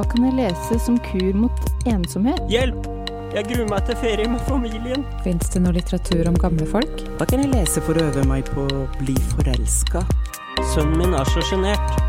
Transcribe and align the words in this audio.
Hva 0.00 0.06
kan 0.08 0.22
jeg 0.24 0.32
lese 0.38 0.78
som 0.80 0.94
kur 1.04 1.34
mot 1.36 1.66
ensomhet? 1.84 2.38
Hjelp! 2.48 2.86
Jeg 3.34 3.44
gruer 3.50 3.66
meg 3.68 3.82
til 3.84 3.98
ferie 4.00 4.28
med 4.32 4.40
familien. 4.46 5.02
Fins 5.20 5.50
det 5.52 5.60
noe 5.60 5.74
litteratur 5.76 6.30
om 6.30 6.38
gamle 6.40 6.64
folk? 6.70 7.02
Hva 7.18 7.26
kan 7.28 7.42
jeg 7.44 7.50
lese 7.52 7.82
for 7.84 8.00
å 8.00 8.06
øve 8.08 8.22
meg 8.24 8.48
på 8.48 8.64
å 8.64 8.86
bli 8.94 9.12
forelska? 9.34 10.00
Sønnen 10.70 10.96
min 11.02 11.12
er 11.18 11.28
så 11.28 11.44
sjenert. 11.50 12.00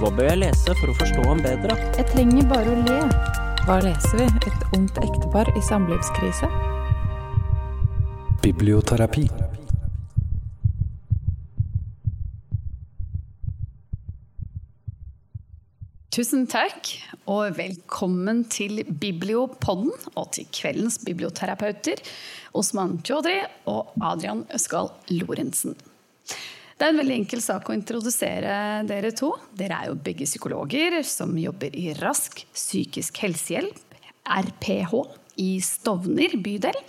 Hva 0.00 0.10
bør 0.16 0.32
jeg 0.32 0.40
lese 0.42 0.74
for 0.80 0.90
å 0.90 0.96
forstå 0.98 1.28
ham 1.28 1.44
bedre? 1.46 1.76
Jeg 2.00 2.08
trenger 2.10 2.48
bare 2.50 2.74
å 2.74 2.80
le. 2.88 2.98
Hva 3.68 3.78
leser 3.86 4.24
vi? 4.24 4.26
Et 4.50 4.66
ungt 4.80 4.98
ektepar 5.04 5.52
i 5.54 5.62
samlivskrise? 5.68 6.50
Biblioterapi. 8.42 9.28
Tusen 16.18 16.48
takk, 16.50 16.88
og 17.30 17.52
velkommen 17.54 18.40
til 18.50 18.80
Bibliopodden 18.90 19.92
og 20.18 20.32
til 20.34 20.48
kveldens 20.50 20.96
biblioterapeuter 21.06 22.00
Osman 22.58 22.96
Chaudhry 23.06 23.36
og 23.70 23.92
Adrian 24.02 24.40
Øskal 24.50 24.90
Lorentzen. 25.12 25.76
Det 26.26 26.82
er 26.82 26.90
en 26.90 26.98
veldig 26.98 27.20
enkel 27.20 27.44
sak 27.44 27.70
å 27.70 27.76
introdusere 27.76 28.56
dere 28.88 29.12
to. 29.14 29.30
Dere 29.54 29.78
er 29.78 29.92
jo 29.92 30.00
begge 30.08 30.26
psykologer 30.26 30.96
som 31.06 31.38
jobber 31.38 31.76
i 31.78 31.92
Rask 32.00 32.42
psykisk 32.50 33.22
helsehjelp, 33.22 33.78
RPH, 34.26 34.96
i 35.38 35.52
Stovner 35.62 36.34
bydel. 36.42 36.80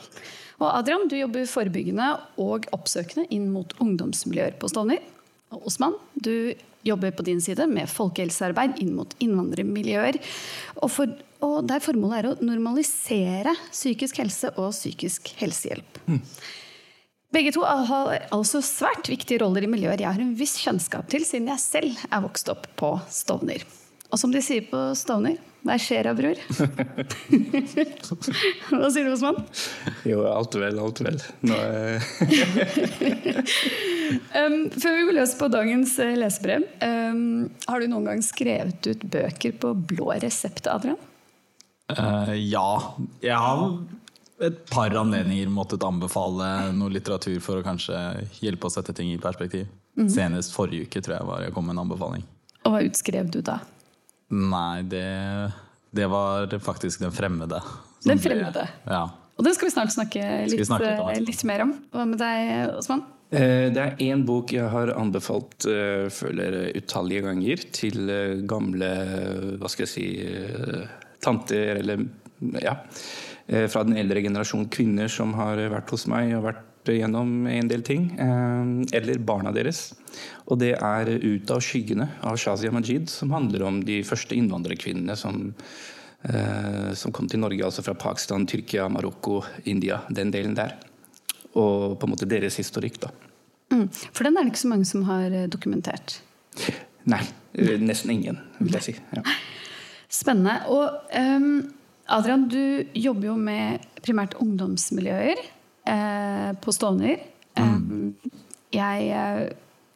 Og 0.57 0.71
Adrian, 0.71 1.05
du 1.05 1.19
jobber 1.19 1.45
forebyggende 1.53 2.15
og 2.41 2.65
oppsøkende 2.73 3.29
inn 3.29 3.45
mot 3.53 3.77
ungdomsmiljøer 3.77 4.57
på 4.57 4.73
Stovner. 4.73 5.05
Og 5.53 5.69
Osman, 5.69 5.93
du 6.17 6.57
jobber 6.87 7.11
på 7.15 7.25
din 7.27 7.41
side 7.43 7.67
med 7.71 7.89
folkehelsearbeid 7.91 8.79
inn 8.83 8.93
mot 8.97 9.13
innvandrermiljøer. 9.23 10.19
Og, 10.79 10.89
for, 10.93 11.11
og 11.45 11.59
der 11.69 11.83
formålet 11.83 12.21
er 12.21 12.29
å 12.29 12.37
normalisere 12.45 13.55
psykisk 13.71 14.21
helse 14.23 14.53
og 14.55 14.71
psykisk 14.75 15.33
helsehjelp. 15.41 16.01
Mm. 16.07 16.23
Begge 17.29 17.53
to 17.53 17.61
har 17.61 18.15
altså 18.33 18.61
svært 18.65 19.11
viktige 19.11 19.43
roller 19.43 19.67
i 19.67 19.69
miljøer 19.69 20.01
jeg 20.01 20.09
har 20.09 20.23
en 20.23 20.33
viss 20.37 20.55
kjennskap 20.63 21.11
til, 21.11 21.27
siden 21.27 21.51
jeg 21.51 21.61
selv 21.61 22.07
er 22.09 22.23
vokst 22.25 22.49
opp 22.49 22.65
på 22.79 22.95
Stovner. 23.13 23.61
Og 24.09 24.19
som 24.19 24.33
de 24.33 24.41
sier 24.41 24.65
på 24.69 24.89
Stovner 24.97 25.37
hva 25.67 25.75
skjer 25.75 26.07
da, 26.07 26.13
bror? 26.15 26.39
Hva 28.69 28.89
sier 28.93 29.03
du, 29.03 29.11
Osman? 29.11 29.41
Jo, 30.07 30.21
alt 30.29 30.55
vel, 30.55 30.77
alt 30.79 31.01
vel. 31.03 31.17
Nå, 31.43 31.55
um, 34.39 34.69
før 34.71 34.95
vi 34.95 35.03
går 35.09 35.17
løs 35.17 35.33
på 35.35 35.49
dagens 35.51 35.97
eh, 35.99 36.15
lesebrev, 36.15 36.63
um, 36.79 37.51
har 37.67 37.83
du 37.83 37.91
noen 37.91 38.07
gang 38.07 38.23
skrevet 38.23 38.87
ut 38.87 39.03
bøker 39.11 39.51
på 39.59 39.73
blå 39.91 40.15
resept, 40.23 40.63
Adrian? 40.71 40.95
Uh, 41.91 42.31
ja. 42.39 42.95
Jeg 43.19 43.35
har 43.35 43.83
et 44.47 44.63
par 44.71 44.95
anledninger 44.95 45.51
måttet 45.51 45.83
anbefale 45.83 46.71
noe 46.77 46.93
litteratur 46.95 47.43
for 47.43 47.59
å 47.59 47.65
kanskje 47.65 47.99
hjelpe 48.39 48.69
å 48.69 48.71
sette 48.71 48.95
ting 48.95 49.11
i 49.11 49.19
perspektiv. 49.19 49.67
Mm. 49.99 50.07
Senest 50.13 50.55
forrige 50.55 50.87
uke 50.87 51.03
tror 51.03 51.17
jeg 51.17 51.27
var 51.27 51.43
jeg 51.43 51.51
kom 51.57 51.67
med 51.67 51.75
en 51.75 51.83
anbefaling. 51.83 52.23
Og 52.63 52.71
hva 52.71 52.79
utskrev 52.87 53.27
du 53.33 53.41
da? 53.43 53.59
Nei, 54.29 54.81
det, 54.85 55.05
det 55.95 56.09
var 56.11 56.51
faktisk 56.61 57.01
Den 57.01 57.13
fremmede. 57.15 57.61
Den 58.05 58.21
fremmede. 58.21 58.67
Det, 58.67 58.91
ja. 58.93 59.07
Og 59.39 59.45
den 59.45 59.55
skal 59.55 59.69
vi 59.69 59.73
snart 59.73 59.93
snakke 59.93 60.25
litt, 60.51 60.67
snakke 60.67 60.91
litt, 61.15 61.25
litt 61.31 61.45
mer 61.47 61.63
om. 61.65 61.73
Hva 61.93 62.05
med 62.07 62.19
deg, 62.21 62.75
Osman? 62.79 63.05
Eh, 63.31 63.69
det 63.73 63.81
er 63.83 64.03
én 64.09 64.25
bok 64.27 64.53
jeg 64.53 64.69
har 64.73 64.91
anbefalt 64.97 65.67
uh, 65.69 66.07
føler 66.13 66.71
utallige 66.77 67.25
ganger 67.27 67.65
til 67.75 68.13
gamle 68.49 68.89
hva 69.61 69.69
skal 69.69 69.85
jeg 69.85 69.91
si 69.91 70.07
tanter 71.21 71.81
eller 71.81 72.07
ja, 72.63 72.77
fra 73.69 73.83
den 73.83 73.97
eldre 73.99 74.23
generasjon 74.23 74.69
kvinner 74.71 75.11
som 75.11 75.33
har 75.35 75.59
vært 75.73 75.91
hos 75.91 76.05
meg 76.09 76.31
og 76.37 76.45
vært 76.47 76.68
gjennom 76.95 77.47
en 77.47 77.67
del 77.69 77.83
ting. 77.85 78.09
Eller 78.19 79.19
barna 79.21 79.51
deres. 79.55 79.93
Og 80.49 80.59
det 80.59 80.73
er 80.75 81.05
'Ut 81.05 81.51
av 81.51 81.61
skyggene' 81.61 82.09
av 82.23 82.37
Shazia 82.37 82.71
Majid, 82.71 83.09
som 83.09 83.31
handler 83.31 83.63
om 83.63 83.83
de 83.83 84.01
første 84.03 84.35
innvandrerkvinnene 84.35 85.15
som, 85.17 85.53
eh, 86.23 86.93
som 86.93 87.11
kom 87.11 87.27
til 87.27 87.39
Norge, 87.39 87.63
altså 87.63 87.83
fra 87.83 87.93
Pakistan, 87.93 88.45
Tyrkia, 88.45 88.89
Marokko, 88.89 89.43
India. 89.65 90.01
Den 90.09 90.31
delen 90.31 90.55
der. 90.55 90.73
Og 91.55 91.99
på 91.99 92.07
en 92.07 92.15
måte 92.15 92.27
deres 92.27 92.57
historikk, 92.57 92.99
da. 92.99 93.09
Mm, 93.71 93.89
for 93.91 94.23
den 94.23 94.37
er 94.37 94.43
det 94.43 94.53
ikke 94.53 94.65
så 94.65 94.67
mange 94.67 94.85
som 94.85 95.03
har 95.03 95.31
eh, 95.31 95.47
dokumentert? 95.47 96.21
Nei. 97.05 97.21
Eh, 97.53 97.77
nesten 97.77 98.11
ingen, 98.11 98.39
vil 98.59 98.73
jeg 98.73 98.81
si. 98.81 98.95
Ja. 99.15 99.21
Spennende. 100.09 100.65
Og 100.67 100.89
um, 101.15 101.71
Adrian, 102.07 102.47
du 102.49 102.85
jobber 102.95 103.27
jo 103.27 103.35
med 103.35 103.85
primært 104.01 104.33
ungdomsmiljøer 104.41 105.37
eh, 105.89 106.51
på 106.61 106.75
Stovner. 106.75 107.25
Mm. 107.59 107.73
Um, 107.73 108.33
jeg 108.73 109.09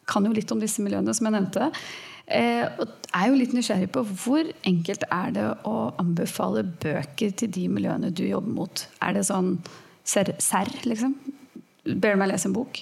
kan 0.10 0.26
jo 0.26 0.34
litt 0.36 0.52
om 0.52 0.62
disse 0.62 0.84
miljøene, 0.84 1.14
som 1.16 1.30
jeg 1.30 1.36
nevnte. 1.38 1.70
Eh, 2.24 2.64
og 2.80 2.88
er 3.12 3.28
jo 3.28 3.38
litt 3.38 3.54
nysgjerrig 3.56 3.90
på 3.94 4.06
hvor 4.08 4.48
enkelt 4.68 5.04
er 5.12 5.34
det 5.36 5.46
å 5.68 5.76
anbefale 6.00 6.64
bøker 6.64 7.34
til 7.40 7.52
de 7.52 7.68
miljøene 7.72 8.14
du 8.16 8.24
jobber 8.26 8.56
mot? 8.56 8.86
Er 9.04 9.18
det 9.18 9.26
sånn 9.28 9.58
serr, 10.08 10.32
ser, 10.44 10.72
liksom? 10.88 11.18
Ber 11.84 12.16
du 12.16 12.22
meg 12.22 12.32
lese 12.32 12.48
en 12.48 12.56
bok? 12.56 12.80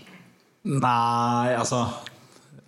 Nei, 0.62 1.56
altså 1.58 1.88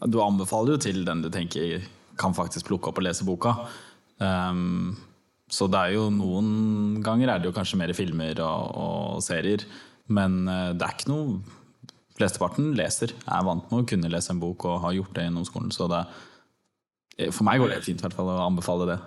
Du 0.09 0.17
anbefaler 0.23 0.73
jo 0.73 0.81
til 0.81 1.03
den 1.05 1.21
du 1.21 1.29
tenker 1.31 1.83
kan 2.19 2.33
faktisk 2.35 2.67
plukke 2.67 2.89
opp 2.89 2.99
og 2.99 3.05
lese 3.05 3.25
boka. 3.25 3.53
Um, 4.17 4.93
så 5.49 5.67
det 5.69 5.79
er 5.79 5.95
jo 5.95 6.09
noen 6.13 6.99
ganger 7.05 7.31
er 7.31 7.41
det 7.41 7.49
jo 7.49 7.55
kanskje 7.55 7.79
mer 7.79 7.93
filmer 7.97 8.41
og, 8.43 8.75
og 8.83 9.23
serier. 9.25 9.65
Men 10.11 10.43
uh, 10.49 10.71
det 10.75 10.87
er 10.87 10.97
ikke 10.97 11.11
noe 11.11 11.37
flesteparten 12.17 12.73
leser. 12.77 13.15
Jeg 13.15 13.33
er 13.33 13.47
vant 13.47 13.69
med 13.71 13.83
å 13.83 13.89
kunne 13.89 14.11
lese 14.11 14.33
en 14.33 14.41
bok 14.41 14.67
og 14.69 14.81
har 14.85 14.97
gjort 14.97 15.15
det 15.17 15.27
gjennom 15.27 15.47
skolen. 15.47 15.71
Så 15.73 15.87
det, 15.91 16.03
for 17.31 17.45
meg 17.47 17.61
går 17.61 17.73
det 17.73 17.85
fint 17.87 18.03
fall, 18.03 18.29
å 18.29 18.43
anbefale 18.45 18.89
det. 18.91 18.99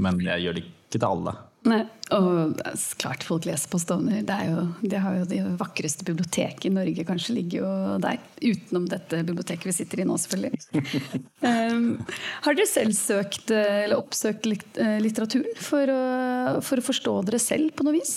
Men 0.00 0.22
jeg 0.24 0.46
gjør 0.46 0.56
det 0.56 0.64
ikke 0.64 0.94
til 0.94 1.04
alle. 1.08 1.34
Nei, 1.64 1.80
og 2.12 2.58
klart 3.00 3.22
folk 3.24 3.46
leser 3.48 3.70
på 3.72 3.78
Stovner. 3.80 4.20
Det, 4.26 4.36
jo, 4.50 4.64
det 4.84 4.98
har 5.00 5.14
jo 5.16 5.28
det 5.30 5.38
vakreste 5.60 6.04
biblioteket 6.04 6.66
i 6.68 6.72
Norge 6.74 7.06
kanskje 7.08 7.36
ligger 7.38 7.62
jo 7.62 7.70
der. 8.04 8.18
Utenom 8.44 8.84
dette 8.90 9.22
biblioteket 9.24 9.70
vi 9.70 9.76
sitter 9.78 10.02
i 10.02 10.06
nå, 10.08 10.18
selvfølgelig. 10.20 10.60
um, 11.40 11.86
har 12.44 12.58
dere 12.58 12.68
selv 12.68 12.96
søkt 12.98 13.54
eller 13.56 13.96
oppsøkt 13.96 14.50
eh, 14.52 14.98
litteraturen 15.00 15.56
for 15.56 15.94
å, 15.94 16.02
for 16.64 16.82
å 16.82 16.86
forstå 16.92 17.16
dere 17.30 17.40
selv 17.40 17.72
på 17.78 17.88
noe 17.88 17.96
vis? 17.96 18.14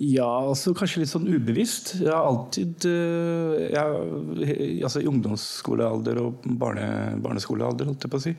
Ja, 0.00 0.24
altså 0.48 0.72
kanskje 0.72 1.02
litt 1.02 1.10
sånn 1.10 1.28
ubevisst. 1.28 1.98
Jeg 2.00 2.08
har 2.08 2.24
alltid 2.24 2.86
eh, 2.88 3.74
jeg, 3.74 4.78
altså 4.86 5.02
I 5.02 5.08
ungdomsskolealder 5.10 6.20
og 6.22 6.46
barne, 6.60 6.86
barneskolealder, 7.20 7.90
holdt 7.90 8.06
jeg 8.06 8.12
på 8.14 8.20
å 8.20 8.24
si, 8.24 8.32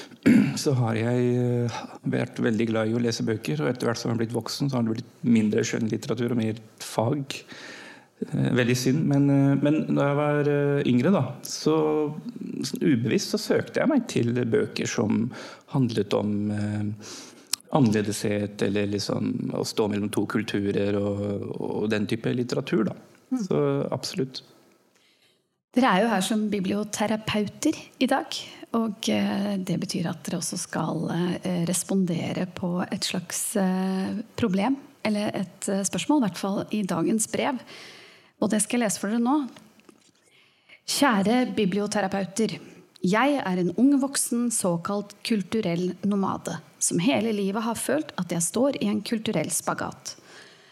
så 0.62 0.72
har 0.78 0.96
jeg 0.96 1.26
eh, 1.42 1.76
vært 2.08 2.40
veldig 2.40 2.68
glad 2.70 2.88
i 2.88 2.96
å 2.96 3.02
lese 3.04 3.26
bøker. 3.28 3.60
Og 3.60 3.68
etter 3.68 3.90
hvert 3.90 4.00
som 4.00 4.08
jeg 4.08 4.16
har 4.16 4.22
blitt 4.22 4.36
voksen, 4.36 4.72
så 4.72 4.78
har 4.78 4.86
det 4.86 4.96
blitt 4.96 5.12
mindre 5.28 5.66
skjønnlitteratur 5.68 6.32
og 6.32 6.40
mer 6.40 6.64
fag. 6.80 7.36
Eh, 8.24 8.48
veldig 8.62 8.78
synd. 8.86 9.04
Men, 9.12 9.28
men 9.60 9.80
da 9.90 10.08
jeg 10.08 10.20
var 10.22 10.52
yngre, 10.88 11.12
da, 11.18 11.24
så 11.44 11.76
sånn 12.64 12.88
ubevisst 12.94 13.36
så 13.36 13.44
søkte 13.50 13.84
jeg 13.84 13.92
meg 13.92 14.08
til 14.08 14.32
bøker 14.40 14.88
som 14.88 15.26
handlet 15.76 16.16
om 16.16 16.48
annerledeshet 17.74 18.62
eller 18.62 18.88
liksom 18.92 19.54
å 19.54 19.64
stå 19.66 19.88
mellom 19.90 20.10
to 20.14 20.24
kulturer 20.30 20.96
og, 20.98 21.22
og 21.58 21.86
den 21.92 22.06
type 22.10 22.32
litteratur. 22.32 22.84
Da. 22.90 22.96
Mm. 23.34 23.40
Så 23.46 23.62
absolutt. 23.94 24.42
Dere 25.74 25.90
er 25.90 26.04
jo 26.04 26.10
her 26.12 26.22
som 26.22 26.44
biblioterapeuter 26.52 27.78
i 27.98 28.08
dag. 28.10 28.38
Og 28.74 29.08
eh, 29.10 29.54
det 29.62 29.76
betyr 29.82 30.08
at 30.10 30.22
dere 30.26 30.40
også 30.40 30.58
skal 30.58 31.04
eh, 31.14 31.62
respondere 31.66 32.46
på 32.54 32.76
et 32.86 33.06
slags 33.06 33.42
eh, 33.58 34.22
problem. 34.38 34.78
Eller 35.04 35.34
et 35.36 35.68
spørsmål, 35.84 36.22
i 36.22 36.24
hvert 36.28 36.40
fall 36.40 36.62
i 36.72 36.80
dagens 36.88 37.26
brev. 37.30 37.58
Og 38.40 38.50
det 38.50 38.62
skal 38.64 38.78
jeg 38.78 38.86
lese 38.86 39.02
for 39.02 39.12
dere 39.12 39.22
nå. 39.22 39.36
Kjære 40.94 41.42
biblioterapeuter. 41.56 42.56
Jeg 43.04 43.34
er 43.36 43.58
en 43.60 43.74
ung 43.76 43.98
voksen 44.00 44.46
såkalt 44.48 45.10
kulturell 45.28 45.90
nomade 46.08 46.54
som 46.80 47.02
hele 47.04 47.34
livet 47.36 47.60
har 47.66 47.76
følt 47.76 48.14
at 48.16 48.32
jeg 48.32 48.44
står 48.46 48.78
i 48.80 48.88
en 48.88 49.02
kulturell 49.04 49.50
spagat. 49.52 50.14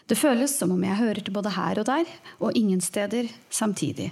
Det 0.09 0.17
føles 0.17 0.55
som 0.57 0.73
om 0.73 0.81
jeg 0.81 0.97
hører 0.97 1.21
til 1.21 1.35
både 1.35 1.53
her 1.53 1.81
og 1.83 1.85
der, 1.85 2.09
og 2.41 2.57
ingen 2.57 2.81
steder 2.81 3.29
samtidig. 3.53 4.09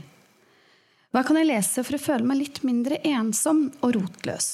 Hva 1.09 1.25
kan 1.25 1.41
jeg 1.41 1.49
lese 1.49 1.81
for 1.81 1.97
å 1.97 2.03
føle 2.03 2.29
meg 2.29 2.43
litt 2.43 2.61
mindre 2.67 3.01
ensom 3.09 3.65
og 3.81 3.97
rotløs? 3.97 4.51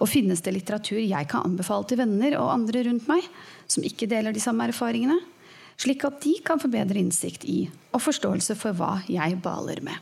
Og 0.00 0.08
finnes 0.08 0.40
det 0.40 0.56
litteratur 0.56 0.98
jeg 0.98 1.28
kan 1.28 1.44
anbefale 1.46 1.84
til 1.86 2.00
venner 2.00 2.40
og 2.40 2.50
andre 2.54 2.88
rundt 2.88 3.12
meg, 3.12 3.28
som 3.68 3.84
ikke 3.84 4.08
deler 4.08 4.32
de 4.32 4.42
samme 4.42 4.66
erfaringene, 4.72 5.20
slik 5.76 6.08
at 6.08 6.22
de 6.24 6.38
kan 6.40 6.64
få 6.64 6.72
bedre 6.72 6.96
innsikt 7.04 7.44
i 7.44 7.66
og 7.92 8.00
forståelse 8.08 8.56
for 8.56 8.72
hva 8.72 9.02
jeg 9.04 9.36
baler 9.44 9.84
med? 9.84 10.00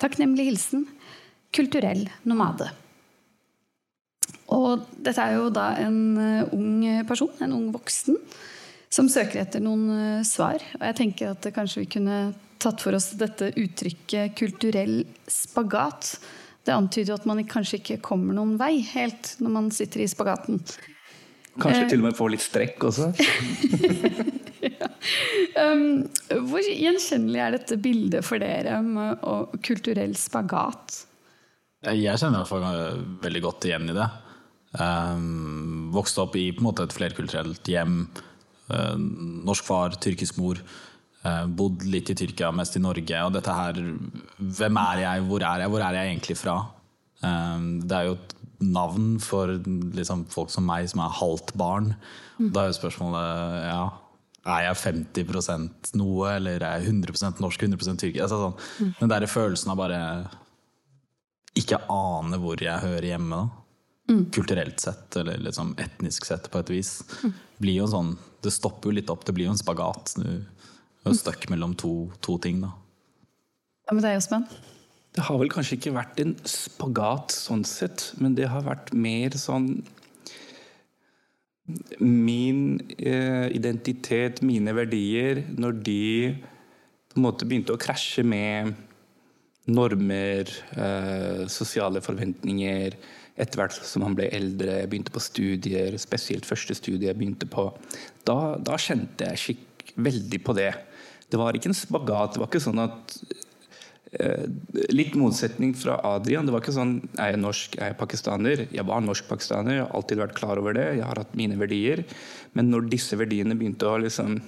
Takknemlig 0.00 0.52
hilsen 0.52 0.84
Kulturell 1.54 2.04
nomade. 2.28 2.68
Og 4.50 4.86
dette 4.98 5.22
er 5.22 5.36
jo 5.38 5.48
da 5.54 5.72
en 5.78 5.98
eh, 6.18 6.54
ung 6.54 6.84
person, 7.06 7.30
en 7.42 7.54
ung 7.54 7.68
voksen, 7.74 8.18
som 8.90 9.08
søker 9.10 9.44
etter 9.44 9.62
noen 9.62 9.90
eh, 9.94 10.26
svar. 10.26 10.62
Og 10.78 10.86
jeg 10.88 10.98
tenker 10.98 11.34
at 11.34 11.50
kanskje 11.54 11.84
vi 11.84 11.90
kunne 11.96 12.20
tatt 12.60 12.82
for 12.82 12.96
oss 12.96 13.12
dette 13.18 13.52
uttrykket 13.56 14.34
'kulturell 14.36 15.04
spagat'. 15.30 16.18
Det 16.66 16.74
antyder 16.76 17.14
jo 17.14 17.18
at 17.18 17.26
man 17.26 17.40
kanskje 17.48 17.80
ikke 17.80 18.02
kommer 18.04 18.36
noen 18.36 18.58
vei 18.60 18.82
helt 18.92 19.36
når 19.40 19.54
man 19.54 19.70
sitter 19.72 20.04
i 20.04 20.10
spagaten. 20.10 20.60
Kanskje 21.60 21.88
til 21.88 22.02
og 22.02 22.10
med 22.10 22.18
få 22.18 22.28
litt 22.30 22.44
strekk 22.44 22.90
også. 22.90 23.10
Um, 25.60 26.04
hvor 26.48 26.62
gjenkjennelig 26.62 27.40
er 27.40 27.54
dette 27.54 27.76
bildet 27.80 28.24
for 28.24 28.40
dere 28.42 28.78
med 28.84 29.22
kulturell 29.64 30.12
spagat? 30.18 31.00
Jeg 31.80 32.20
kjenner 32.20 32.40
i 32.40 32.42
hvert 32.42 32.50
fall 32.50 33.04
veldig 33.24 33.40
godt 33.46 33.66
igjen 33.68 33.88
i 33.88 33.96
det. 33.96 34.08
Um, 34.76 35.88
vokste 35.94 36.22
opp 36.22 36.36
i 36.38 36.50
på 36.54 36.62
en 36.62 36.68
måte 36.68 36.84
et 36.86 36.94
flerkulturelt 36.94 37.70
hjem. 37.72 38.02
Uh, 38.70 38.96
norsk 39.48 39.64
far, 39.66 39.96
tyrkisk 40.02 40.36
mor. 40.38 40.60
Uh, 41.24 41.46
bodd 41.48 41.86
litt 41.88 42.12
i 42.12 42.16
Tyrkia, 42.16 42.50
mest 42.56 42.76
i 42.76 42.82
Norge. 42.84 43.22
Og 43.26 43.32
dette 43.34 43.54
her 43.56 43.80
Hvem 43.80 44.78
er 44.80 45.02
jeg, 45.04 45.24
hvor 45.28 45.44
er 45.44 45.64
jeg, 45.64 45.72
hvor 45.72 45.84
er 45.84 45.96
jeg 45.96 46.12
egentlig 46.12 46.36
fra? 46.40 46.58
Um, 47.24 47.80
det 47.84 47.96
er 47.96 48.10
jo 48.10 48.18
et 48.18 48.36
navn 48.60 49.14
for 49.24 49.52
liksom, 49.96 50.26
folk 50.32 50.52
som 50.52 50.68
meg, 50.68 50.88
som 50.92 51.00
er 51.04 51.16
halvt 51.16 51.54
barn. 51.60 51.94
Mm. 52.38 52.52
Da 52.52 52.62
er 52.62 52.70
jo 52.70 52.76
spørsmålet 52.76 53.56
ja, 53.70 53.82
er 54.52 54.66
jeg 54.68 54.80
50% 54.84 55.94
noe, 56.00 56.36
eller 56.36 56.60
er 56.60 56.84
jeg 56.84 56.92
100% 56.92 57.40
norsk, 57.40 57.66
100% 57.68 58.04
tyrker? 58.04 58.24
Altså, 58.24 58.40
sånn. 58.44 58.86
mm. 58.86 58.94
Den 59.00 59.12
der 59.12 59.28
følelsen 59.28 59.72
av 59.72 59.80
bare 59.80 60.00
ikke 61.58 61.80
aner 61.90 62.40
hvor 62.42 62.60
jeg 62.62 62.82
hører 62.84 63.08
hjemme. 63.12 63.40
Mm. 64.10 64.24
Kulturelt 64.34 64.82
sett, 64.82 65.16
eller 65.20 65.38
liksom 65.38 65.74
etnisk 65.78 66.26
sett, 66.26 66.50
på 66.50 66.62
et 66.62 66.72
vis. 66.72 66.96
Mm. 67.22 67.34
Blir 67.62 67.78
jo 67.82 67.90
sånn, 67.92 68.16
det 68.42 68.52
stopper 68.54 68.90
jo 68.90 68.96
litt 68.98 69.12
opp, 69.12 69.24
det 69.26 69.34
blir 69.36 69.48
jo 69.48 69.54
en 69.54 69.60
spagat. 69.60 70.16
Du 70.18 70.26
er 71.06 71.16
stuck 71.18 71.46
mellom 71.52 71.76
to, 71.78 72.10
to 72.24 72.36
ting. 72.42 72.62
da. 72.64 72.74
Det 73.90 74.02
er 74.06 74.18
jo 74.18 74.26
spennende. 74.26 74.66
Det 75.10 75.24
har 75.26 75.38
vel 75.40 75.50
kanskje 75.50 75.74
ikke 75.78 75.94
vært 75.96 76.20
en 76.22 76.36
spagat 76.46 77.32
sånn 77.34 77.64
sett, 77.66 78.12
men 78.22 78.36
det 78.38 78.46
har 78.50 78.66
vært 78.66 78.92
mer 78.94 79.34
sånn 79.38 79.80
Min 82.02 82.80
eh, 82.98 83.46
identitet, 83.54 84.40
mine 84.42 84.72
verdier, 84.74 85.44
når 85.54 85.76
de 85.86 85.98
på 87.10 87.18
en 87.18 87.22
måte 87.22 87.46
begynte 87.46 87.76
å 87.76 87.78
krasje 87.78 88.24
med 88.26 88.72
normer, 89.68 90.48
eh, 90.76 91.42
sosiale 91.52 92.00
forventninger 92.00 92.96
etter 93.40 93.60
hvert 93.60 93.76
som 93.76 94.02
han 94.04 94.16
ble 94.16 94.28
eldre, 94.32 94.86
begynte 94.90 95.12
på 95.14 95.22
studier, 95.22 95.96
spesielt 96.00 96.48
første 96.48 96.74
studie 96.76 97.08
jeg 97.08 97.18
begynte 97.18 97.48
på, 97.48 97.70
da, 98.28 98.56
da 98.60 98.76
kjente 98.80 99.28
jeg 99.30 99.44
skikk 99.44 99.94
veldig 100.00 100.40
på 100.44 100.56
det. 100.56 100.72
Det 101.30 101.38
var 101.38 101.54
ikke 101.54 101.70
en 101.70 101.78
spagat. 101.78 102.34
Det 102.34 102.42
var 102.42 102.50
ikke 102.50 102.64
sånn 102.64 102.82
at 102.82 103.20
Eh, 104.10 104.46
litt 104.90 105.14
motsetning 105.14 105.70
fra 105.78 106.00
Adrian. 106.02 106.46
Det 106.46 106.54
var 106.54 106.64
ikke 106.64 106.74
sånn 106.74 106.96
er 107.14 107.30
jeg 107.30 107.42
norsk, 107.44 107.76
er 107.78 107.92
jeg 107.92 107.98
pakistaner? 108.00 108.62
Jeg 108.74 108.86
var 108.88 109.04
norsk-pakistaner, 109.06 109.76
jeg 109.76 109.84
har 109.84 109.92
alltid 109.94 110.22
vært 110.24 110.38
klar 110.38 110.58
over 110.58 110.74
det. 110.74 110.86
Jeg 110.98 111.06
har 111.06 111.20
hatt 111.22 111.36
mine 111.38 111.58
verdier. 111.60 112.02
Men 112.58 112.72
når 112.72 112.88
disse 112.90 113.18
verdiene 113.18 113.54
begynte 113.58 113.86
å 113.86 114.00
liksom 114.02 114.40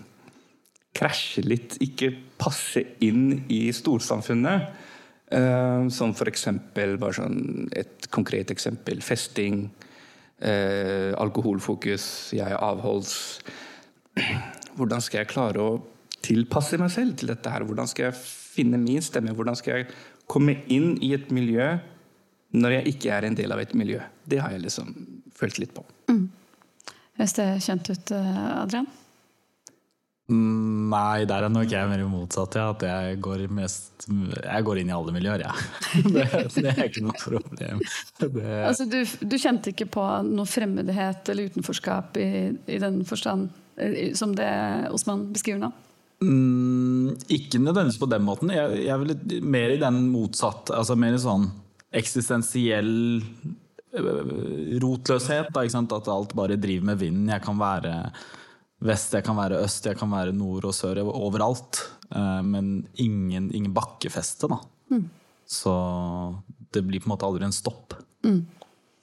krasje 0.98 1.44
litt, 1.46 1.78
ikke 1.84 2.10
passe 2.42 2.82
inn 3.06 3.44
i 3.54 3.68
storsamfunnet, 3.72 4.72
uh, 5.32 5.88
som 5.92 6.12
f.eks. 6.14 6.46
bare 6.76 7.16
sånn 7.16 7.68
et 7.76 8.08
konkret 8.14 8.52
eksempel 8.54 9.02
festing, 9.04 9.66
uh, 10.44 11.12
alkoholfokus, 11.22 12.06
jeg 12.36 12.48
er 12.48 12.60
avholds 12.60 13.40
Hvordan 14.76 15.02
skal 15.04 15.22
jeg 15.22 15.28
klare 15.28 15.60
å 15.60 15.72
tilpasse 16.24 16.78
meg 16.80 16.92
selv 16.94 17.18
til 17.20 17.32
dette 17.32 17.50
her? 17.52 17.64
Hvordan 17.68 17.88
skal 17.90 18.08
jeg 18.08 18.16
finne 18.22 18.80
min 18.80 19.04
stemme? 19.04 19.34
Hvordan 19.36 19.58
skal 19.58 19.82
jeg 19.82 19.90
komme 20.30 20.54
inn 20.72 20.94
i 21.04 21.12
et 21.16 21.28
miljø 21.34 21.74
når 22.56 22.78
jeg 22.78 22.94
ikke 22.94 23.12
er 23.12 23.26
en 23.28 23.36
del 23.36 23.52
av 23.52 23.60
et 23.60 23.74
miljø? 23.76 24.00
Det 24.24 24.40
har 24.40 24.54
jeg 24.54 24.64
liksom 24.64 24.94
følt 25.36 25.60
litt 25.60 25.74
på. 25.76 25.84
Mm. 26.08 26.24
Høres 27.20 27.36
det 27.36 27.48
kjent 27.66 27.92
ut, 27.92 28.12
eh, 28.16 28.42
Adrian? 28.62 28.88
Nei, 30.32 31.24
der 31.28 31.46
er 31.46 31.52
nok 31.52 31.70
jeg 31.72 31.88
mer 31.90 32.02
motsatt. 32.08 32.56
Ja. 32.58 32.70
At 32.72 32.84
jeg 32.86 33.18
går, 33.24 33.44
mest, 33.52 34.06
jeg 34.08 34.66
går 34.66 34.80
inn 34.80 34.90
i 34.92 34.96
alle 34.96 35.14
miljøer, 35.14 35.44
jeg. 35.44 35.52
Ja. 35.52 35.62
Det, 36.12 36.26
det, 36.56 36.72
er 36.72 36.88
ikke 36.88 37.04
noe 37.04 37.18
problem. 37.20 37.80
Det... 38.18 38.32
Altså, 38.64 38.86
du, 38.88 39.00
du, 39.04 39.38
kjente 39.40 39.72
ikke 39.72 39.88
på 39.92 40.04
noe 40.26 40.48
fremmedhet 40.48 41.28
eller 41.32 41.52
utenforskap 41.52 42.18
i, 42.20 42.28
i 42.70 42.78
den 42.82 43.02
forstand 43.08 43.50
eh, 43.76 44.12
som 44.18 44.34
det 44.36 44.50
Osman 44.92 45.26
beskriver 45.34 45.66
nå? 45.66 45.72
Mm, 46.22 47.16
ikke 47.32 47.58
nødvendigvis 47.58 47.98
på 48.00 48.10
den 48.10 48.24
måten. 48.26 48.52
Jeg, 48.54 48.84
jeg 48.86 49.00
vil 49.02 49.42
mer 49.42 49.74
i 49.74 49.80
den 49.80 50.04
motsatt. 50.12 50.70
Altså 50.74 50.96
mer 50.98 51.16
i 51.16 51.22
sånn 51.22 51.48
eksistensiell 51.92 52.92
øh, 53.98 54.36
rotløshet. 54.82 55.50
Da, 55.54 55.66
At 55.66 56.12
alt 56.12 56.36
bare 56.38 56.60
driver 56.60 56.92
med 56.92 57.02
vinden. 57.02 57.32
Jeg 57.32 57.44
kan 57.44 57.58
være 57.60 57.96
vest, 58.82 59.14
jeg 59.16 59.26
kan 59.26 59.38
være 59.38 59.60
øst, 59.62 59.86
jeg 59.86 59.98
kan 59.98 60.10
være 60.12 60.34
nord 60.36 60.68
og 60.68 60.76
sør. 60.76 61.02
Overalt. 61.08 61.82
Uh, 62.12 62.40
men 62.44 62.86
ingen, 63.00 63.50
ingen 63.54 63.74
bakkefeste, 63.74 64.50
da. 64.50 64.60
Mm. 64.92 65.06
Så 65.48 65.72
det 66.72 66.84
blir 66.86 67.02
på 67.02 67.10
en 67.10 67.14
måte 67.14 67.28
aldri 67.28 67.46
en 67.46 67.54
stopp. 67.54 67.96
Mm. 68.24 68.42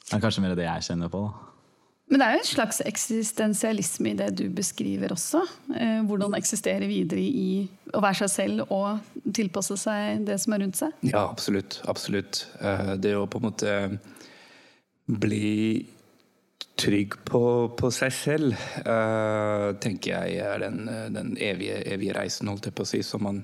Det 0.10 0.18
er 0.18 0.24
kanskje 0.24 0.44
mer 0.44 0.58
det 0.58 0.66
jeg 0.66 0.90
kjenner 0.90 1.12
på. 1.14 1.28
da 1.28 1.50
men 2.10 2.18
det 2.18 2.26
er 2.26 2.36
jo 2.36 2.42
en 2.42 2.48
slags 2.50 2.80
eksistensialisme 2.90 4.12
i 4.12 4.18
det 4.18 4.32
du 4.40 4.48
beskriver 4.54 5.12
også. 5.14 5.44
Eh, 5.78 6.00
hvordan 6.10 6.34
eksistere 6.40 6.88
videre 6.90 7.22
i 7.22 7.68
å 7.94 8.02
være 8.02 8.24
seg 8.24 8.32
selv 8.34 8.74
og 8.74 9.30
tilpasse 9.36 9.78
seg 9.78 10.24
det 10.26 10.40
som 10.42 10.56
er 10.56 10.64
rundt 10.64 10.80
seg. 10.80 10.96
Ja, 11.06 11.28
absolutt. 11.28 11.78
absolutt. 11.92 12.48
Eh, 12.58 12.96
det 12.98 13.14
å 13.14 13.28
på 13.30 13.38
en 13.38 13.46
måte 13.46 13.76
bli 15.06 15.86
trygg 16.80 17.20
på, 17.28 17.44
på 17.78 17.92
seg 17.94 18.14
selv, 18.16 18.66
uh, 18.86 19.70
tenker 19.84 20.16
jeg 20.16 20.42
er 20.46 20.64
den, 20.64 20.84
den 21.16 21.34
evige, 21.36 21.82
evige, 21.94 22.16
reisen, 22.18 22.50
holdt 22.52 22.70
jeg 22.70 22.78
på 22.78 22.88
å 22.88 22.90
si, 22.90 23.04
som, 23.06 23.24
man, 23.28 23.44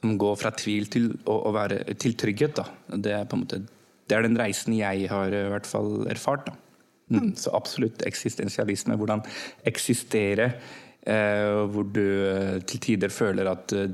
som 0.00 0.18
går 0.20 0.38
fra 0.40 0.52
tvil 0.58 0.90
til, 0.92 1.10
å, 1.24 1.40
å 1.48 1.54
være, 1.54 1.84
til 2.00 2.18
trygghet. 2.18 2.58
Da. 2.58 2.98
Det 2.98 3.14
er 3.14 3.28
på 3.28 3.38
en 3.38 3.44
måte 3.46 3.62
det 4.08 4.16
er 4.16 4.24
den 4.24 4.38
reisen 4.40 4.76
jeg 4.76 5.08
har 5.10 5.34
i 5.34 5.44
hvert 5.52 5.68
fall 5.68 6.08
erfart. 6.08 6.48
da. 6.48 6.56
Mm, 7.08 7.32
så 7.40 7.52
absolutt 7.56 8.04
eksistensialisme. 8.08 8.96
Hvordan 8.96 9.22
eksistere 9.68 10.50
eh, 11.02 11.60
hvor 11.72 11.88
du 11.88 12.04
eh, 12.04 12.58
til 12.68 12.82
tider 12.84 13.12
føler 13.12 13.48
at 13.52 13.72
eh, 13.76 13.92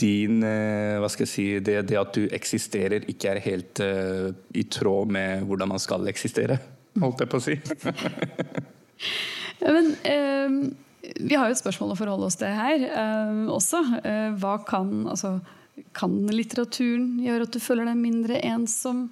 din 0.00 0.42
eh, 0.44 0.96
Hva 1.00 1.10
skal 1.12 1.26
jeg 1.26 1.32
si 1.32 1.46
det, 1.64 1.80
det, 1.90 1.98
at 2.00 2.16
du 2.16 2.26
eksisterer, 2.36 3.06
ikke 3.10 3.30
er 3.32 3.42
helt 3.44 3.82
uh, 3.82 4.30
i 4.56 4.66
tråd 4.72 5.12
med 5.16 5.46
hvordan 5.48 5.72
man 5.74 5.82
skal 5.82 6.06
eksistere, 6.10 6.58
holdt 7.00 7.24
jeg 7.24 7.32
på 7.32 7.40
å 7.40 7.44
si. 7.44 7.56
ja, 9.62 9.72
men 9.72 9.92
eh, 10.08 10.58
vi 11.22 11.38
har 11.38 11.48
jo 11.48 11.56
et 11.56 11.62
spørsmål 11.62 11.94
å 11.94 12.00
forholde 12.00 12.28
oss 12.28 12.38
til 12.40 12.50
her 12.50 12.82
også. 13.52 13.78
hva 14.42 14.56
kan, 14.66 14.90
altså, 15.12 15.36
kan 15.94 16.16
litteraturen 16.32 17.20
gjøre 17.22 17.46
at 17.46 17.54
du 17.54 17.62
føler 17.62 17.86
deg 17.86 18.00
mindre 18.00 18.40
ensom 18.42 19.06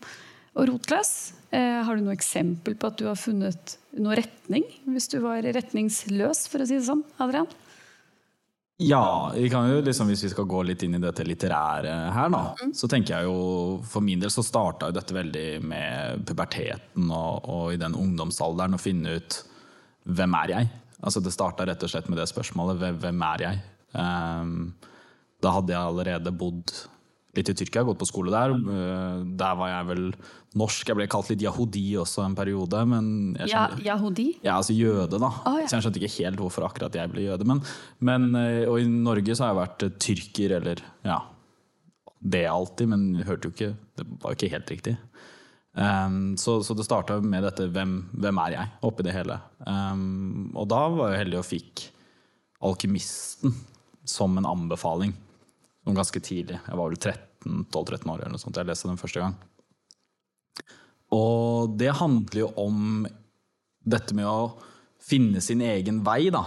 og 0.54 0.68
rotløs? 0.72 1.14
Eh, 1.54 1.80
har 1.86 1.96
du 1.96 2.02
noe 2.02 2.16
eksempel 2.16 2.74
på 2.74 2.88
at 2.90 2.96
du 2.98 3.06
har 3.06 3.18
funnet 3.18 3.76
noe 3.94 4.16
retning, 4.18 4.64
hvis 4.90 5.06
du 5.12 5.20
var 5.22 5.44
retningsløs, 5.46 6.48
for 6.50 6.64
å 6.64 6.66
si 6.66 6.80
det 6.80 6.86
sånn, 6.88 7.04
Adrian? 7.22 7.46
Ja, 8.83 9.31
vi 9.35 9.50
kan 9.50 9.69
jo 9.71 9.81
liksom, 9.87 10.09
hvis 10.11 10.25
vi 10.25 10.28
skal 10.33 10.49
gå 10.50 10.62
litt 10.66 10.83
inn 10.83 10.97
i 10.97 11.02
dette 11.02 11.23
litterære 11.23 11.93
her, 12.11 12.31
da, 12.33 12.40
mm. 12.59 12.73
så 12.75 12.88
tenker 12.90 13.14
jeg 13.14 13.28
jo 13.28 13.37
For 13.87 14.02
min 14.02 14.23
del 14.23 14.33
så 14.35 14.43
starta 14.43 14.88
jo 14.90 14.97
dette 14.97 15.14
veldig 15.14 15.49
med 15.62 16.25
puberteten 16.26 17.07
og, 17.07 17.47
og, 17.47 17.69
i 17.71 17.78
den 17.78 17.95
ungdomsalderen 17.95 18.75
å 18.75 18.83
finne 18.83 19.21
ut 19.21 19.38
hvem 20.04 20.35
er 20.40 20.54
jeg? 20.57 20.73
Altså 21.07 21.23
Det 21.23 21.33
starta 21.33 21.69
rett 21.69 21.87
og 21.87 21.93
slett 21.93 22.11
med 22.11 22.19
det 22.19 22.26
spørsmålet 22.28 22.99
hvem 22.99 23.23
er 23.28 23.47
jeg? 23.47 23.62
Um, 23.95 24.75
da 25.45 25.54
hadde 25.54 25.75
jeg 25.76 25.93
allerede 25.93 26.35
bodd 26.35 26.75
litt 27.38 27.50
i 27.50 27.54
Tyrkia, 27.56 27.84
gått 27.86 28.00
på 28.00 28.08
skole 28.08 28.32
der. 28.32 28.54
Eh, 28.54 29.20
der 29.38 29.58
var 29.58 29.70
jeg 29.70 29.88
vel 29.90 30.04
norsk. 30.58 30.90
Jeg 30.90 30.98
ble 30.98 31.06
kalt 31.10 31.30
litt 31.32 31.44
yahudi 31.44 31.84
også 32.00 32.24
en 32.24 32.36
periode. 32.38 32.80
Men 32.90 33.06
jeg 33.38 33.52
skjønte, 33.52 33.80
ja, 33.84 33.94
yahudi? 33.94 34.26
Ja, 34.44 34.58
altså 34.58 34.76
jøde, 34.76 35.20
da. 35.20 35.30
Oh, 35.44 35.58
ja. 35.60 35.68
Så 35.68 35.78
jeg 35.78 35.86
skjønte 35.86 36.02
ikke 36.02 36.16
helt 36.18 36.42
hvorfor 36.42 36.68
akkurat 36.68 36.98
jeg 36.98 37.12
ble 37.12 37.26
jøde. 37.26 37.48
Men, 37.48 37.62
men, 38.04 38.28
eh, 38.40 38.64
og 38.68 38.80
i 38.82 38.88
Norge 38.90 39.36
så 39.36 39.46
har 39.46 39.54
jeg 39.54 39.60
vært 39.62 39.86
eh, 39.86 39.96
tyrker, 40.08 40.58
eller 40.60 40.84
ja 41.04 41.22
Det 42.34 42.46
alltid, 42.48 42.88
men 42.88 43.26
hørte 43.28 43.50
jo 43.50 43.52
ikke 43.52 43.74
Det 43.98 44.06
var 44.22 44.32
jo 44.32 44.38
ikke 44.38 44.54
helt 44.54 44.72
riktig. 44.72 44.94
Um, 45.74 46.36
så, 46.38 46.60
så, 46.62 46.74
det 46.78 46.86
starta 46.86 47.16
med 47.18 47.42
dette 47.42 47.66
hvem, 47.74 47.96
hvem, 48.14 48.38
er 48.44 48.54
jeg? 48.54 48.72
oppi 48.86 49.02
det 49.02 49.14
hele. 49.16 49.40
Um, 49.66 50.52
og 50.54 50.68
da 50.70 50.84
var 50.94 51.10
jeg 51.10 51.24
heldig 51.24 51.40
og 51.40 51.48
fikk 51.48 51.88
Alkymisten 52.64 53.56
som 54.06 54.38
en 54.38 54.46
anbefaling 54.46 55.16
ganske 55.92 56.20
tidlig. 56.24 56.56
Jeg 56.64 56.78
var 56.80 56.88
vel 56.88 56.96
12-13 56.96 58.08
år 58.08 58.22
eller 58.22 58.32
noe 58.32 58.40
sånt. 58.40 58.56
Jeg 58.56 58.70
leste 58.70 58.88
den 58.88 59.00
første 59.00 59.20
gang. 59.20 59.34
Og 61.12 61.74
det 61.78 61.92
handler 62.00 62.40
jo 62.40 62.48
om 62.56 63.04
dette 63.84 64.16
med 64.16 64.24
å 64.24 64.54
finne 65.04 65.42
sin 65.44 65.60
egen 65.60 66.00
vei 66.06 66.30
da, 66.32 66.40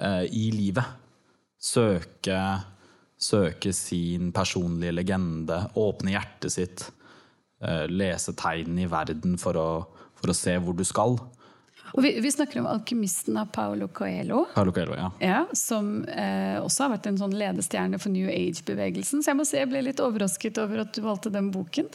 eh, 0.00 0.24
i 0.32 0.50
livet. 0.54 0.84
Søke, 1.60 2.38
søke 3.20 3.74
sin 3.76 4.32
personlige 4.32 4.96
legende, 4.96 5.60
åpne 5.76 6.16
hjertet 6.16 6.52
sitt. 6.52 6.90
eh, 7.62 7.86
Lese 7.86 8.32
tegnene 8.34 8.82
i 8.82 8.90
verden 8.90 9.36
for 9.38 9.54
å, 9.54 9.86
for 10.16 10.32
å 10.32 10.34
se 10.34 10.56
hvor 10.58 10.74
du 10.74 10.82
skal. 10.82 11.20
Og 11.92 12.04
vi, 12.04 12.12
vi 12.24 12.30
snakker 12.32 12.62
om 12.62 12.68
alkymisten 12.70 13.36
av 13.36 13.50
Paolo 13.52 13.88
Coelho. 13.92 14.46
Paolo 14.54 14.72
Coelho, 14.72 14.96
ja. 14.96 15.08
Ja, 15.20 15.40
som 15.56 16.06
eh, 16.08 16.56
også 16.62 16.86
har 16.86 16.94
vært 16.94 17.08
en 17.10 17.18
sånn 17.20 17.34
ledestjerne 17.36 18.00
for 18.00 18.14
New 18.14 18.30
Age-bevegelsen. 18.32 19.20
Så 19.20 19.32
jeg 19.32 19.38
må 19.38 19.44
si 19.48 19.58
jeg 19.58 19.68
ble 19.68 19.82
litt 19.84 20.00
overrasket 20.00 20.60
over 20.62 20.86
at 20.86 20.94
du 20.96 21.02
valgte 21.04 21.32
den 21.34 21.50
boken. 21.52 21.90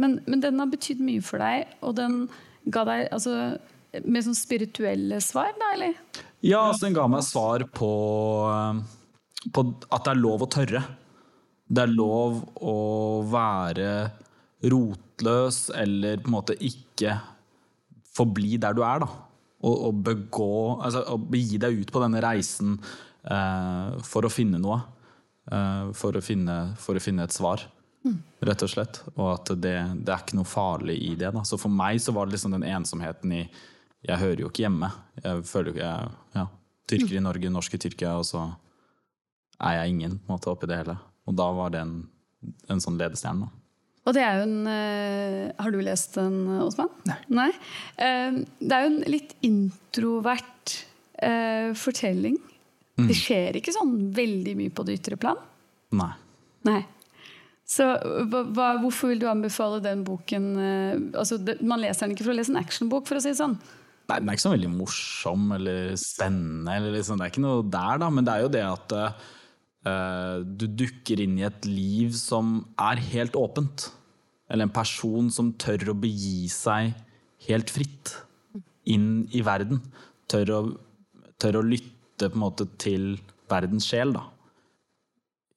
Men, 0.00 0.20
men 0.24 0.44
den 0.44 0.62
har 0.62 0.72
betydd 0.72 1.02
mye 1.04 1.24
for 1.24 1.42
deg, 1.42 1.68
og 1.84 1.98
den 1.98 2.24
ga 2.72 2.86
deg 2.88 3.10
altså, 3.12 3.36
mer 4.06 4.24
sånn 4.24 4.38
spirituelle 4.38 5.20
svar, 5.24 5.52
da, 5.60 5.72
eller? 5.76 5.98
Ja, 6.40 6.62
altså 6.70 6.88
den 6.88 6.96
ga 6.96 7.04
meg 7.10 7.26
svar 7.26 7.66
på, 7.76 7.92
på 9.52 9.64
at 9.92 10.06
det 10.06 10.14
er 10.14 10.22
lov 10.22 10.46
å 10.46 10.50
tørre. 10.50 10.82
Det 11.72 11.84
er 11.84 11.92
lov 11.92 12.40
å 12.56 12.78
være 13.28 13.92
rotløs 14.72 15.66
eller 15.76 16.20
på 16.22 16.30
en 16.30 16.36
måte 16.36 16.56
ikke 16.56 17.18
forbli 18.12 18.58
der 18.60 18.76
du 18.76 18.82
er, 18.84 19.04
da. 19.04 19.10
Og, 19.62 19.74
å 19.88 19.90
begå 19.94 20.52
Altså 20.82 21.04
å 21.12 21.18
begi 21.20 21.60
deg 21.62 21.84
ut 21.84 21.92
på 21.94 22.00
denne 22.02 22.22
reisen 22.24 22.74
eh, 23.22 24.00
for 24.06 24.26
å 24.26 24.32
finne 24.32 24.58
noe. 24.62 24.80
Eh, 25.50 25.92
for, 25.98 26.18
å 26.18 26.22
finne, 26.24 26.56
for 26.78 26.98
å 26.98 27.02
finne 27.02 27.26
et 27.26 27.34
svar, 27.34 27.64
rett 28.42 28.64
og 28.66 28.70
slett. 28.70 29.02
Og 29.14 29.28
at 29.32 29.54
det, 29.62 29.76
det 30.02 30.14
er 30.14 30.24
ikke 30.24 30.38
noe 30.38 30.48
farlig 30.48 30.98
i 31.06 31.12
det. 31.18 31.30
Da. 31.34 31.44
Så 31.46 31.58
for 31.60 31.72
meg 31.72 32.02
så 32.02 32.14
var 32.14 32.26
det 32.26 32.36
liksom 32.36 32.56
den 32.56 32.66
ensomheten 32.66 33.38
i 33.38 33.44
Jeg 34.02 34.18
hører 34.18 34.40
jo 34.42 34.50
ikke 34.50 34.64
hjemme. 34.64 34.90
Jeg 35.22 35.44
føler 35.46 35.70
jo 35.70 35.76
ikke 35.76 35.88
jeg, 35.88 36.12
ja, 36.34 36.46
Tyrker 36.90 37.16
i 37.16 37.22
Norge, 37.22 37.50
norsk 37.54 37.74
i 37.76 37.78
Tyrkia, 37.84 38.16
og 38.18 38.26
så 38.26 38.48
er 39.62 39.76
jeg 39.78 39.92
ingen 39.94 40.16
på 40.18 40.26
en 40.26 40.34
måte 40.34 40.50
oppi 40.50 40.66
det 40.66 40.80
hele. 40.80 40.96
Og 41.30 41.36
da 41.38 41.46
var 41.54 41.70
det 41.70 41.84
en, 41.84 41.92
en 42.66 42.82
sånn 42.82 42.98
ledestjerne. 42.98 43.46
da. 43.46 43.61
Og 44.02 44.16
det 44.16 44.22
er 44.26 44.40
jo 44.40 44.46
en 44.48 44.70
eh, 44.70 45.50
Har 45.62 45.74
du 45.74 45.78
lest 45.84 46.16
den, 46.18 46.40
Osman? 46.62 46.90
Nei. 47.30 47.50
Eh, 47.96 48.40
det 48.58 48.74
er 48.74 48.86
jo 48.86 48.90
en 48.90 49.02
litt 49.10 49.36
introvert 49.46 50.78
eh, 51.22 51.70
fortelling. 51.78 52.40
Det 53.02 53.14
skjer 53.16 53.56
ikke 53.58 53.72
sånn 53.74 53.94
veldig 54.14 54.52
mye 54.58 54.72
på 54.74 54.84
det 54.86 54.98
ytre 54.98 55.16
plan. 55.18 55.38
Nei. 55.96 56.12
Nei. 56.68 56.82
Så 57.66 57.86
hva, 58.28 58.74
hvorfor 58.82 59.10
vil 59.10 59.22
du 59.22 59.28
anbefale 59.30 59.78
den 59.82 60.02
boken? 60.04 60.50
altså, 61.16 61.38
det, 61.40 61.56
man 61.64 61.80
leser 61.80 62.04
den 62.04 62.14
ikke 62.14 62.26
for 62.26 62.34
å 62.34 62.36
lese 62.36 62.52
en 62.52 62.60
actionbok, 62.60 63.06
for 63.08 63.18
å 63.18 63.22
si 63.24 63.32
det 63.32 63.38
sånn. 63.40 63.56
Nei, 64.10 64.18
Den 64.18 64.28
er 64.28 64.36
ikke 64.36 64.44
så 64.44 64.52
veldig 64.52 64.72
morsom 64.74 65.46
eller 65.56 65.94
spennende. 65.98 66.74
Eller 66.74 66.98
liksom, 66.98 67.18
det 67.18 67.26
er 67.26 67.32
ikke 67.32 67.46
noe 67.46 67.64
der, 67.64 68.02
da. 68.02 68.10
Men 68.12 68.28
det 68.28 68.34
er 68.34 68.44
jo 68.44 68.52
det 68.52 68.64
at 68.66 68.96
du 69.82 70.66
dukker 70.78 71.18
inn 71.24 71.40
i 71.40 71.46
et 71.46 71.64
liv 71.66 72.12
som 72.14 72.60
er 72.78 73.00
helt 73.12 73.34
åpent. 73.38 73.88
Eller 74.52 74.68
en 74.68 74.74
person 74.74 75.30
som 75.32 75.50
tør 75.58 75.90
å 75.90 75.96
begi 75.98 76.46
seg 76.52 76.92
helt 77.48 77.72
fritt 77.72 78.14
inn 78.88 79.24
i 79.34 79.42
verden. 79.44 79.80
Tør 80.30 80.54
å, 80.54 80.60
tør 81.42 81.60
å 81.60 81.66
lytte 81.66 82.28
på 82.28 82.38
en 82.38 82.44
måte 82.44 82.68
til 82.82 83.16
verdens 83.50 83.88
sjel, 83.88 84.14
da. 84.14 84.26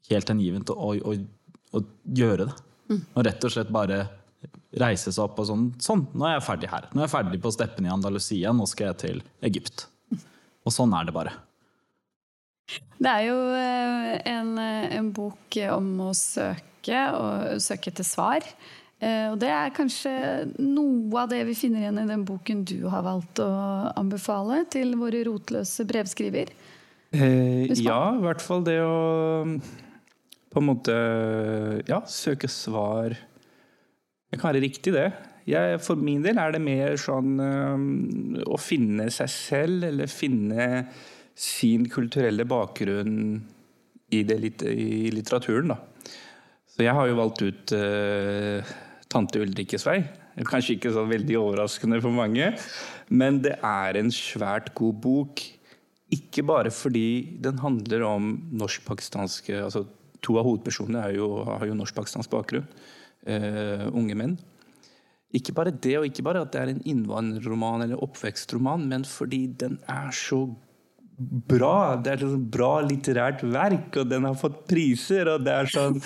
Helt 0.10 0.30
hengivent 0.30 0.72
å, 0.74 0.94
å, 0.96 1.16
å 1.76 1.84
gjøre 2.18 2.50
det. 2.50 2.56
Og 3.16 3.26
rett 3.26 3.46
og 3.46 3.54
slett 3.54 3.74
bare 3.74 4.04
reise 4.78 5.10
seg 5.10 5.24
opp 5.24 5.40
og 5.42 5.48
sånn 5.50 5.66
Sånn, 5.82 6.04
nå 6.14 6.28
er 6.28 6.36
jeg 6.36 6.46
ferdig 6.46 6.70
her. 6.72 6.90
Nå 6.92 7.02
er 7.02 7.08
jeg 7.08 7.16
ferdig 7.16 7.42
på 7.42 7.54
steppene 7.56 7.90
i 7.90 7.94
Andalusia, 7.94 8.54
nå 8.54 8.68
skal 8.70 8.92
jeg 8.92 9.02
til 9.02 9.22
Egypt. 9.48 9.88
Og 10.66 10.74
sånn 10.74 10.94
er 10.98 11.08
det 11.08 11.16
bare. 11.16 11.34
Det 12.98 13.12
er 13.12 13.26
jo 13.28 13.36
eh, 13.54 14.16
en, 14.32 14.56
eh, 14.58 14.88
en 14.98 15.12
bok 15.14 15.58
om 15.76 15.92
å 16.08 16.14
søke, 16.18 17.02
og 17.18 17.62
søke 17.62 17.92
etter 17.92 18.08
svar. 18.08 18.46
Eh, 19.04 19.28
Og 19.32 19.38
det 19.42 19.52
er 19.52 19.74
kanskje 19.76 20.14
noe 20.64 21.26
av 21.26 21.30
det 21.30 21.44
vi 21.50 21.58
finner 21.58 21.84
igjen 21.84 22.00
i 22.02 22.08
den 22.10 22.24
boken 22.28 22.64
du 22.66 22.88
har 22.90 23.04
valgt 23.06 23.42
å 23.44 23.50
anbefale 24.00 24.64
til 24.72 24.96
våre 24.98 25.26
rotløse 25.28 25.86
brevskriver. 25.86 26.54
Eh, 27.16 27.68
ja, 27.84 28.00
i 28.16 28.24
hvert 28.24 28.42
fall 28.44 28.64
det 28.66 28.80
å 28.82 29.46
på 30.56 30.62
en 30.64 30.70
måte 30.70 30.94
ja, 31.90 32.00
søke 32.08 32.48
svar. 32.48 33.12
Det 34.32 34.40
kan 34.40 34.54
være 34.54 34.64
riktig, 34.64 34.94
det. 34.96 35.10
Jeg, 35.46 35.82
for 35.84 36.00
min 36.00 36.24
del 36.24 36.40
er 36.42 36.56
det 36.56 36.62
mer 36.64 36.96
sånn 36.98 37.36
eh, 37.44 37.84
å 38.48 38.58
finne 38.58 39.10
seg 39.14 39.30
selv, 39.30 39.84
eller 39.92 40.10
finne 40.10 40.88
sin 41.36 41.90
kulturelle 41.92 42.46
bakgrunn 42.48 43.44
i, 44.16 44.24
det, 44.24 44.40
i 44.72 45.12
litteraturen, 45.14 45.74
da. 45.74 45.80
Så 46.76 46.84
jeg 46.84 46.96
har 46.96 47.08
jo 47.08 47.18
valgt 47.20 47.44
ut 47.44 47.74
uh, 47.76 48.76
'Tante 49.08 49.42
Ulrikkes 49.44 49.86
vei'. 49.88 50.04
Kanskje 50.44 50.76
ikke 50.76 50.92
så 50.92 51.06
veldig 51.08 51.38
overraskende 51.40 52.02
for 52.04 52.12
mange, 52.12 52.50
men 53.08 53.40
det 53.44 53.54
er 53.64 53.96
en 53.96 54.12
svært 54.12 54.74
god 54.76 54.98
bok. 55.04 55.44
Ikke 56.12 56.44
bare 56.44 56.72
fordi 56.76 57.38
den 57.44 57.62
handler 57.64 58.04
om 58.04 58.34
norsk-pakistanske 58.52 59.64
altså 59.64 59.86
To 60.26 60.40
av 60.40 60.48
hovedpersonene 60.48 61.02
er 61.06 61.20
har 61.60 61.66
jo 61.70 61.76
norsk-pakistansk 61.78 62.32
bakgrunn. 62.32 62.64
Uh, 63.30 63.86
unge 63.94 64.16
menn. 64.18 64.32
Ikke 65.38 65.54
bare 65.54 65.70
det, 65.70 65.92
og 66.00 66.08
ikke 66.08 66.24
bare 66.26 66.42
at 66.42 66.54
det 66.54 66.62
er 66.62 66.72
en 66.72 66.82
innvandrerroman 66.82 67.84
eller 67.86 68.02
oppvekstroman, 68.02 68.88
men 68.90 69.06
fordi 69.06 69.44
den 69.62 69.78
er 69.92 70.10
så 70.16 70.48
bra. 71.18 71.96
Det 72.02 72.12
er 72.12 72.20
et 72.20 72.26
sånn 72.26 72.50
bra 72.52 72.72
litterært 72.86 73.44
verk, 73.48 73.96
og 74.02 74.10
den 74.12 74.28
har 74.28 74.36
fått 74.40 74.64
priser. 74.70 75.30
og 75.32 75.46
Det 75.46 75.54
er 75.54 75.72
sånn 75.72 76.02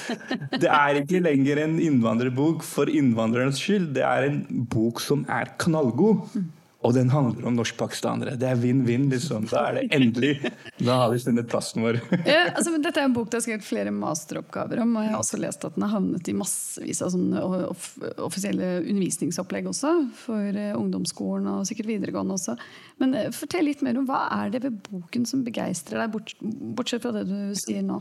Det 0.60 0.70
er 0.70 1.02
ikke 1.02 1.24
lenger 1.26 1.64
en 1.64 1.80
innvandrerbok 1.82 2.64
for 2.66 2.92
innvandrernes 2.92 3.62
skyld. 3.62 3.94
Det 3.98 4.06
er 4.06 4.30
en 4.30 4.40
bok 4.70 5.02
som 5.04 5.26
er 5.30 5.54
knallgod. 5.62 6.40
Og 6.80 6.94
den 6.96 7.10
handler 7.12 7.48
om 7.50 7.58
norskpakistanere. 7.58 8.38
Det 8.40 8.48
er 8.48 8.60
vinn-vinn, 8.60 9.10
liksom. 9.12 9.50
Da 9.52 9.66
er 9.68 9.80
det 9.80 9.98
endelig 9.98 10.32
Da 10.80 10.96
har 11.02 11.10
vi 11.12 11.20
funnet 11.20 11.50
plassen 11.52 11.84
vår. 11.84 12.00
Ja, 12.30 12.46
altså, 12.54 12.72
dette 12.80 13.02
er 13.02 13.10
en 13.10 13.16
bok 13.16 13.28
det 13.32 13.42
er 13.42 13.44
skrevet 13.44 13.68
flere 13.68 13.92
masteroppgaver 13.92 14.80
om, 14.86 14.94
og 14.96 15.04
jeg 15.04 15.12
har 15.12 15.20
også 15.20 15.40
lest 15.42 15.66
at 15.68 15.76
den 15.76 15.84
har 15.86 15.92
havnet 15.98 16.30
i 16.32 16.36
massevis 16.40 17.02
av 17.04 17.12
sånne 17.16 17.44
off 17.68 17.90
offisielle 18.24 18.72
undervisningsopplegg 18.86 19.68
også, 19.72 19.92
for 20.22 20.62
eh, 20.62 20.72
ungdomsskolen 20.78 21.52
og 21.52 21.68
sikkert 21.68 21.92
videregående 21.92 22.38
også. 22.38 22.56
Men 23.04 23.18
eh, 23.18 23.30
fortell 23.36 23.68
litt 23.68 23.84
mer 23.86 24.00
om 24.00 24.08
hva 24.08 24.24
er 24.40 24.56
det 24.56 24.64
ved 24.64 24.80
boken 24.88 25.28
som 25.28 25.44
begeistrer 25.44 26.06
deg, 26.06 26.16
bort, 26.16 26.36
bortsett 26.40 27.04
fra 27.04 27.12
det 27.20 27.28
du 27.28 27.40
sier 27.60 27.84
nå? 27.84 28.00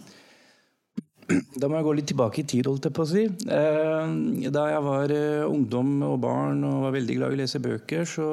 Da 1.28 1.68
må 1.68 1.76
jeg 1.76 1.84
gå 1.84 1.92
litt 1.98 2.06
tilbake 2.08 2.40
i 2.40 2.46
tid, 2.48 2.64
holdt 2.70 2.86
jeg 2.88 2.94
på 2.96 3.04
å 3.04 3.08
si. 3.08 3.22
Eh, 3.28 4.12
Da 4.54 4.62
jeg 4.70 4.84
var 4.86 5.12
eh, 5.12 5.44
ungdom 5.44 5.90
og 6.06 6.16
barn 6.24 6.62
og 6.64 6.86
var 6.86 6.94
veldig 6.94 7.16
glad 7.18 7.34
i 7.34 7.36
å 7.36 7.40
lese 7.42 7.60
bøker, 7.60 8.06
så 8.08 8.28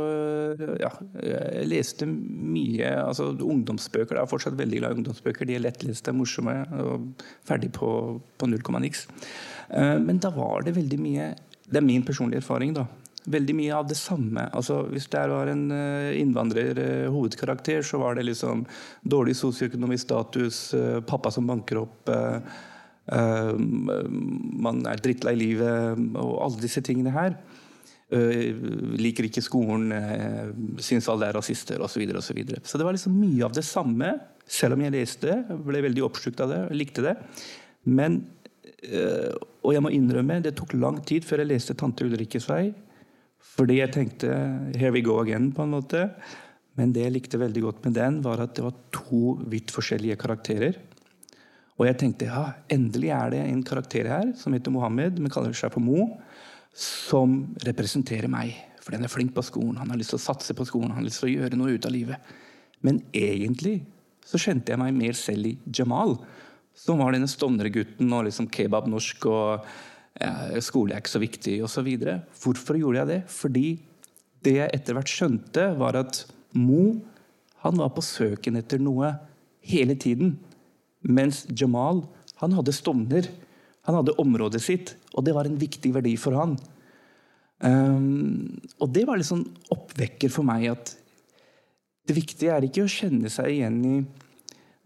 eh, 0.55 0.75
ja, 0.79 0.91
jeg 1.19 1.67
leste 1.67 2.07
mye 2.07 2.93
altså 3.03 3.33
ungdomsbøker. 3.33 4.15
Jeg 4.15 4.23
er 4.23 4.31
fortsatt 4.31 4.55
veldig 4.59 4.79
glad 4.79 4.95
i 4.95 4.99
ungdomsbøker. 5.01 5.49
De 5.49 5.57
er 5.57 5.65
lettleste, 5.65 6.13
morsomme 6.15 6.53
og 6.85 7.25
ferdig 7.47 7.73
på, 7.75 7.89
på 8.39 8.47
null 8.47 8.63
komma 8.63 8.79
niks. 8.83 9.09
Men 9.67 10.21
da 10.21 10.29
var 10.29 10.61
det 10.61 10.75
veldig 10.75 10.97
mye 11.01 11.31
Det 11.65 11.79
er 11.79 11.83
min 11.83 12.03
personlige 12.05 12.43
erfaring, 12.43 12.75
da. 12.77 12.83
Veldig 13.25 13.55
mye 13.57 13.73
av 13.73 13.87
det 13.89 13.97
samme. 13.97 14.43
Altså, 14.53 14.83
hvis 14.91 15.07
det 15.09 15.23
var 15.31 15.49
en 15.49 15.65
eh, 15.73 16.13
innvandrer 16.21 16.79
eh, 16.79 17.09
hovedkarakter, 17.11 17.81
så 17.81 17.97
var 17.99 18.15
det 18.15 18.27
liksom 18.29 18.61
dårlig 19.01 19.33
sosioøkonomisk 19.39 20.05
status, 20.05 20.61
pappa 21.09 21.33
som 21.33 21.49
banker 21.49 21.81
opp 21.81 22.13
man 23.05 24.79
er 24.89 24.97
drittlei 24.97 25.35
livet 25.38 26.00
og 26.17 26.39
alle 26.41 26.63
disse 26.63 26.81
tingene 26.81 27.13
her. 27.13 27.35
Eh, 28.13 28.53
liker 29.01 29.25
ikke 29.25 29.41
skolen, 29.41 29.89
uh, 29.89 30.51
syns 30.77 31.07
alle 31.09 31.25
er 31.25 31.33
rasister 31.33 31.81
osv. 31.81 31.95
Så, 31.95 32.01
videre, 32.03 32.21
og 32.21 32.25
så, 32.25 32.35
videre. 32.38 32.62
så 32.62 32.77
det 32.77 32.85
var 32.85 32.93
liksom 32.93 33.15
mye 33.17 33.41
av 33.47 33.55
det 33.57 33.63
samme, 33.65 34.12
selv 34.45 34.77
om 34.77 34.83
jeg 34.85 34.93
leste. 34.93 35.39
Ble 35.65 35.81
veldig 35.88 36.03
oppslukt 36.05 36.43
av 36.45 36.53
det, 36.53 36.62
likte 36.77 37.01
det. 37.01 37.15
Men 37.89 38.21
eh, 38.85 39.33
Og 39.65 39.74
jeg 39.74 39.81
må 39.81 39.89
innrømme, 39.89 40.38
det 40.45 40.53
tok 40.59 40.77
lang 40.77 41.00
tid 41.01 41.25
før 41.25 41.41
jeg 41.41 41.50
leste 41.50 41.74
'Tante 41.74 42.05
Ulrikkes 42.05 42.45
vei'. 42.45 42.75
Fordi 43.55 43.79
jeg 43.81 43.93
tenkte 43.93 44.29
'here 44.77 44.93
we 44.93 45.01
go 45.01 45.17
again', 45.24 45.51
på 45.51 45.65
en 45.65 45.74
måte. 45.74 46.12
Men 46.77 46.93
det 46.93 47.07
jeg 47.07 47.15
likte 47.15 47.41
veldig 47.41 47.62
godt 47.62 47.85
med 47.85 47.93
den, 47.97 48.21
var 48.21 48.39
at 48.39 48.53
det 48.53 48.63
var 48.63 48.75
to 48.91 49.39
vidt 49.50 49.74
forskjellige 49.74 50.19
karakterer. 50.21 50.77
Og 51.75 51.88
jeg 51.89 51.98
tenkte 52.00 52.29
ja, 52.29 52.46
endelig 52.72 53.12
er 53.12 53.34
det 53.34 53.41
en 53.44 53.63
karakter 53.67 54.08
her 54.08 54.29
som 54.39 54.55
heter 54.55 54.72
Mohammed, 54.72 55.20
men 55.20 55.34
kaller 55.34 55.55
seg 55.58 55.74
for 55.74 55.84
Mo, 55.84 56.08
som 56.75 57.41
representerer 57.65 58.32
meg. 58.32 58.55
For 58.84 58.96
den 58.96 59.03
er 59.08 59.12
flink 59.12 59.34
på 59.36 59.44
skolen, 59.44 59.79
han 59.82 59.91
har 59.91 60.00
lyst 60.00 60.13
til 60.13 60.22
å 60.22 60.25
satse 60.27 60.55
på 60.55 60.67
skolen, 60.67 60.94
han 60.94 61.01
har 61.01 61.08
lyst 61.08 61.24
til 61.24 61.32
å 61.32 61.36
gjøre 61.39 61.60
noe 61.60 61.75
ut 61.75 61.88
av 61.88 61.94
livet. 61.96 62.32
Men 62.86 63.01
egentlig 63.15 63.79
så 64.25 64.39
kjente 64.41 64.74
jeg 64.74 64.82
meg 64.82 64.96
mer 64.96 65.17
selv 65.17 65.50
i 65.50 65.55
Jamal, 65.65 66.15
som 66.75 67.00
var 67.01 67.15
denne 67.15 67.29
Stovner-gutten 67.32 68.12
og 68.13 68.25
liksom 68.27 68.50
kebabnorsk 68.51 69.27
og 69.32 69.67
ja, 70.20 70.32
skole 70.63 70.96
er 70.96 71.03
ikke 71.03 71.12
så 71.12 71.24
viktig 71.24 71.58
osv. 71.65 71.89
Hvorfor 72.39 72.79
gjorde 72.79 73.01
jeg 73.01 73.12
det? 73.12 73.20
Fordi 73.32 73.67
det 74.46 74.55
jeg 74.60 74.74
etter 74.77 74.96
hvert 74.96 75.12
skjønte, 75.12 75.70
var 75.79 76.00
at 76.00 76.24
Mo 76.55 77.01
han 77.65 77.79
var 77.82 77.89
på 77.96 78.03
søken 78.05 78.60
etter 78.60 78.79
noe 78.79 79.10
hele 79.65 79.96
tiden. 80.00 80.36
Mens 81.05 81.43
Jamal 81.53 82.03
han 82.41 82.55
hadde 82.57 82.74
Stovner. 82.75 83.29
Han 83.85 84.00
hadde 84.00 84.17
området 84.21 84.62
sitt, 84.63 84.95
og 85.13 85.25
det 85.27 85.35
var 85.35 85.47
en 85.47 85.59
viktig 85.62 85.93
verdi 85.95 86.15
for 86.19 86.35
han. 86.39 86.55
Um, 87.63 88.57
og 88.83 88.91
det 88.91 89.05
var 89.07 89.19
litt 89.19 89.29
sånn 89.29 89.45
oppvekker 89.71 90.31
for 90.33 90.47
meg 90.47 90.67
at 90.74 90.91
det 92.05 92.15
viktige 92.17 92.51
er 92.53 92.65
ikke 92.67 92.83
å 92.83 92.91
kjenne 92.91 93.31
seg 93.31 93.53
igjen 93.53 93.77
i 93.88 93.93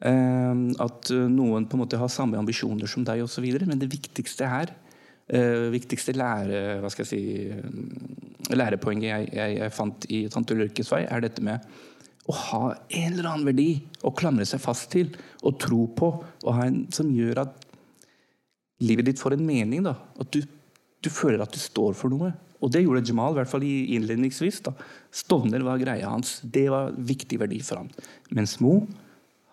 um, 0.05 0.67
at 0.79 1.09
noen 1.09 1.65
på 1.67 1.75
en 1.75 1.81
måte 1.81 1.99
har 1.99 2.11
samme 2.13 2.37
ambisjoner 2.39 2.87
som 2.91 3.03
deg 3.07 3.23
osv., 3.25 3.47
men 3.65 3.81
det 3.81 3.89
viktigste 3.91 4.51
her, 4.51 4.75
uh, 5.33 5.65
viktigste 5.73 6.15
lære, 6.15 6.61
hva 6.83 6.93
skal 6.93 7.07
jeg 7.07 7.09
si, 7.09 8.53
lærepoenget 8.53 9.09
jeg, 9.09 9.31
jeg, 9.39 9.57
jeg 9.63 9.75
fant 9.75 10.09
i 10.11 10.21
Tante 10.31 10.55
Ulrikkes 10.55 10.93
vei, 10.93 11.03
er 11.09 11.25
dette 11.25 11.43
med 11.43 11.65
å 12.29 12.35
ha 12.35 12.61
en 12.73 13.15
eller 13.15 13.31
annen 13.31 13.47
verdi 13.47 13.69
å 14.05 14.13
klamre 14.13 14.45
seg 14.45 14.61
fast 14.61 14.91
til 14.93 15.09
og 15.41 15.57
tro 15.61 15.87
på, 15.97 16.11
og 16.45 16.61
en, 16.61 16.83
som 16.93 17.09
gjør 17.13 17.43
at 17.45 17.65
livet 18.85 19.09
ditt 19.09 19.21
får 19.21 19.35
en 19.35 19.45
mening. 19.47 19.83
Da. 19.87 19.95
At 20.21 20.29
du, 20.35 20.43
du 21.01 21.09
føler 21.09 21.41
at 21.43 21.55
du 21.55 21.59
står 21.61 21.97
for 21.97 22.13
noe. 22.13 22.31
Og 22.59 22.71
det 22.73 22.83
gjorde 22.83 23.05
Jamal, 23.07 23.33
i 23.33 23.39
hvert 23.39 23.51
fall 23.51 23.65
innledningsvis. 23.65 24.61
da. 24.67 24.73
Stovner 25.15 25.63
var 25.65 25.79
greia 25.81 26.11
hans. 26.11 26.39
Det 26.43 26.67
var 26.71 26.91
viktig 26.93 27.39
verdi 27.41 27.61
for 27.65 27.81
ham. 27.81 27.91
Mens 28.35 28.57
Mo 28.63 28.81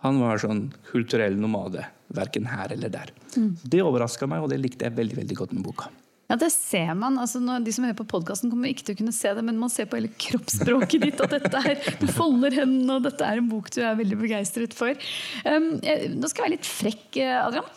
han 0.05 0.19
var 0.21 0.39
sånn 0.43 0.67
kulturell 0.91 1.39
nomade. 1.41 1.87
Verken 2.15 2.47
her 2.51 2.75
eller 2.75 2.93
der. 2.93 3.11
Mm. 3.35 3.55
Det 3.63 3.83
overraska 3.83 4.29
meg, 4.31 4.45
og 4.45 4.53
det 4.53 4.61
likte 4.61 4.87
jeg 4.87 4.95
veldig 4.99 5.23
veldig 5.23 5.39
godt 5.39 5.55
med 5.57 5.65
boka. 5.67 5.89
Ja, 6.27 6.37
det 6.41 6.51
ser 6.51 6.93
man. 6.99 7.21
Altså, 7.23 7.39
de 7.39 7.73
som 7.75 7.87
hører 7.87 7.99
på 8.01 8.09
podkasten, 8.11 8.51
kommer 8.51 8.73
ikke 8.73 8.89
til 8.89 8.97
å 8.97 9.01
kunne 9.03 9.15
se 9.15 9.31
det, 9.37 9.45
men 9.47 9.61
man 9.63 9.71
ser 9.71 9.87
på 9.91 10.01
hele 10.01 10.11
kroppsspråket 10.11 11.07
ditt 11.07 11.23
at 11.23 11.37
dette 11.37 11.63
er, 11.63 11.81
du 12.01 12.07
folder 12.11 12.57
hendene, 12.59 12.99
og 12.99 13.07
dette 13.07 13.27
er 13.27 13.43
en 13.43 13.51
bok 13.51 13.71
du 13.75 13.81
er 13.85 13.99
veldig 13.99 14.19
begeistret 14.25 14.75
for. 14.75 15.09
Um, 15.47 15.77
jeg, 15.87 16.11
nå 16.17 16.31
skal 16.33 16.43
jeg 16.43 16.49
være 16.49 16.57
litt 16.59 16.71
frekk, 16.71 17.21
Adrian 17.47 17.75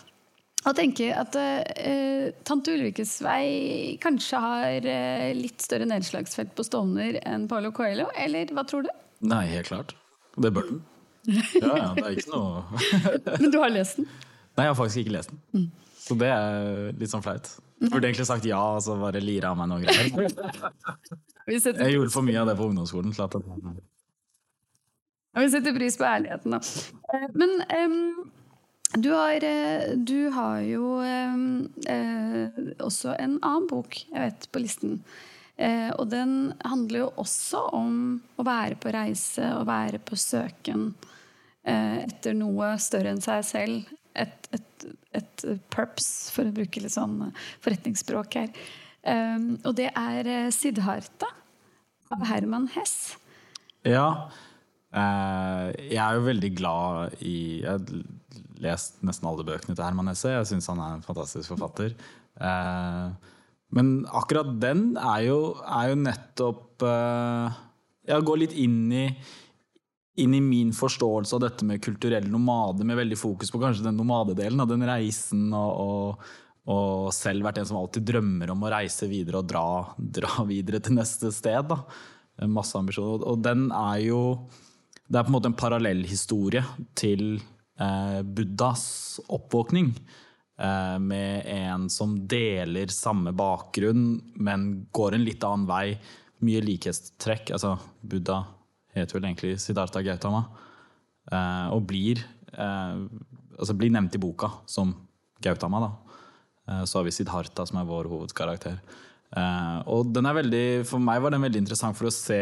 og 0.68 0.76
tenke 0.76 1.08
at 1.16 1.36
uh, 1.40 2.30
tante 2.48 2.74
Ulrikkes 2.76 3.20
vei 3.24 3.96
kanskje 4.04 4.42
har 4.44 4.88
uh, 4.92 5.28
litt 5.38 5.64
større 5.64 5.88
nedslagsfelt 5.88 6.52
på 6.58 6.66
Stovner 6.68 7.20
enn 7.24 7.48
Paulo 7.52 7.72
Coelho, 7.76 8.10
eller 8.20 8.52
hva 8.56 8.66
tror 8.68 8.84
du? 8.88 8.90
Nei, 9.30 9.46
helt 9.54 9.72
klart. 9.72 9.96
Det 10.36 10.52
bør 10.56 10.72
den. 10.74 10.82
Ja, 11.60 11.76
ja, 11.76 11.88
det 11.94 12.04
er 12.08 12.14
ikke 12.18 12.32
noe 12.32 13.40
Men 13.44 13.52
du 13.52 13.58
har 13.60 13.70
lest 13.70 14.00
den? 14.00 14.06
Nei, 14.58 14.64
jeg 14.66 14.72
har 14.72 14.78
faktisk 14.80 15.02
ikke 15.04 15.14
lest 15.14 15.34
den. 15.34 15.42
Mm. 15.54 15.89
Så 16.10 16.16
det 16.18 16.30
er 16.34 16.96
litt 16.98 17.12
sånn 17.12 17.22
flaut. 17.22 17.46
Jeg 17.80 17.92
burde 17.94 18.10
egentlig 18.10 18.26
sagt 18.28 18.48
ja, 18.50 18.60
og 18.74 18.82
så 18.84 18.96
bare 19.00 19.22
lire 19.22 19.52
av 19.52 19.60
meg 19.60 19.70
noe 19.70 19.84
greier. 19.86 20.26
Jeg 21.50 21.94
gjorde 21.96 22.12
for 22.14 22.26
mye 22.26 22.42
av 22.42 22.50
det 22.50 22.56
på 22.60 22.66
ungdomsskolen. 22.70 23.14
til 23.14 23.24
at 23.26 23.38
Vi 25.40 25.48
setter 25.54 25.74
pris 25.74 25.98
på 25.98 26.06
ærligheten, 26.06 26.54
da. 26.54 26.60
Eh, 27.14 27.30
men 27.38 27.56
um 27.70 27.96
du 28.98 29.12
har, 29.14 29.44
eh, 29.46 29.92
du 29.94 30.30
har 30.34 30.62
jo 30.66 30.98
eh, 31.06 32.50
også 32.82 33.14
en 33.20 33.36
annen 33.38 33.68
bok 33.70 34.00
jeg 34.00 34.18
vet 34.18 34.48
på 34.50 34.64
listen. 34.64 35.04
Uh, 35.60 35.92
og 36.00 36.08
den 36.08 36.54
handler 36.64 37.02
jo 37.02 37.08
også 37.20 37.60
om 37.76 37.96
å 38.40 38.46
være 38.48 38.78
på 38.80 38.94
reise 38.96 39.44
og 39.58 39.66
være 39.68 40.00
på 40.00 40.16
søken 40.16 40.94
etter 41.68 42.32
noe 42.34 42.70
større 42.80 43.12
enn 43.12 43.20
seg 43.22 43.44
selv. 43.44 43.99
Et, 44.20 44.50
et, 44.56 44.86
et 45.16 45.46
purpose, 45.72 46.30
for 46.36 46.50
å 46.50 46.56
bruke 46.56 46.84
litt 46.84 46.96
sånn 46.96 47.30
forretningsspråk 47.64 48.40
her. 48.42 48.54
Um, 49.08 49.54
og 49.64 49.78
det 49.80 49.90
er 49.96 50.28
eh, 50.28 50.52
Siddharta 50.52 51.30
av 52.12 52.26
Herman 52.28 52.68
Hess. 52.74 53.16
Ja. 53.88 54.28
jeg 54.92 56.02
er 56.02 56.18
jo 56.18 56.24
veldig 56.26 56.50
glad 56.58 57.22
i 57.24 57.62
jeg 57.62 57.70
har 57.70 58.02
lest 58.64 59.00
nesten 59.06 59.28
alle 59.30 59.46
bøkene 59.48 59.76
til 59.76 59.86
Herman 59.86 60.12
Hesse. 60.12 60.32
Jeg 60.34 60.48
syns 60.52 60.70
han 60.72 60.82
er 60.84 60.98
en 60.98 61.06
fantastisk 61.06 61.54
forfatter. 61.54 61.96
Eh, 62.40 63.36
men 63.76 63.92
akkurat 64.16 64.52
den 64.62 64.94
er 64.98 65.28
jo, 65.28 65.40
er 65.62 65.92
jo 65.92 66.00
nettopp 66.02 66.86
eh, 66.88 67.60
Jeg 68.10 68.26
går 68.26 68.42
litt 68.42 68.56
inn 68.58 68.80
i, 68.96 69.06
inn 70.24 70.36
i 70.38 70.42
min 70.44 70.74
forståelse 70.76 71.36
av 71.38 71.44
dette 71.46 71.66
med 71.68 71.82
kulturell 71.84 72.28
nomade, 72.32 72.86
med 72.88 73.00
veldig 73.00 73.18
fokus 73.20 73.52
på 73.52 73.62
kanskje 73.62 73.88
den 73.88 73.98
nomadedelen 74.00 74.62
av 74.64 74.70
den 74.72 74.86
reisen. 74.90 75.50
og, 75.54 75.74
og 75.80 76.30
og 76.70 77.08
selv 77.16 77.48
vært 77.48 77.58
en 77.58 77.66
som 77.66 77.80
alltid 77.80 78.04
drømmer 78.06 78.52
om 78.54 78.62
å 78.62 78.70
reise 78.70 79.08
videre 79.10 79.40
og 79.40 79.48
dra, 79.50 79.62
dra 79.98 80.44
videre 80.52 80.78
til 80.86 81.00
neste 81.00 81.32
sted. 81.34 81.66
Da. 81.66 81.80
Masse 82.46 82.78
ambisjoner. 82.78 83.24
Og 83.26 83.40
den 83.42 83.72
er 83.74 84.04
jo 84.04 84.20
Det 85.08 85.18
er 85.18 85.24
på 85.26 85.32
en 85.32 85.36
måte 85.40 85.50
en 85.50 85.58
parallellhistorie 85.58 86.62
til 86.94 87.40
Eh, 87.80 88.22
Buddhas 88.24 89.20
oppvåkning. 89.28 89.94
Eh, 90.60 91.00
med 91.00 91.44
en 91.46 91.90
som 91.90 92.28
deler 92.28 92.88
samme 92.88 93.32
bakgrunn, 93.32 94.22
men 94.36 94.88
går 94.92 95.16
en 95.16 95.24
litt 95.24 95.44
annen 95.44 95.68
vei. 95.68 96.00
Mye 96.44 96.64
likhetstrekk. 96.64 97.54
Altså, 97.56 97.78
Buddha 98.02 98.44
heter 98.96 99.18
vel 99.18 99.30
egentlig 99.30 99.60
Siddhartha 99.62 100.02
Gautama. 100.06 100.46
Eh, 101.32 101.68
og 101.76 101.86
blir, 101.90 102.24
altså 102.50 103.76
blir 103.78 103.92
nevnt 103.94 104.16
i 104.18 104.22
boka 104.22 104.50
som 104.68 104.96
Gautama. 105.44 105.84
da. 105.86 105.92
Så 106.86 107.00
har 107.00 107.06
vi 107.06 107.14
Siddhartha, 107.14 107.66
som 107.66 107.78
er 107.80 107.88
vår 107.88 108.10
hovedkarakter. 108.10 108.80
Og 109.90 110.10
den 110.14 110.26
er 110.26 110.36
veldig, 110.38 110.66
for 110.90 111.02
meg 111.02 111.22
var 111.22 111.34
den 111.34 111.46
veldig 111.46 111.62
interessant 111.62 111.98
for 111.98 112.10
å 112.10 112.14
se 112.14 112.42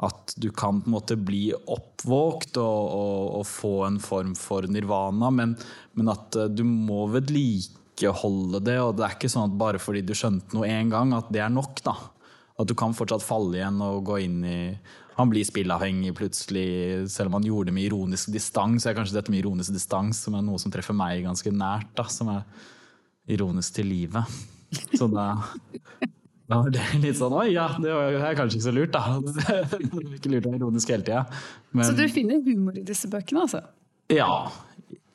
at 0.00 0.32
du 0.36 0.48
kan 0.50 0.80
på 0.80 0.88
en 0.88 0.94
måte 0.94 1.16
bli 1.16 1.50
oppvåkt 1.52 2.56
og, 2.60 2.84
og, 2.96 3.24
og 3.40 3.44
få 3.48 3.72
en 3.84 3.98
form 4.00 4.32
for 4.38 4.64
nirvana, 4.64 5.28
men, 5.34 5.52
men, 5.92 6.08
at 6.12 6.38
eh, 6.40 6.48
du 6.48 6.62
må 6.64 7.04
vedlikeholde 7.12 8.62
det. 8.64 8.78
Og 8.80 8.94
det 8.96 9.04
er 9.04 9.18
ikke 9.18 9.32
sånn 9.32 9.50
at 9.50 9.58
bare 9.60 9.82
fordi 9.82 10.02
du 10.06 10.14
skjønte 10.16 10.56
noe 10.56 10.70
én 10.70 10.92
gang, 10.92 11.12
at 11.16 11.28
det 11.32 11.44
er 11.44 11.52
nok. 11.52 11.82
da. 11.84 11.96
At 12.56 12.70
du 12.70 12.74
kan 12.76 12.96
fortsatt 12.96 13.24
falle 13.24 13.60
igjen 13.60 13.80
og 13.84 14.06
gå 14.08 14.22
inn 14.24 14.40
i 14.48 14.60
Han 15.20 15.32
blir 15.32 15.46
spillavhengig 15.46 16.14
plutselig, 16.16 16.68
selv 17.12 17.30
om 17.30 17.38
han 17.38 17.48
gjorde 17.48 17.70
det 17.70 17.76
med 17.76 17.88
ironisk 17.90 18.32
distans. 18.32 18.86
Er 18.88 18.96
kanskje 18.96 19.18
dette 19.18 19.32
med 19.32 19.42
ironisk 19.42 19.74
distans 19.76 20.22
som 20.24 20.36
er 20.38 20.46
noe 20.46 20.60
som 20.62 20.72
treffer 20.72 20.96
meg 20.96 21.26
ganske 21.26 21.52
nært. 21.52 21.92
da, 21.98 22.08
Som 22.08 22.32
er 22.32 22.46
ironisk 23.30 23.76
til 23.78 23.90
livet. 23.92 24.40
Så 24.96 25.10
da 25.10 25.34
da 26.50 26.58
var 26.64 26.72
det 26.74 26.82
litt 26.98 27.18
sånn 27.18 27.34
Oi, 27.38 27.52
ja, 27.54 27.68
det 27.78 27.90
er 27.94 28.34
kanskje 28.38 28.58
ikke 28.58 28.66
så 28.66 28.72
lurt, 28.74 28.96
da. 28.96 29.20
ikke 30.16 30.32
lurt 30.32 30.48
å 30.48 30.50
være 30.50 30.58
ironisk 30.58 30.90
hele 30.90 31.06
tida. 31.06 31.22
Så 31.86 31.94
du 31.94 32.02
finner 32.10 32.40
humor 32.42 32.78
i 32.80 32.82
disse 32.86 33.10
bøkene, 33.10 33.44
altså? 33.46 33.60
Ja. 34.10 34.50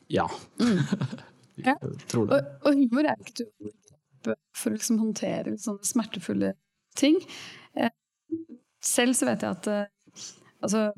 Ja. 0.08 0.30
Mm. 0.62 0.80
ja. 1.68 1.76
tror 2.08 2.30
det. 2.30 2.38
Og, 2.38 2.70
og, 2.70 2.80
humor 2.80 3.10
er 3.12 3.20
ikke 3.20 3.44
du 3.44 4.32
for 4.56 4.72
å 4.72 4.78
liksom 4.78 5.02
håndtere 5.02 5.58
sånne 5.60 5.86
smertefulle 5.86 6.54
ting. 6.98 7.20
Eh, 7.76 7.92
selv 8.80 9.20
så 9.20 9.28
vet 9.28 9.44
jeg 9.44 9.58
at 9.60 9.70
eh, 9.74 9.92
altså 10.66 10.90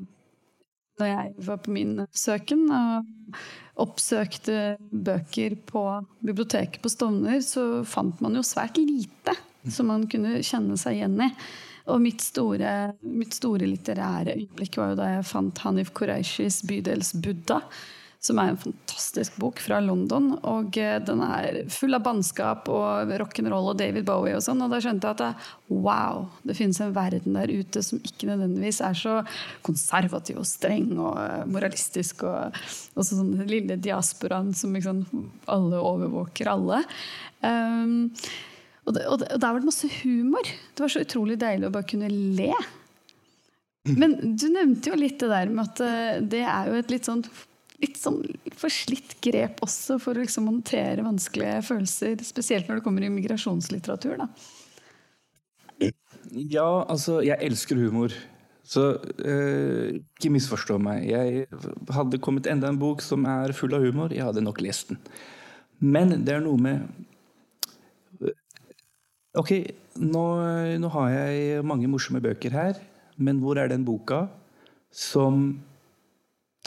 når 0.98 1.10
jeg 1.12 1.46
var 1.46 1.60
på 1.62 1.72
min 1.74 1.94
søken 2.10 2.64
og 2.74 3.38
oppsøkte 3.78 4.76
bøker 4.90 5.54
på 5.68 5.82
biblioteket 6.26 6.82
på 6.82 6.90
Stovner, 6.90 7.38
så 7.44 7.84
fant 7.86 8.18
man 8.24 8.34
jo 8.34 8.42
svært 8.42 8.80
lite 8.82 9.36
som 9.70 9.90
man 9.92 10.06
kunne 10.10 10.40
kjenne 10.42 10.78
seg 10.80 10.98
igjen 10.98 11.18
i. 11.22 11.30
Og 11.88 12.02
mitt 12.04 12.20
store, 12.20 12.92
mitt 13.00 13.36
store 13.36 13.68
litterære 13.68 14.34
øyeblikk 14.36 14.76
var 14.80 14.92
jo 14.92 14.98
da 14.98 15.12
jeg 15.14 15.28
fant 15.30 15.62
Hanif 15.64 15.94
Qureishis 15.96 16.60
'Bydels 16.66 17.14
Buddha'. 17.16 17.62
Som 18.18 18.40
er 18.42 18.50
en 18.50 18.58
fantastisk 18.58 19.36
bok 19.38 19.60
fra 19.62 19.78
London. 19.78 20.32
Og 20.50 20.74
eh, 20.80 20.96
den 21.06 21.20
er 21.22 21.60
full 21.70 21.94
av 21.94 22.02
bannskap 22.06 22.66
og 22.72 23.12
rock'n'roll 23.22 23.70
og 23.70 23.78
David 23.78 24.08
Bowie 24.08 24.34
og 24.34 24.42
sånn. 24.42 24.64
Og 24.64 24.72
da 24.72 24.80
skjønte 24.82 25.06
jeg 25.06 25.18
at 25.18 25.22
det, 25.22 25.50
wow, 25.70 26.24
det 26.42 26.56
finnes 26.58 26.80
en 26.82 26.96
verden 26.96 27.38
der 27.38 27.52
ute 27.52 27.82
som 27.86 28.02
ikke 28.02 28.30
nødvendigvis 28.32 28.82
er 28.88 28.98
så 28.98 29.20
konservativ 29.66 30.40
og 30.42 30.48
streng 30.50 30.90
og 30.96 31.14
eh, 31.22 31.46
moralistisk. 31.46 32.26
Og 32.26 32.58
også 32.98 33.20
sånn 33.20 33.36
lille 33.46 33.78
diasporaen 33.78 34.50
som 34.56 34.74
liksom 34.74 35.04
alle 35.46 35.78
overvåker 35.78 36.50
alle. 36.50 36.82
Um, 37.38 38.10
og, 38.88 38.96
det, 38.96 39.04
og, 39.06 39.20
det, 39.20 39.30
og 39.36 39.38
der 39.38 39.52
var 39.52 39.62
det 39.62 39.70
masse 39.70 39.92
humor. 40.00 40.50
Det 40.74 40.82
var 40.82 40.90
så 40.90 41.04
utrolig 41.06 41.38
deilig 41.38 41.68
å 41.68 41.74
bare 41.74 41.86
kunne 41.86 42.10
le. 42.10 42.50
Men 43.88 44.16
du 44.36 44.48
nevnte 44.52 44.90
jo 44.90 44.98
litt 44.98 45.20
det 45.20 45.30
der 45.30 45.52
med 45.52 45.70
at 45.70 45.82
eh, 45.84 46.18
det 46.34 46.42
er 46.44 46.70
jo 46.70 46.80
et 46.80 46.90
litt 46.92 47.08
sånn 47.08 47.22
litt 47.82 47.98
sånn 48.00 48.22
forslitt 48.58 49.16
grep 49.24 49.62
også 49.64 49.98
for 50.02 50.18
å 50.18 50.24
liksom 50.24 50.48
håndtere 50.50 51.04
vanskelige 51.06 51.60
følelser. 51.68 52.16
Spesielt 52.26 52.68
når 52.68 52.80
det 52.80 52.86
kommer 52.86 53.06
i 53.06 53.12
migrasjonslitteratur. 53.12 54.18
Da. 54.18 55.92
Ja, 56.34 56.84
altså, 56.90 57.20
jeg 57.24 57.38
elsker 57.46 57.78
humor. 57.78 58.14
Så 58.68 58.82
eh, 59.24 59.96
ikke 59.96 60.32
misforstå 60.34 60.76
meg. 60.82 61.06
Jeg 61.08 61.46
hadde 61.94 62.20
kommet 62.20 62.48
enda 62.50 62.68
en 62.68 62.80
bok 62.80 63.00
som 63.04 63.24
er 63.30 63.54
full 63.56 63.76
av 63.76 63.86
humor. 63.86 64.12
Jeg 64.12 64.26
hadde 64.26 64.44
nok 64.44 64.60
lest 64.64 64.92
den. 64.92 65.00
Men 65.78 66.18
det 66.26 66.34
er 66.34 66.42
noe 66.44 66.58
med 66.60 66.88
Ok, 69.38 69.52
nå, 70.00 70.22
nå 70.82 70.88
har 70.90 71.10
jeg 71.12 71.64
mange 71.68 71.86
morsomme 71.86 72.18
bøker 72.24 72.50
her, 72.50 72.78
men 73.20 73.38
hvor 73.38 73.60
er 73.60 73.68
den 73.70 73.84
boka 73.86 74.24
som 74.90 75.60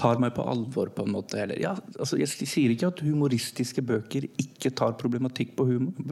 tar 0.02 0.22
meg 0.22 0.34
på 0.36 0.46
alvor, 0.50 0.90
på 0.96 1.06
en 1.06 1.16
måte? 1.16 1.40
heller. 1.40 1.60
ja, 1.62 1.76
altså, 2.00 2.18
jeg 2.20 2.30
sier 2.32 2.74
ikke 2.74 2.90
at 2.92 3.04
humoristiske 3.06 3.84
bøker 3.86 4.28
ikke 4.42 4.74
tar 4.74 4.98
problematikk 5.00 5.54
på, 5.60 5.68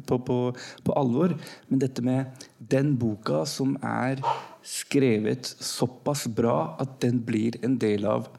på, 0.05 0.19
på, 0.27 0.37
på 0.85 0.97
alvor, 0.99 1.35
men 1.69 1.81
dette 1.81 2.05
med 2.05 2.45
den 2.59 2.93
boka 2.99 3.45
som 3.49 3.75
er 3.85 4.21
skrevet 4.65 5.47
såpass 5.47 6.27
bra 6.35 6.75
at 6.81 6.99
den 7.03 7.23
blir 7.25 7.57
en 7.65 7.79
del 7.81 8.05
av 8.09 8.29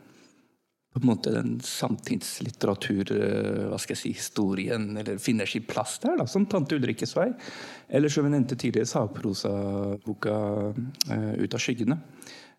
på 0.90 0.98
en 0.98 1.06
måte 1.06 1.30
den 1.30 1.52
samtidslitteratur, 1.62 3.12
eh, 3.14 3.66
hva 3.70 3.76
skal 3.78 3.94
jeg 3.94 4.00
si, 4.00 4.10
historien, 4.18 4.88
eller 4.98 5.20
finner 5.22 5.46
sin 5.46 5.62
plass 5.62 6.00
der, 6.02 6.16
da, 6.18 6.26
som 6.26 6.46
'Tante 6.46 6.74
Ulrikkes 6.74 7.14
vei'. 7.14 7.30
Eller 7.88 8.08
som 8.08 8.24
vi 8.24 8.30
nevnte 8.30 8.58
tidligere, 8.58 8.90
sagprosaboka 8.90 10.34
uh, 10.74 11.34
'Ut 11.38 11.54
av 11.54 11.60
skyggene'. 11.62 11.98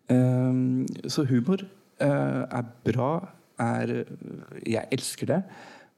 Uh, 0.08 0.86
så 1.08 1.26
humor 1.28 1.60
er 2.08 2.66
bra. 2.86 3.12
Er, 3.62 3.94
jeg 4.66 4.88
elsker 4.94 5.30
det. 5.30 5.40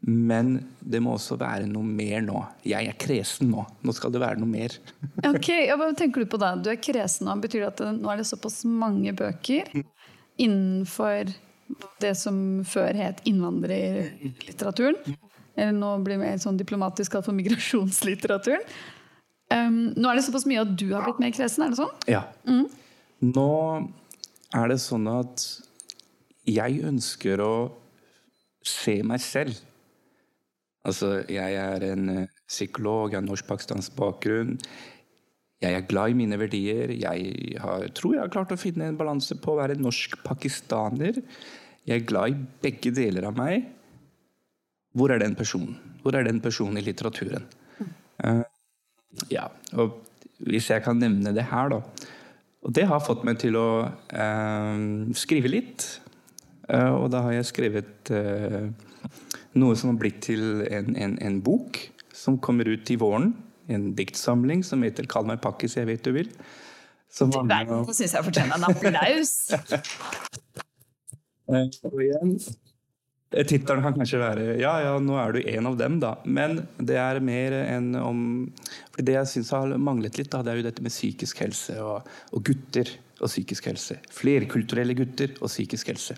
Men 0.04 0.58
det 0.84 1.00
må 1.00 1.14
også 1.16 1.38
være 1.40 1.64
noe 1.70 1.86
mer 1.88 2.20
nå. 2.24 2.42
Jeg 2.68 2.90
er 2.90 2.96
kresen 3.00 3.48
nå. 3.54 3.62
Nå 3.80 3.94
skal 3.96 4.12
det 4.12 4.20
være 4.20 4.40
noe 4.40 4.50
mer. 4.50 4.74
ok, 5.30 5.48
ja, 5.64 5.78
Hva 5.80 5.88
tenker 5.96 6.24
du 6.24 6.28
på 6.28 6.40
da? 6.40 6.52
Du 6.60 6.68
er 6.72 6.80
kresen 6.82 7.30
nå. 7.30 7.38
Betyr 7.40 7.64
det 7.64 7.70
at 7.70 7.80
det, 7.80 7.92
nå 8.02 8.12
er 8.12 8.20
det 8.20 8.28
såpass 8.28 8.62
mange 8.68 9.14
bøker 9.16 9.70
innenfor 10.36 11.32
det 12.02 12.12
som 12.20 12.36
før 12.68 12.96
het 12.98 13.22
innvandrerlitteraturen? 13.28 14.98
Eller 15.54 15.72
nå 15.76 15.94
blir 16.04 16.18
det 16.18 16.24
mer 16.24 16.40
sånn 16.42 16.58
diplomatisk 16.60 17.14
kalt 17.14 17.28
for 17.28 17.36
migrasjonslitteraturen. 17.38 18.64
Um, 19.52 19.92
nå 19.94 20.08
er 20.08 20.18
det 20.18 20.24
såpass 20.26 20.46
mye 20.50 20.64
at 20.64 20.72
du 20.80 20.88
har 20.92 21.04
blitt 21.06 21.20
mer 21.22 21.32
kresen, 21.36 21.64
er 21.64 21.72
det 21.72 21.78
sånn? 21.78 21.92
Ja. 22.10 22.24
Mm. 22.48 22.66
Nå 23.30 23.50
er 24.56 24.72
det 24.72 24.80
sånn 24.82 25.06
at 25.08 25.44
jeg 26.48 26.82
ønsker 26.84 27.40
å 27.44 27.54
se 28.64 28.98
meg 29.06 29.22
selv 29.24 29.62
Altså, 30.84 31.22
jeg 31.32 31.56
er 31.56 31.84
en 31.94 32.08
eh, 32.12 32.32
psykolog, 32.44 33.12
jeg 33.12 33.16
har 33.16 33.24
norsk-pakistansk 33.24 33.94
bakgrunn. 33.96 34.58
Jeg 35.64 35.78
er 35.78 35.86
glad 35.88 36.12
i 36.12 36.18
mine 36.18 36.36
verdier. 36.36 36.92
Jeg 36.92 37.56
har, 37.62 37.86
tror 37.96 38.16
jeg 38.16 38.20
har 38.20 38.32
klart 38.32 38.52
å 38.52 38.60
finne 38.60 38.90
en 38.90 38.98
balanse 39.00 39.36
på 39.40 39.54
å 39.54 39.60
være 39.62 39.78
norsk-pakistaner. 39.80 41.22
Jeg 41.88 42.02
er 42.02 42.08
glad 42.08 42.34
i 42.34 42.42
begge 42.66 42.92
deler 42.92 43.30
av 43.30 43.38
meg. 43.38 43.64
Hvor 44.94 45.14
er 45.14 45.24
den 45.24 45.36
personen? 45.38 45.78
Hvor 46.04 46.18
er 46.18 46.28
den 46.28 46.42
personen 46.44 46.76
i 46.78 46.84
litteraturen? 46.84 47.48
Uh, 48.20 48.44
ja, 49.32 49.48
og 49.80 50.02
hvis 50.44 50.68
jeg 50.68 50.84
kan 50.84 51.00
nevne 51.00 51.32
det 51.34 51.48
her, 51.48 51.72
da 51.72 51.80
Og 52.64 52.72
det 52.72 52.86
har 52.88 53.00
fått 53.04 53.24
meg 53.24 53.40
til 53.40 53.56
å 53.56 53.68
uh, 53.88 54.76
skrive 55.16 55.48
litt. 55.48 55.88
Uh, 56.68 56.94
og 56.96 57.10
da 57.12 57.24
har 57.26 57.36
jeg 57.36 57.50
skrevet 57.50 58.12
noe 59.60 59.76
som 59.78 59.92
har 59.92 59.98
blitt 60.00 60.22
til 60.24 60.64
en, 60.66 60.94
en, 60.96 61.16
en, 61.20 61.40
bok 61.44 61.78
som 62.14 62.38
kommer 62.42 62.68
ut 62.70 62.90
i 62.90 62.98
våren. 63.00 63.32
En 63.68 63.92
diktsamling 63.96 64.64
som 64.66 64.82
heter 64.84 65.06
'Kall 65.08 65.26
meg 65.28 65.40
pakkis, 65.44 65.76
jeg 65.76 65.88
vet 65.88 66.04
du 66.04 66.12
vil'. 66.16 66.32
Som 67.08 67.30
du 67.30 67.38
verden, 67.46 67.84
syns 67.94 68.16
jeg 68.16 68.26
fortjener 68.26 68.58
en 68.58 68.68
applaus! 68.70 69.34
Eh, 71.44 71.66
og 71.84 71.98
igjen 72.00 72.38
Tittelen 73.34 73.82
kan 73.84 73.92
kanskje 73.92 74.16
være 74.16 74.44
'Ja, 74.56 74.78
ja, 74.80 74.92
nå 74.96 75.16
er 75.20 75.32
du 75.32 75.40
en 75.44 75.66
av 75.66 75.76
dem', 75.76 75.98
da. 76.00 76.14
Men 76.24 76.66
det 76.78 76.96
er 76.96 77.20
mer 77.20 77.52
enn 77.52 77.94
om 78.00 78.52
For 78.94 79.02
det 79.02 79.12
jeg 79.12 79.26
syns 79.26 79.50
har 79.50 79.76
manglet 79.76 80.16
litt, 80.16 80.30
da, 80.30 80.40
det 80.40 80.52
er 80.52 80.56
jo 80.56 80.66
dette 80.70 80.82
med 80.82 80.94
psykisk 80.94 81.42
helse 81.42 81.76
og, 81.82 82.08
og 82.32 82.44
gutter 82.46 82.88
og 83.20 83.28
psykisk 83.28 83.66
helse. 83.66 83.98
Flerkulturelle 84.08 84.94
gutter 84.94 85.34
og 85.40 85.50
psykisk 85.50 85.92
helse. 85.92 86.16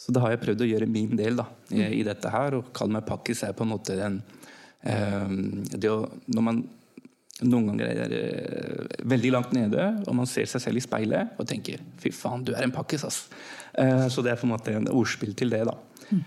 Så 0.00 0.14
da 0.16 0.22
har 0.24 0.32
jeg 0.32 0.40
prøvd 0.46 0.64
å 0.64 0.68
gjøre 0.70 0.88
min 0.88 1.12
del 1.18 1.36
da, 1.42 1.44
i, 1.74 1.82
i 1.98 2.04
dette 2.06 2.32
her. 2.32 2.56
Og 2.56 2.70
kalle 2.76 2.96
meg 2.96 3.08
pakkis 3.08 3.44
er 3.44 3.56
på 3.56 3.66
en 3.66 3.74
måte 3.74 3.98
den 3.98 4.20
eh, 4.80 5.34
det 5.76 5.90
å, 5.92 6.02
Når 6.32 6.46
man 6.46 6.62
noen 7.46 7.70
ganger 7.70 7.88
er 7.88 8.14
eh, 8.16 8.98
veldig 9.08 9.30
langt 9.32 9.54
nede, 9.56 9.86
og 10.06 10.16
man 10.16 10.28
ser 10.28 10.48
seg 10.50 10.64
selv 10.64 10.80
i 10.80 10.84
speilet 10.84 11.38
og 11.40 11.48
tenker 11.48 11.80
'fy 12.00 12.12
faen, 12.12 12.44
du 12.44 12.52
er 12.52 12.66
en 12.66 12.74
pakkis', 12.74 13.06
ass. 13.06 13.22
Eh, 13.72 14.08
så 14.12 14.24
det 14.24 14.32
er 14.32 14.40
på 14.40 14.48
en 14.48 14.54
måte 14.54 14.74
en 14.76 14.90
ordspill 14.92 15.32
til 15.36 15.52
det, 15.52 15.62
da. 15.68 15.76
Mm. 16.10 16.22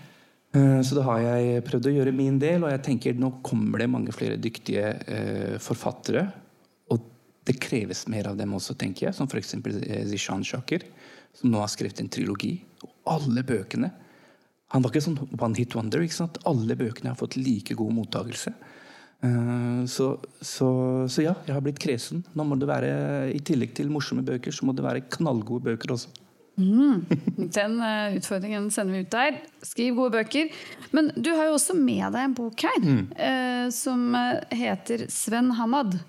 Eh, 0.54 0.80
så 0.86 0.98
da 0.98 1.06
har 1.10 1.22
jeg 1.22 1.64
prøvd 1.68 1.90
å 1.90 1.94
gjøre 1.98 2.14
min 2.14 2.38
del, 2.42 2.64
og 2.64 2.70
jeg 2.72 2.82
tenker 2.88 3.18
nå 3.18 3.30
kommer 3.46 3.82
det 3.82 3.90
mange 3.90 4.14
flere 4.14 4.38
dyktige 4.38 4.90
eh, 5.06 5.56
forfattere. 5.62 6.26
Og 6.90 7.06
det 7.46 7.58
kreves 7.62 8.06
mer 8.10 8.30
av 8.30 8.38
dem 8.38 8.54
også, 8.54 8.74
tenker 8.78 9.08
jeg, 9.08 9.18
som 9.18 9.30
f.eks. 9.30 9.56
Zishan 10.10 10.46
Shaker, 10.46 10.86
som 11.34 11.50
nå 11.50 11.62
har 11.62 11.70
skrevet 11.70 12.02
en 12.02 12.10
trilogi 12.10 12.56
alle 13.10 13.44
bøkene 13.46 13.90
Han 14.74 14.82
var 14.82 14.90
ikke 14.90 15.04
sånn 15.04 15.18
one 15.38 15.54
hit 15.54 15.74
wonder. 15.76 16.02
ikke 16.02 16.16
sant? 16.16 16.40
Alle 16.50 16.74
bøkene 16.74 17.12
har 17.12 17.18
fått 17.18 17.36
like 17.38 17.76
god 17.78 17.92
mottakelse. 17.94 18.50
Uh, 19.24 19.84
så, 19.86 20.08
så, 20.40 20.68
så, 21.06 21.22
ja, 21.22 21.34
jeg 21.46 21.54
har 21.54 21.62
blitt 21.62 21.78
kresen. 21.80 22.24
Nå 22.34 22.44
må 22.48 22.58
det 22.58 22.66
være, 22.66 22.90
I 23.30 23.38
tillegg 23.46 23.76
til 23.78 23.92
morsomme 23.92 24.24
bøker, 24.26 24.52
så 24.52 24.66
må 24.66 24.74
det 24.74 24.82
være 24.84 25.04
knallgode 25.14 25.68
bøker 25.68 25.94
også. 25.94 26.10
Mm. 26.58 27.04
Den 27.54 27.78
uh, 27.78 28.16
utfordringen 28.18 28.66
sender 28.74 28.98
vi 28.98 29.04
ut 29.06 29.14
der. 29.14 29.38
Skriv 29.62 29.94
gode 30.00 30.18
bøker. 30.18 30.50
Men 30.96 31.12
du 31.14 31.30
har 31.36 31.52
jo 31.52 31.54
også 31.60 31.78
med 31.78 32.08
deg 32.08 32.20
en 32.24 32.36
bok 32.40 32.66
her 32.66 32.82
mm. 32.82 33.00
uh, 33.14 33.66
som 33.78 34.10
heter 34.50 35.06
Sven 35.12 35.54
Hamad. 35.60 36.00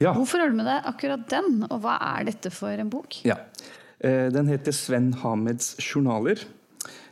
Ja. 0.00 0.16
Hvorfor 0.16 0.40
har 0.40 0.48
du 0.48 0.56
med 0.56 0.68
deg 0.68 0.88
akkurat 0.88 1.28
den, 1.28 1.66
og 1.68 1.82
hva 1.84 2.00
er 2.16 2.30
dette 2.30 2.52
for 2.52 2.72
en 2.72 2.88
bok? 2.92 3.20
Ja, 3.28 3.38
Eh, 3.40 3.85
den 4.00 4.48
heter 4.50 4.74
Sven 4.76 5.12
Hameds 5.22 5.74
journaler. 5.80 6.42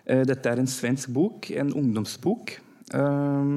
Eh, 0.04 0.24
dette 0.28 0.50
er 0.50 0.60
en 0.60 0.68
svensk 0.68 1.12
bok, 1.16 1.48
en 1.56 1.72
ungdomsbok, 1.72 2.58
eh, 2.92 3.52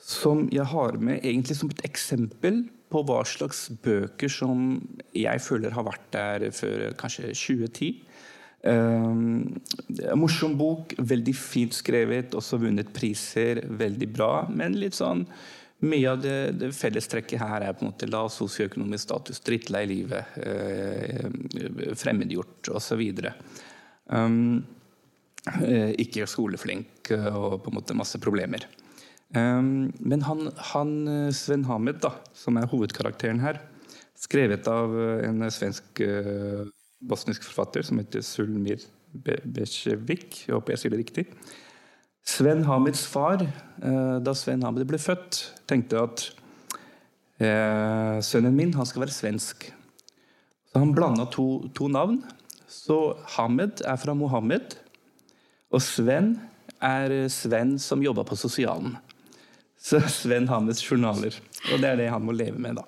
som 0.00 0.44
jeg 0.52 0.66
har 0.72 0.98
med 0.98 1.20
egentlig 1.20 1.56
som 1.58 1.70
et 1.70 1.84
eksempel 1.84 2.64
på 2.90 3.02
hva 3.06 3.20
slags 3.28 3.68
bøker 3.84 4.32
som 4.32 4.80
jeg 5.14 5.42
føler 5.44 5.74
har 5.76 5.86
vært 5.86 6.06
der 6.14 6.48
før 6.50 6.90
kanskje 6.98 7.30
2010. 7.36 8.00
Um, 8.60 9.60
morsom 10.20 10.56
bok, 10.58 10.92
veldig 10.98 11.32
fint 11.38 11.72
skrevet, 11.72 12.34
også 12.36 12.58
vunnet 12.60 12.90
priser. 12.92 13.62
Veldig 13.64 14.08
bra, 14.12 14.32
men 14.52 14.74
litt 14.76 14.98
sånn 14.98 15.22
mye 15.80 16.10
av 16.10 16.20
det, 16.20 16.36
det 16.60 16.70
fellestrekket 16.76 17.40
her 17.40 17.64
er 17.64 17.76
på 17.76 17.84
en 17.84 17.90
måte 17.92 18.08
lav 18.10 18.28
sosioøkonomisk 18.34 19.06
status, 19.06 19.40
drittlei 19.44 19.86
livet, 19.88 20.34
eh, 20.44 21.30
fremmedgjort 21.96 22.72
osv. 22.76 23.02
Um, 24.10 24.60
eh, 25.64 25.94
ikke 26.04 26.28
skoleflink 26.28 27.12
og 27.14 27.62
på 27.64 27.72
en 27.72 27.78
måte 27.78 27.96
masse 27.96 28.20
problemer. 28.22 28.66
Um, 29.32 29.88
men 30.02 30.26
han, 30.26 30.50
han, 30.72 30.94
Sven 31.36 31.64
Hamed, 31.68 32.02
da, 32.02 32.12
som 32.36 32.58
er 32.60 32.68
hovedkarakteren 32.70 33.40
her, 33.44 33.62
skrevet 34.20 34.68
av 34.68 34.92
en 35.24 35.46
svensk 35.48 36.02
uh, 36.04 36.66
bosnisk 37.00 37.46
forfatter 37.46 37.86
som 37.86 38.00
heter 38.02 38.24
Sulmir 38.26 38.82
Besjevik, 39.10 40.44
jeg 40.44 40.54
håper 40.54 40.74
jeg 40.74 40.82
sier 40.82 40.92
det 40.94 41.00
riktig. 41.00 41.24
Sven 42.26 42.64
Hamids 42.64 43.06
far, 43.06 43.42
eh, 43.42 44.16
da 44.22 44.34
Sven 44.36 44.62
Hamid 44.62 44.86
ble 44.88 45.00
født, 45.00 45.40
tenkte 45.70 46.02
at 46.04 46.26
eh, 47.40 48.20
sønnen 48.24 48.56
min 48.56 48.74
han 48.76 48.88
skal 48.88 49.06
være 49.06 49.16
svensk. 49.16 49.70
Så 50.70 50.78
han 50.78 50.94
blanda 50.94 51.26
to, 51.32 51.66
to, 51.74 51.88
navn. 51.90 52.20
Så 52.70 53.16
Hamed 53.36 53.82
er 53.82 53.98
fra 53.98 54.14
Mohammed, 54.14 54.76
og 55.70 55.82
Sven 55.82 56.36
er 56.80 57.28
Sven 57.32 57.76
som 57.82 58.04
jobba 58.04 58.24
på 58.28 58.38
sosialen. 58.38 58.94
Så 59.80 60.02
Sven 60.20 60.48
Hameds 60.48 60.84
journaler. 60.84 61.34
Og 61.72 61.82
det 61.82 61.90
er 61.90 62.02
det 62.04 62.10
han 62.12 62.24
må 62.24 62.36
leve 62.36 62.60
med, 62.60 62.78
da. 62.78 62.86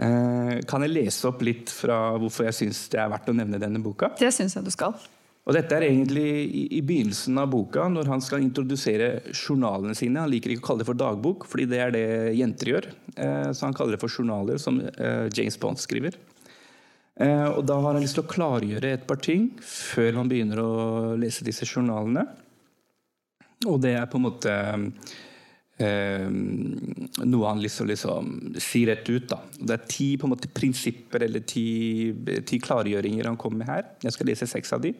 Eh, 0.00 0.58
kan 0.68 0.84
jeg 0.84 0.92
lese 0.94 1.28
opp 1.28 1.42
litt 1.44 1.72
fra 1.72 2.14
hvorfor 2.20 2.46
jeg 2.48 2.56
syns 2.56 2.86
det 2.92 3.00
er 3.02 3.10
verdt 3.12 3.28
å 3.32 3.36
nevne 3.36 3.60
denne 3.60 3.82
boka? 3.84 4.14
Det 4.20 4.32
syns 4.32 4.56
jeg 4.56 4.66
du 4.66 4.72
skal. 4.72 4.96
Og 5.48 5.56
Dette 5.56 5.72
er 5.72 5.86
egentlig 5.86 6.26
i, 6.68 6.80
begynnelsen 6.84 7.38
av 7.40 7.48
boka, 7.50 7.86
når 7.88 8.10
han 8.12 8.20
skal 8.22 8.42
introdusere 8.44 9.32
journalene 9.32 9.96
sine. 9.96 10.20
Han 10.20 10.30
liker 10.30 10.52
ikke 10.52 10.66
å 10.66 10.68
kalle 10.68 10.84
det 10.84 10.90
for 10.90 11.00
dagbok, 11.00 11.46
fordi 11.48 11.66
det 11.70 11.80
er 11.80 11.94
det 11.94 12.04
jenter 12.36 12.74
gjør. 12.74 12.90
Eh, 13.16 13.48
så 13.56 13.66
han 13.66 13.76
kaller 13.76 13.96
det 13.96 14.02
for 14.02 14.12
journaler, 14.12 14.60
som 14.60 14.82
eh, 14.84 15.24
James 15.32 15.56
Bond 15.60 15.80
skriver. 15.80 16.18
Eh, 17.16 17.48
og 17.48 17.64
Da 17.66 17.80
har 17.80 17.96
han 17.96 18.04
lyst 18.04 18.18
til 18.20 18.26
å 18.26 18.30
klargjøre 18.30 18.92
et 18.98 19.08
par 19.08 19.22
ting 19.24 19.48
før 19.64 20.20
han 20.20 20.30
begynner 20.30 20.60
å 20.60 20.70
lese 21.20 21.46
disse 21.48 21.66
journalene. 21.68 22.28
Og 23.64 23.80
det 23.80 23.96
er 23.96 24.08
på 24.08 24.20
en 24.20 24.28
måte 24.28 24.54
noe 25.80 27.46
han 27.48 27.60
liksom, 27.64 27.86
liksom 27.88 28.26
sier 28.60 28.90
rett 28.90 29.06
ut. 29.08 29.30
Da. 29.30 29.38
Det 29.56 29.72
er 29.78 29.86
ti 29.88 30.08
på 30.20 30.28
en 30.28 30.34
måte, 30.34 30.50
prinsipper 30.52 31.24
eller 31.24 31.40
ti, 31.48 31.64
ti 32.44 32.58
klargjøringer 32.60 33.30
han 33.30 33.38
kommer 33.40 33.62
med 33.62 33.70
her. 33.72 33.86
Jeg 34.04 34.12
skal 34.12 34.28
lese 34.28 34.48
seks 34.50 34.74
av 34.76 34.84
de. 34.84 34.92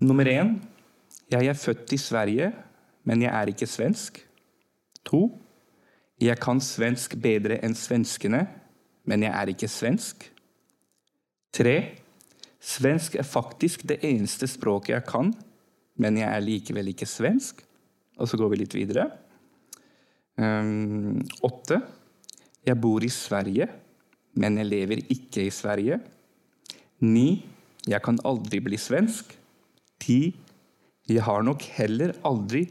Nummer 0.00 0.24
én 0.24 0.54
jeg 1.30 1.46
er 1.46 1.54
født 1.54 1.92
i 1.92 1.98
Sverige, 2.00 2.48
men 3.04 3.22
jeg 3.22 3.30
er 3.30 3.50
ikke 3.52 3.66
svensk. 3.66 4.26
To 5.04 5.38
Jeg 6.20 6.36
kan 6.36 6.58
svensk 6.60 7.14
bedre 7.16 7.56
enn 7.64 7.74
svenskene, 7.74 8.42
men 9.08 9.22
jeg 9.22 9.32
er 9.32 9.48
ikke 9.48 9.68
svensk. 9.68 10.26
Tre. 11.52 11.76
Svensk 12.60 13.14
er 13.16 13.24
faktisk 13.24 13.86
det 13.88 14.02
eneste 14.04 14.48
språket 14.50 14.92
jeg 14.94 15.06
kan, 15.08 15.32
men 15.96 16.18
jeg 16.18 16.28
er 16.28 16.44
likevel 16.44 16.92
ikke 16.92 17.08
svensk. 17.08 17.62
Og 18.18 18.28
så 18.28 18.36
går 18.36 18.52
vi 18.52 18.60
litt 18.60 18.76
videre. 18.76 19.06
Um, 20.36 21.22
åtte. 21.40 21.80
Jeg 22.66 22.80
bor 22.80 23.00
i 23.00 23.08
Sverige, 23.08 23.68
men 24.36 24.58
jeg 24.60 24.68
lever 24.68 25.04
ikke 25.08 25.46
i 25.46 25.50
Sverige. 25.50 26.00
Ni. 27.00 27.44
Jeg 27.88 28.02
kan 28.04 28.20
aldri 28.28 28.60
bli 28.60 28.76
svensk. 28.76 29.39
Ti. 30.00 30.20
Jeg 31.10 31.24
har 31.26 31.42
nok 31.46 31.64
heller 31.76 32.14
aldri 32.26 32.66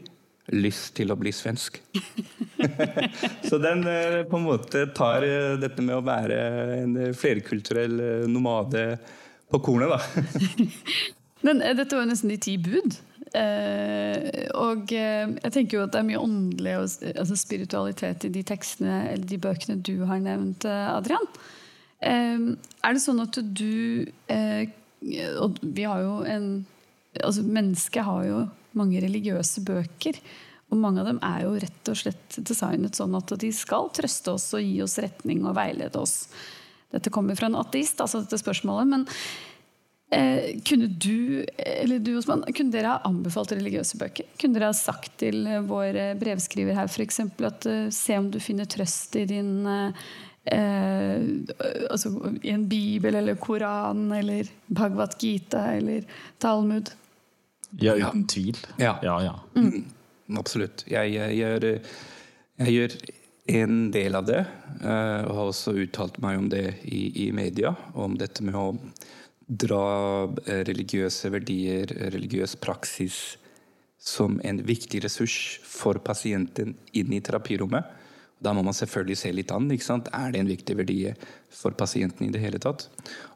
lyst 0.56 0.96
til 0.98 1.12
å 1.12 1.18
bli 1.18 1.32
svensk. 1.34 1.78
så 3.48 3.60
den 3.62 3.84
eh, 3.86 4.22
på 4.26 4.40
en 4.40 4.46
måte 4.46 4.86
tar 4.96 5.26
eh, 5.26 5.54
dette 5.60 5.84
med 5.84 5.98
å 5.98 6.04
være 6.06 6.40
en 6.80 6.96
flerkulturell 7.16 8.00
eh, 8.02 8.24
nomade 8.30 8.84
på 9.50 9.60
kornet, 9.62 9.92
da. 9.92 10.00
Men 11.46 11.62
dette 11.62 11.94
var 11.94 12.04
jo 12.04 12.10
nesten 12.10 12.32
de 12.32 12.40
ti 12.42 12.56
bud. 12.60 12.98
Eh, 13.30 14.50
og 14.58 14.90
jeg 14.90 15.52
tenker 15.54 15.78
jo 15.78 15.84
at 15.84 15.94
det 15.94 16.00
er 16.00 16.08
mye 16.08 16.20
åndelig 16.20 16.74
og 16.80 17.06
altså 17.14 17.38
spiritualitet 17.38 18.26
i 18.26 18.32
de 18.34 18.42
tekstene 18.46 19.04
eller 19.12 19.28
de 19.30 19.38
bøkene 19.40 19.78
du 19.86 20.02
har 20.10 20.20
nevnt, 20.24 20.66
Adrian. 20.66 21.30
Eh, 22.02 22.50
er 22.82 22.96
det 22.96 23.04
sånn 23.04 23.22
at 23.22 23.36
du 23.36 24.08
eh, 24.32 24.62
Og 25.40 25.58
vi 25.60 25.84
har 25.84 26.00
jo 26.00 26.14
en 26.28 26.46
altså 27.18 27.42
Mennesket 27.42 28.06
har 28.06 28.24
jo 28.28 28.44
mange 28.78 29.02
religiøse 29.02 29.64
bøker. 29.66 30.20
Og 30.70 30.78
mange 30.78 31.02
av 31.02 31.10
dem 31.10 31.20
er 31.26 31.44
jo 31.44 31.58
rett 31.58 31.90
og 31.90 31.98
slett 31.98 32.38
designet 32.46 32.98
sånn 32.98 33.16
at 33.18 33.32
de 33.42 33.50
skal 33.54 33.90
trøste 33.94 34.36
oss 34.36 34.52
og 34.54 34.62
gi 34.62 34.78
oss 34.84 35.00
retning 35.02 35.42
og 35.42 35.56
veilede 35.58 35.98
oss. 35.98 36.28
Dette 36.94 37.10
kommer 37.14 37.38
fra 37.38 37.50
en 37.50 37.58
ateist, 37.58 37.98
altså 38.02 38.22
dette 38.22 38.38
spørsmålet. 38.38 38.90
Men 38.92 39.06
eh, 40.14 40.60
kunne 40.66 40.86
du, 40.90 41.42
eller 41.58 41.98
du 42.02 42.12
Osman, 42.18 42.44
kunne 42.54 42.74
dere 42.74 42.94
ha 42.94 43.10
anbefalt 43.10 43.56
religiøse 43.56 43.98
bøker? 43.98 44.30
Kunne 44.38 44.58
dere 44.58 44.70
ha 44.70 44.78
sagt 44.78 45.18
til 45.22 45.42
vår 45.66 45.98
brevskriver 46.22 46.78
her 46.78 46.90
f.eks. 46.90 47.22
at 47.26 47.70
uh, 47.70 47.86
se 47.94 48.18
om 48.18 48.30
du 48.30 48.38
finner 48.42 48.70
trøst 48.70 49.18
i 49.18 49.26
din 49.30 49.66
uh, 50.48 51.20
altså, 51.90 52.14
i 52.42 52.54
en 52.54 52.66
bibel 52.68 53.20
eller 53.20 53.38
Koran 53.40 54.08
eller 54.16 54.48
Bhagavad 54.66 55.16
Gita 55.20 55.66
eller 55.76 56.04
Talmud? 56.38 56.92
Ja, 57.78 57.94
uten 57.94 58.26
tvil. 58.26 58.58
Ja, 58.76 58.98
ja. 59.02 59.22
ja. 59.22 59.38
Mm. 59.54 59.84
Absolutt. 60.38 60.84
Jeg, 60.90 61.14
jeg, 61.14 61.36
gjør, 61.38 61.66
jeg, 62.58 62.74
gjør, 62.74 62.96
en 63.50 63.78
del 63.90 64.14
av 64.14 64.26
det, 64.28 64.40
eh, 64.78 65.20
og 65.26 65.32
har 65.34 65.48
også 65.50 65.74
uttalt 65.82 66.20
meg 66.22 66.38
om 66.38 66.48
det 66.52 66.66
i, 66.86 67.26
i 67.26 67.30
media. 67.34 67.72
Om 67.98 68.14
dette 68.20 68.44
med 68.46 68.58
å 68.58 68.68
dra 69.50 69.84
eh, 70.44 70.62
religiøse 70.68 71.32
verdier, 71.34 71.90
religiøs 72.14 72.54
praksis, 72.62 73.20
som 74.00 74.38
en 74.46 74.62
viktig 74.64 75.02
ressurs 75.04 75.58
for 75.66 75.98
pasienten 76.04 76.76
inn 76.96 77.10
i 77.12 77.20
terapirommet. 77.24 77.98
Da 78.40 78.54
må 78.56 78.62
man 78.64 78.76
selvfølgelig 78.76 79.18
se 79.20 79.32
litt 79.36 79.52
an. 79.52 79.68
ikke 79.72 79.84
sant? 79.84 80.08
Er 80.16 80.32
det 80.32 80.40
en 80.40 80.48
viktig 80.48 80.76
verdi 80.78 80.98
for 81.52 81.76
pasienten 81.76 82.26
i 82.26 82.32
det 82.32 82.40
hele 82.40 82.60
tatt? 82.62 82.86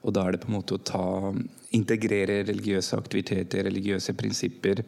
Og 0.03 0.15
da 0.17 0.25
er 0.25 0.35
det 0.35 0.45
på 0.45 0.49
en 0.49 0.57
måte 0.57 0.79
å 0.79 0.85
ta, 0.85 1.05
integrere 1.77 2.43
religiøse 2.49 2.97
aktiviteter, 2.97 3.67
religiøse 3.67 4.15
prinsipper 4.17 4.85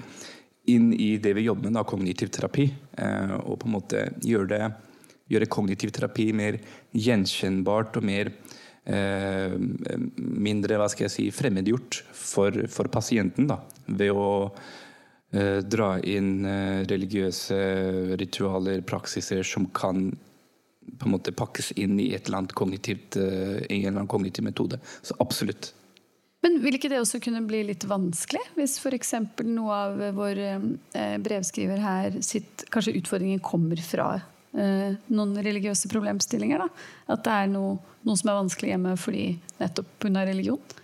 inn 0.72 0.92
i 0.94 1.16
det 1.22 1.34
vi 1.36 1.46
jobber 1.46 1.68
med, 1.68 1.76
da, 1.78 1.84
kognitiv 1.86 2.32
terapi. 2.34 2.70
Eh, 2.98 3.34
og 3.42 3.60
på 3.60 3.68
en 3.68 3.76
måte 3.76 4.06
gjøre, 4.24 4.48
det, 4.54 5.12
gjøre 5.32 5.50
kognitiv 5.52 5.92
terapi 5.94 6.30
mer 6.36 6.58
gjenkjennbart 6.96 8.00
og 8.00 8.08
mer 8.08 8.32
eh, 8.88 9.54
mindre 10.16 10.80
hva 10.80 10.88
skal 10.92 11.06
jeg 11.06 11.14
si, 11.16 11.28
fremmedgjort 11.34 12.00
for, 12.16 12.64
for 12.72 12.90
pasienten. 12.92 13.50
da, 13.52 13.60
Ved 13.86 14.16
å 14.16 14.28
dra 15.62 15.96
inn 16.06 16.44
eh, 16.48 16.84
religiøse 16.88 17.56
ritualer, 18.20 18.82
praksiser, 18.86 19.42
som 19.46 19.68
kan 19.74 20.10
på 20.86 21.08
en 21.08 21.12
måte 21.16 21.34
pakkes 21.34 21.72
inn 21.76 21.98
i, 21.98 22.12
et 22.14 22.28
eller 22.28 22.44
annet 22.44 22.54
kognitivt, 22.56 23.18
eh, 23.20 23.58
en 23.64 23.80
eller 23.80 23.96
annen 23.96 24.12
kognitiv 24.12 24.46
metode. 24.46 24.78
Så 25.02 25.16
absolutt. 25.22 25.72
Men 26.44 26.60
vil 26.62 26.78
ikke 26.78 26.90
det 26.92 27.00
også 27.02 27.18
kunne 27.24 27.42
bli 27.48 27.64
litt 27.66 27.84
vanskelig? 27.88 28.42
Hvis 28.54 28.78
f.eks. 28.78 29.14
noe 29.48 29.76
av 29.76 30.02
vår 30.14 30.40
brevskriver 31.24 31.80
her 31.82 32.18
sitt 32.22 32.62
Kanskje 32.70 32.94
utfordringen 33.00 33.40
kommer 33.42 33.80
fra 33.82 34.12
noen 34.52 35.32
religiøse 35.42 35.90
problemstillinger? 35.90 36.62
da? 36.62 36.68
At 37.16 37.24
det 37.26 37.34
er 37.34 37.50
noe, 37.50 37.80
noe 38.06 38.20
som 38.20 38.30
er 38.30 38.38
vanskelig 38.38 38.70
hjemme 38.70 38.94
fordi 39.00 39.24
nettopp 39.58 39.90
pga. 40.04 40.22
religion? 40.28 40.76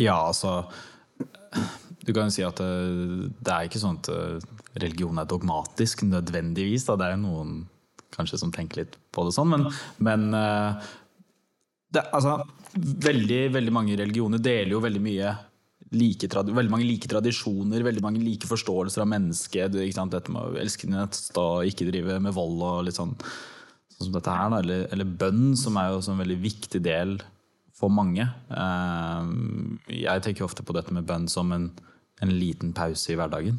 Ja, 0.00 0.16
altså 0.16 0.64
du 2.08 2.14
kan 2.16 2.30
jo 2.30 2.32
si 2.32 2.44
at 2.46 2.60
eh, 2.64 3.26
det 3.28 3.52
er 3.52 3.66
ikke 3.68 3.80
sånn 3.82 3.98
at 4.00 4.08
eh, 4.12 4.46
religion 4.80 5.20
er 5.20 5.28
dogmatisk 5.28 6.06
nødvendigvis. 6.08 6.86
Da. 6.88 6.96
Det 6.96 7.08
er 7.08 7.16
jo 7.16 7.24
noen 7.26 7.58
kanskje 8.14 8.40
som 8.40 8.52
tenker 8.54 8.82
litt 8.82 8.96
på 9.12 9.26
det 9.26 9.34
sånn, 9.36 9.50
men, 9.52 9.66
men 10.00 10.30
eh, 10.36 10.88
det, 11.92 12.06
altså, 12.16 12.38
veldig, 13.04 13.42
veldig 13.52 13.74
mange 13.74 13.98
religioner 14.00 14.40
deler 14.40 14.72
jo 14.72 14.80
veldig 14.84 15.02
mye 15.04 15.34
like, 15.92 16.30
veldig 16.32 16.72
mange 16.72 16.88
like 16.88 17.08
tradisjoner, 17.10 17.84
veldig 17.84 18.04
mange 18.04 18.22
like 18.24 18.48
forståelser 18.48 19.04
av 19.04 19.10
mennesket. 19.12 19.76
Dette 19.76 20.32
med 20.32 20.40
å 20.40 20.60
elske 20.60 20.88
din 20.88 20.96
neste 20.96 21.44
og 21.44 21.68
ikke 21.68 21.88
drive 21.90 22.18
med 22.24 22.36
vold 22.36 22.64
og 22.64 22.86
litt 22.88 22.96
sånn, 22.96 23.12
sånn 23.96 24.08
som 24.08 24.16
dette 24.16 24.36
her. 24.36 24.56
Eller, 24.62 24.86
eller, 24.92 25.16
bønn, 25.20 25.52
som 25.60 25.76
er 25.80 25.92
jo 25.92 26.00
en 26.00 26.24
veldig 26.24 26.38
viktig 26.44 26.80
del 26.84 27.18
for 27.78 27.92
mange. 27.94 28.24
Jeg 29.92 30.24
tenker 30.24 30.48
ofte 30.48 30.64
på 30.66 30.76
dette 30.76 30.92
med 30.96 31.06
bønn 31.08 31.28
som 31.30 31.52
en 31.54 31.70
en 32.24 32.32
liten 32.38 32.72
pause 32.76 33.12
i 33.12 33.18
hverdagen. 33.18 33.58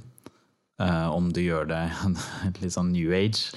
Uh, 0.79 1.11
om 1.11 1.27
du 1.35 1.41
gjør 1.43 1.67
det 1.67 1.81
litt 2.61 2.71
sånn 2.71 2.93
new 2.93 3.11
age 3.11 3.51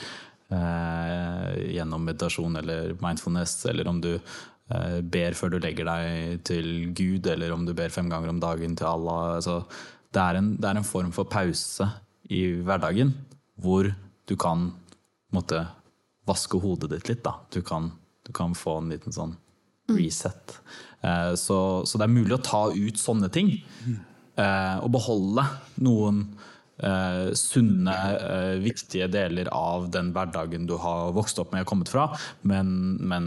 uh, 0.50 1.52
gjennom 1.70 2.02
meditasjon 2.08 2.58
eller 2.58 2.96
mindfulness, 3.02 3.60
eller 3.70 3.86
om 3.90 4.00
du 4.02 4.16
uh, 4.16 4.98
ber 5.06 5.38
før 5.38 5.54
du 5.54 5.60
legger 5.62 5.86
deg 5.86 6.42
til 6.48 6.70
Gud, 6.90 7.28
eller 7.30 7.54
om 7.54 7.62
du 7.68 7.76
ber 7.78 7.94
fem 7.94 8.10
ganger 8.10 8.32
om 8.32 8.42
dagen 8.42 8.74
til 8.78 8.90
Allah. 8.90 9.36
Altså, 9.36 9.60
det, 10.10 10.22
er 10.24 10.40
en, 10.40 10.50
det, 10.58 10.66
er 10.66 10.82
en, 10.82 10.88
form 10.88 11.14
for 11.14 11.30
pause 11.30 11.86
i 12.32 12.42
hverdagen 12.66 13.14
hvor 13.62 13.92
du 14.26 14.34
kan 14.40 14.72
måtte, 15.32 15.62
vaske 16.26 16.58
hodet 16.62 16.90
ditt 16.90 17.08
litt. 17.10 17.22
Da. 17.22 17.36
Du, 17.54 17.62
kan, 17.66 17.92
du 18.26 18.30
kan 18.34 18.54
få 18.58 18.80
en 18.80 18.90
liten 18.92 19.14
sånn 19.14 19.36
reset. 19.90 20.54
Så, 21.02 21.56
så, 21.82 21.98
det 21.98 22.06
er 22.06 22.12
mulig 22.12 22.36
å 22.36 22.44
ta 22.46 22.60
ut 22.70 23.00
sånne 23.00 23.26
ting. 23.34 23.50
Eh, 24.32 24.76
å 24.80 24.88
beholde 24.88 25.44
noen 25.84 26.22
Uh, 26.82 27.30
sunne, 27.38 27.92
eh, 27.94 28.56
viktige 28.58 29.06
deler 29.06 29.46
av 29.54 29.84
den 29.94 30.08
hverdagen 30.10 30.64
du 30.66 30.72
har 30.82 31.12
vokst 31.14 31.38
opp 31.38 31.52
med 31.54 31.62
og 31.62 31.68
kommet 31.70 31.90
fra. 31.92 32.08
Men, 32.42 32.72
men 32.98 33.26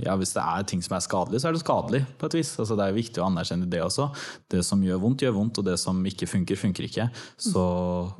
ja, 0.00 0.14
hvis 0.16 0.32
det 0.32 0.40
er 0.40 0.64
ting 0.64 0.80
som 0.84 0.96
er 0.96 1.04
skadelig, 1.04 1.42
så 1.42 1.50
er 1.50 1.58
det 1.58 1.60
skadelig 1.60 2.00
på 2.16 2.30
et 2.30 2.38
vis. 2.38 2.54
Altså, 2.56 2.78
det 2.80 2.86
er 2.86 2.96
viktig 2.96 3.20
å 3.20 3.26
anerkjenne 3.28 3.68
det 3.68 3.82
også. 3.84 4.08
Det 4.48 4.62
som 4.64 4.80
gjør 4.84 5.02
vondt, 5.02 5.26
gjør 5.26 5.36
vondt, 5.36 5.60
og 5.60 5.68
det 5.68 5.76
som 5.82 6.00
ikke 6.08 6.28
funker, 6.30 6.60
funker 6.60 6.88
ikke. 6.88 7.06
Så, 7.36 7.64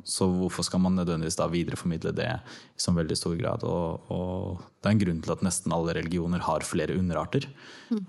så 0.05 0.29
hvorfor 0.29 0.67
skal 0.67 0.83
man 0.83 0.99
nødvendigvis 0.99 1.39
da 1.41 1.49
videreformidle 1.49 2.13
det 2.13 2.29
i 2.37 2.85
sånn 2.85 2.99
veldig 2.99 3.17
stor 3.17 3.33
grad? 3.39 3.65
Og, 3.65 4.13
og, 4.13 4.61
det 4.85 4.91
er 4.91 4.93
en 4.93 5.01
grunn 5.01 5.23
til 5.25 5.33
at 5.33 5.41
nesten 5.41 5.73
alle 5.73 5.97
religioner 5.97 6.45
har 6.45 6.61
flere 6.69 6.93
underarter. 6.93 7.49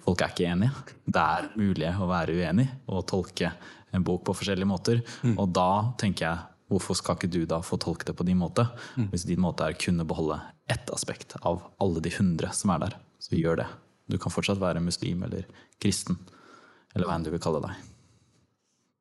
Folk 0.05 0.21
er 0.21 0.35
ikke 0.35 0.51
enige. 0.53 0.85
Det 1.09 1.23
er 1.23 1.49
mulig 1.57 1.89
å 1.97 2.11
være 2.11 2.37
uenig 2.37 2.69
og 2.93 3.07
tolke 3.09 3.55
en 3.95 4.05
bok 4.05 4.25
på 4.27 4.35
forskjellige 4.37 4.69
måter. 4.69 5.03
Mm. 5.23 5.37
Og 5.39 5.51
da 5.55 5.71
tenker 6.01 6.27
jeg 6.27 6.45
hvorfor 6.73 6.99
skal 6.99 7.19
ikke 7.19 7.31
du 7.31 7.43
da 7.49 7.61
få 7.63 7.79
tolke 7.79 8.09
det 8.09 8.17
på 8.19 8.27
din 8.27 8.41
måte? 8.41 8.67
Mm. 8.97 9.11
Hvis 9.13 9.27
din 9.29 9.43
måte 9.43 9.67
er 9.67 9.77
å 9.77 9.81
kunne 9.81 10.07
beholde 10.09 10.41
ett 10.73 10.91
aspekt 10.95 11.37
av 11.43 11.63
alle 11.83 12.03
de 12.03 12.11
hundre 12.19 12.51
som 12.57 12.73
er 12.75 12.87
der, 12.87 12.97
så 13.23 13.39
gjør 13.39 13.63
det. 13.63 13.69
Du 14.11 14.19
kan 14.23 14.35
fortsatt 14.35 14.63
være 14.63 14.83
muslim 14.83 15.23
eller 15.27 15.47
kristen, 15.83 16.19
eller 16.95 17.07
hva 17.07 17.19
enn 17.19 17.27
du 17.27 17.33
vil 17.35 17.43
kalle 17.43 17.63
deg. 17.65 17.87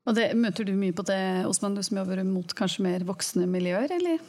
Og 0.05 0.13
det, 0.17 0.29
Møter 0.37 0.67
du 0.67 0.75
mye 0.77 0.93
på 0.93 1.05
det, 1.07 1.19
Osman, 1.49 1.77
du 1.77 1.81
som 1.85 1.97
jobber 1.97 2.21
mot 2.27 2.53
kanskje 2.57 2.85
mer 2.85 3.05
voksne 3.07 3.47
miljøer, 3.49 3.89
eller? 3.97 4.21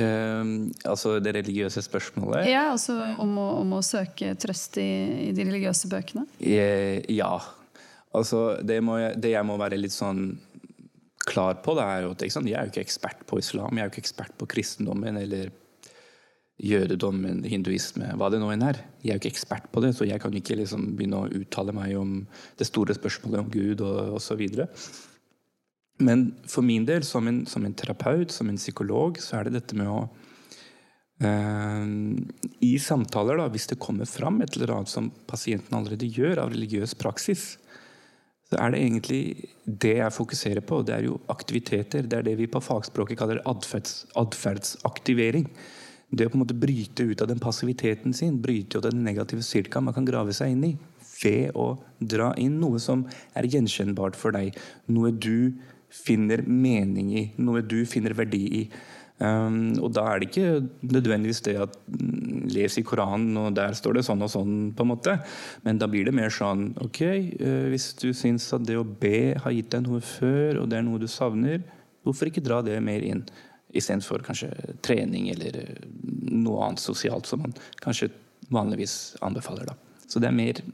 Um, 0.00 0.70
altså 0.86 1.16
det 1.22 1.34
religiøse 1.34 1.82
spørsmålet? 1.84 2.46
Ja, 2.48 2.70
altså 2.72 2.96
om 3.20 3.34
å, 3.42 3.46
om 3.60 3.74
å 3.76 3.82
søke 3.84 4.32
trøst 4.40 4.78
i, 4.80 4.90
i, 5.28 5.30
de 5.36 5.44
religiøse 5.46 5.90
bøkene? 5.90 6.24
Ja, 6.40 7.34
Altså, 8.16 8.58
det, 8.66 8.80
jeg, 8.80 9.16
det, 9.22 9.34
jeg 9.36 9.46
må 9.46 9.56
være 9.60 9.78
litt 9.78 9.94
sånn 9.94 10.32
klar 11.30 11.60
på, 11.62 11.76
det 11.78 11.84
er 11.84 12.04
jo 12.04 12.14
at 12.14 12.22
jeg 12.24 12.54
er 12.56 12.66
jo 12.66 12.72
ikke 12.72 12.82
ekspert 12.82 13.26
på 13.28 13.38
islam. 13.38 13.76
Jeg 13.76 13.84
er 13.84 13.90
jo 13.90 13.92
ikke 13.94 14.04
ekspert 14.06 14.38
på 14.40 14.48
kristendommen 14.50 15.20
eller 15.20 15.50
jødedommen, 16.60 17.44
hinduisme, 17.48 18.10
hva 18.20 18.28
det 18.32 18.40
nå 18.40 18.50
enn 18.52 18.64
er. 18.66 18.80
Jeg 19.00 19.14
er 19.14 19.16
jo 19.16 19.22
ikke 19.22 19.32
ekspert 19.32 19.68
på 19.72 19.82
det, 19.84 19.94
så 19.96 20.08
jeg 20.08 20.20
kan 20.20 20.34
ikke 20.36 20.58
liksom 20.58 20.90
begynne 20.98 21.22
å 21.22 21.30
uttale 21.38 21.72
meg 21.76 21.94
om 21.96 22.18
det 22.60 22.68
store 22.68 22.96
spørsmålet 22.96 23.44
om 23.44 23.52
Gud 23.52 23.84
og 23.86 24.18
osv. 24.18 24.42
Men 26.04 26.26
for 26.48 26.66
min 26.66 26.84
del, 26.88 27.04
som 27.06 27.28
en, 27.30 27.44
som 27.48 27.64
en, 27.64 27.76
terapeut, 27.76 28.32
som 28.32 28.50
en 28.50 28.60
psykolog, 28.60 29.20
så 29.22 29.38
er 29.38 29.48
det 29.48 29.60
dette 29.60 29.78
med 29.78 29.88
å 29.88 30.02
Eh, 31.20 31.86
I 32.64 32.78
samtaler, 32.80 33.36
da, 33.36 33.48
hvis 33.52 33.68
det 33.68 33.80
kommer 33.82 34.08
fram 34.08 34.40
et 34.40 34.56
eller 34.56 34.72
annet 34.72 34.92
som 34.92 35.10
pasienten 35.28 35.76
allerede 35.76 36.08
gjør 36.08 36.46
av 36.46 36.54
religiøs 36.54 36.94
praksis, 36.96 37.58
så 38.50 38.58
er 38.58 38.72
det 38.72 38.80
egentlig 38.82 39.22
det 39.62 39.96
jeg 40.00 40.14
fokuserer 40.14 40.64
på. 40.66 40.80
Det 40.82 40.96
er 40.96 41.04
jo 41.06 41.20
aktiviteter. 41.30 42.02
Det 42.02 42.18
er 42.18 42.24
det 42.26 42.34
vi 42.40 42.48
på 42.50 42.62
fagspråket 42.62 43.18
kaller 43.20 43.38
atferds, 43.46 44.08
atferdsaktivering. 44.18 45.46
Det 46.10 46.26
å 46.26 46.32
på 46.32 46.40
en 46.40 46.42
måte 46.42 46.58
bryte 46.58 47.06
ut 47.06 47.22
av 47.22 47.30
den 47.30 47.38
passiviteten 47.38 48.14
sin, 48.16 48.40
bryte 48.42 48.74
ut 48.74 48.80
av 48.80 48.90
den 48.90 49.04
negative 49.06 49.46
styrka 49.46 49.82
man 49.84 49.94
kan 49.94 50.08
grave 50.08 50.34
seg 50.34 50.56
inn 50.56 50.64
i 50.66 50.72
ved 51.20 51.54
å 51.54 51.74
dra 52.00 52.32
inn 52.40 52.58
noe 52.58 52.80
som 52.82 53.04
er 53.38 53.46
gjenkjennbart 53.52 54.18
for 54.18 54.34
deg. 54.34 54.56
Noe 54.90 55.12
du 55.14 55.52
finner 55.90 56.42
mening 56.46 57.12
i, 57.14 57.24
noe 57.38 57.62
du 57.62 57.84
finner 57.86 58.16
verdi 58.18 58.42
i. 58.62 58.64
Um, 59.20 59.74
og 59.84 59.90
da 59.92 60.06
er 60.08 60.20
det 60.20 60.30
ikke 60.30 60.62
nødvendigvis 60.88 61.42
det 61.44 61.52
at 61.60 61.74
mm, 61.92 62.46
les 62.54 62.78
i 62.80 62.84
Koranen, 62.86 63.36
og 63.36 63.52
der 63.58 63.74
står 63.76 63.98
det 63.98 64.04
sånn 64.06 64.24
og 64.24 64.30
sånn, 64.32 64.54
på 64.76 64.86
en 64.86 64.90
måte. 64.94 65.18
Men 65.66 65.80
da 65.80 65.88
blir 65.92 66.08
det 66.08 66.14
mer 66.16 66.32
sånn 66.32 66.70
Ok, 66.80 67.02
uh, 67.04 67.66
hvis 67.68 67.90
du 68.00 68.08
syns 68.16 68.48
at 68.56 68.64
det 68.64 68.78
å 68.80 68.86
be 68.86 69.34
har 69.36 69.52
gitt 69.52 69.68
deg 69.74 69.84
noe 69.84 70.00
før, 70.04 70.62
og 70.62 70.72
det 70.72 70.80
er 70.80 70.88
noe 70.88 71.02
du 71.02 71.08
savner, 71.10 71.60
hvorfor 72.06 72.32
ikke 72.32 72.44
dra 72.46 72.62
det 72.64 72.78
mer 72.84 73.04
inn? 73.04 73.26
Istedenfor 73.76 74.24
kanskje 74.26 74.48
trening 74.82 75.28
eller 75.34 75.60
uh, 75.66 75.84
noe 76.32 76.70
annet 76.70 76.82
sosialt 76.82 77.28
som 77.28 77.44
man 77.44 77.52
kanskje 77.84 78.08
vanligvis 78.48 79.18
anbefaler. 79.20 79.68
da. 79.68 79.76
Så 80.08 80.18
det 80.18 80.30
er 80.30 80.34
mer, 80.34 80.64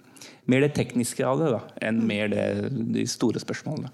mer 0.47 0.63
det 0.65 0.77
tekniske 0.79 1.27
av 1.27 1.43
det 1.43 1.51
da, 1.59 1.65
enn 1.85 1.99
mer 2.07 2.31
det, 2.31 2.47
de 2.95 3.11
store 3.11 3.43
spørsmålene. 3.43 3.91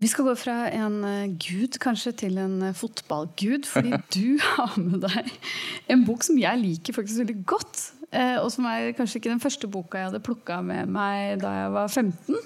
Vi 0.00 0.08
skal 0.08 0.24
gå 0.30 0.32
fra 0.40 0.54
en 0.72 0.94
eh, 1.04 1.32
gud 1.44 1.76
kanskje 1.82 2.14
til 2.22 2.38
en 2.40 2.54
eh, 2.70 2.76
fotballgud, 2.76 3.66
fordi 3.68 3.90
du 4.16 4.38
har 4.54 4.76
med 4.80 5.02
deg 5.04 5.28
en 5.92 6.04
bok 6.08 6.24
som 6.24 6.38
jeg 6.40 6.60
liker 6.62 6.96
faktisk 6.96 7.20
veldig 7.24 7.36
godt. 7.50 7.82
eh, 8.12 8.38
Og 8.40 8.48
som 8.54 8.64
er 8.70 8.94
kanskje 8.96 9.20
ikke 9.20 9.34
den 9.34 9.42
første 9.44 9.68
boka 9.68 10.00
jeg 10.00 10.08
hadde 10.10 10.22
plukka 10.24 10.62
med 10.64 10.88
meg 10.94 11.42
da 11.44 11.52
jeg 11.58 11.74
var 11.76 11.92
15. 11.92 12.40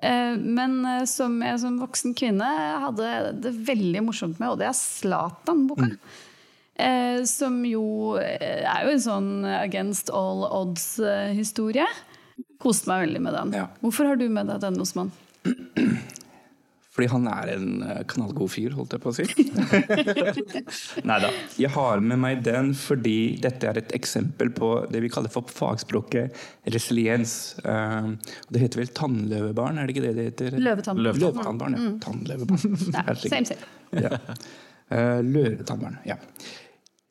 eh, 0.00 0.32
Men 0.40 0.78
som 1.10 1.36
jeg 1.44 1.60
som 1.60 1.76
voksen 1.82 2.16
kvinne 2.16 2.48
hadde 2.86 3.12
det 3.44 3.52
veldig 3.68 4.06
morsomt 4.08 4.40
med, 4.40 4.54
og 4.54 4.58
det 4.62 4.70
er 4.70 4.76
Zlatan-boka. 4.80 5.90
Mm. 5.92 5.98
Som 7.26 7.56
jo 7.66 7.82
er 8.22 8.84
jo 8.86 8.92
en 8.92 9.00
sånn 9.02 9.30
against 9.50 10.12
all 10.14 10.44
odds-historie. 10.46 11.88
Koste 12.62 12.86
meg 12.86 13.02
veldig 13.08 13.22
med 13.24 13.34
den. 13.34 13.56
Ja. 13.58 13.64
Hvorfor 13.82 14.06
har 14.06 14.20
du 14.20 14.28
med 14.30 14.46
deg 14.46 14.60
den, 14.62 14.78
Osman? 14.84 15.10
Fordi 16.98 17.12
han 17.12 17.26
er 17.30 17.50
en 17.52 17.66
eh, 17.86 17.98
knallgod 18.10 18.50
fyr, 18.50 18.72
holdt 18.74 18.96
jeg 18.96 19.02
på 19.04 19.12
å 19.12 19.14
si. 19.14 19.26
Nei 21.06 21.18
da. 21.22 21.28
Jeg 21.54 21.70
har 21.76 22.00
med 22.02 22.18
meg 22.18 22.40
den 22.42 22.72
fordi 22.74 23.36
dette 23.38 23.68
er 23.70 23.78
et 23.78 23.92
eksempel 23.94 24.50
på 24.56 24.72
det 24.90 25.04
vi 25.04 25.10
kaller 25.14 25.30
for 25.30 25.46
fagspråket 25.46 26.34
resiliens. 26.74 27.54
Eh, 27.62 28.08
det 28.50 28.64
heter 28.64 28.82
vel 28.82 28.90
tannløvebarn, 28.98 29.78
er 29.78 29.86
det 29.86 29.94
ikke 29.94 30.08
det 30.08 30.16
det 30.16 30.24
heter? 30.32 30.56
Løvetann. 30.58 31.04
Løvetannbarn, 31.06 31.78
ja. 31.78 31.92
Tannløvebarn. 32.02 32.74
Ja, 32.98 33.14
same, 33.14 33.46
same. 33.46 34.02
Ja. 34.02 34.18
Eh, 34.90 35.20
Løvetannbarn, 35.22 36.00
ja. 36.08 36.18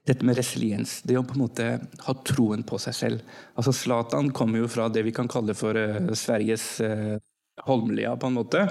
Dette 0.07 0.27
med 0.27 0.35
resiliens, 0.35 0.97
det 1.07 1.15
å 1.15 1.23
på 1.27 1.39
en 1.39 1.45
måte 1.45 1.69
ha 2.03 2.17
troen 2.27 2.67
på 2.67 2.75
seg 2.83 2.99
selv. 2.99 3.39
Altså 3.55 3.71
Zlatan 3.71 4.33
kommer 4.35 4.65
jo 4.65 4.67
fra 4.71 4.91
det 4.91 5.07
vi 5.07 5.15
kan 5.15 5.31
kalle 5.31 5.55
for 5.55 5.79
eh, 5.79 6.11
Sveriges 6.11 6.73
Holmlia, 7.67 8.15
på 8.19 8.29
en 8.29 8.37
måte. 8.37 8.63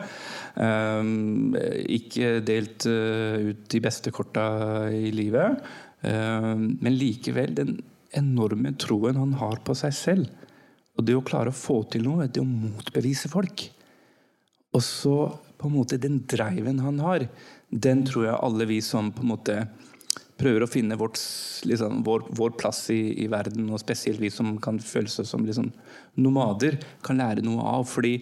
Um, 0.57 1.55
ikke 1.93 2.41
delt 2.47 2.89
eh, 2.91 3.53
ut 3.53 3.67
de 3.73 3.83
beste 3.85 4.13
korta 4.15 4.47
i 4.93 5.13
livet. 5.15 5.63
Um, 6.03 6.73
men 6.81 6.97
likevel 6.97 7.55
den 7.57 7.77
enorme 8.17 8.73
troen 8.81 9.19
han 9.21 9.35
har 9.41 9.61
på 9.67 9.77
seg 9.77 9.97
selv. 9.97 10.47
Og 10.97 11.05
det 11.05 11.17
å 11.17 11.25
klare 11.25 11.53
å 11.53 11.57
få 11.57 11.83
til 11.93 12.07
noe, 12.07 12.29
det 12.29 12.41
å 12.41 12.49
motbevise 12.49 13.29
folk. 13.33 13.67
Og 14.77 14.85
så 14.85 15.17
på 15.57 15.69
en 15.69 15.77
måte 15.77 16.01
den 16.01 16.23
driven 16.29 16.81
han 16.85 17.01
har, 17.05 17.27
den 17.71 18.05
tror 18.09 18.29
jeg 18.29 18.41
alle 18.41 18.69
vi 18.69 18.81
som 18.85 19.11
på 19.13 19.25
en 19.25 19.33
måte 19.33 19.59
prøver 20.37 20.65
å 20.65 20.69
finne 20.69 20.99
vårt, 21.01 21.19
liksom, 21.65 22.03
vår, 22.05 22.27
vår 22.37 22.57
plass 22.61 22.83
i, 22.93 23.01
i 23.25 23.29
verden, 23.33 23.71
og 23.73 23.81
spesielt 23.81 24.21
vi 24.21 24.31
som 24.33 24.57
kan 24.63 24.79
føle 24.83 25.09
oss 25.09 25.31
som 25.31 25.47
liksom, 25.47 25.71
nomader, 26.21 26.77
kan 27.05 27.21
lære 27.21 27.45
noe 27.45 27.65
av. 27.65 27.87
Fordi 27.89 28.19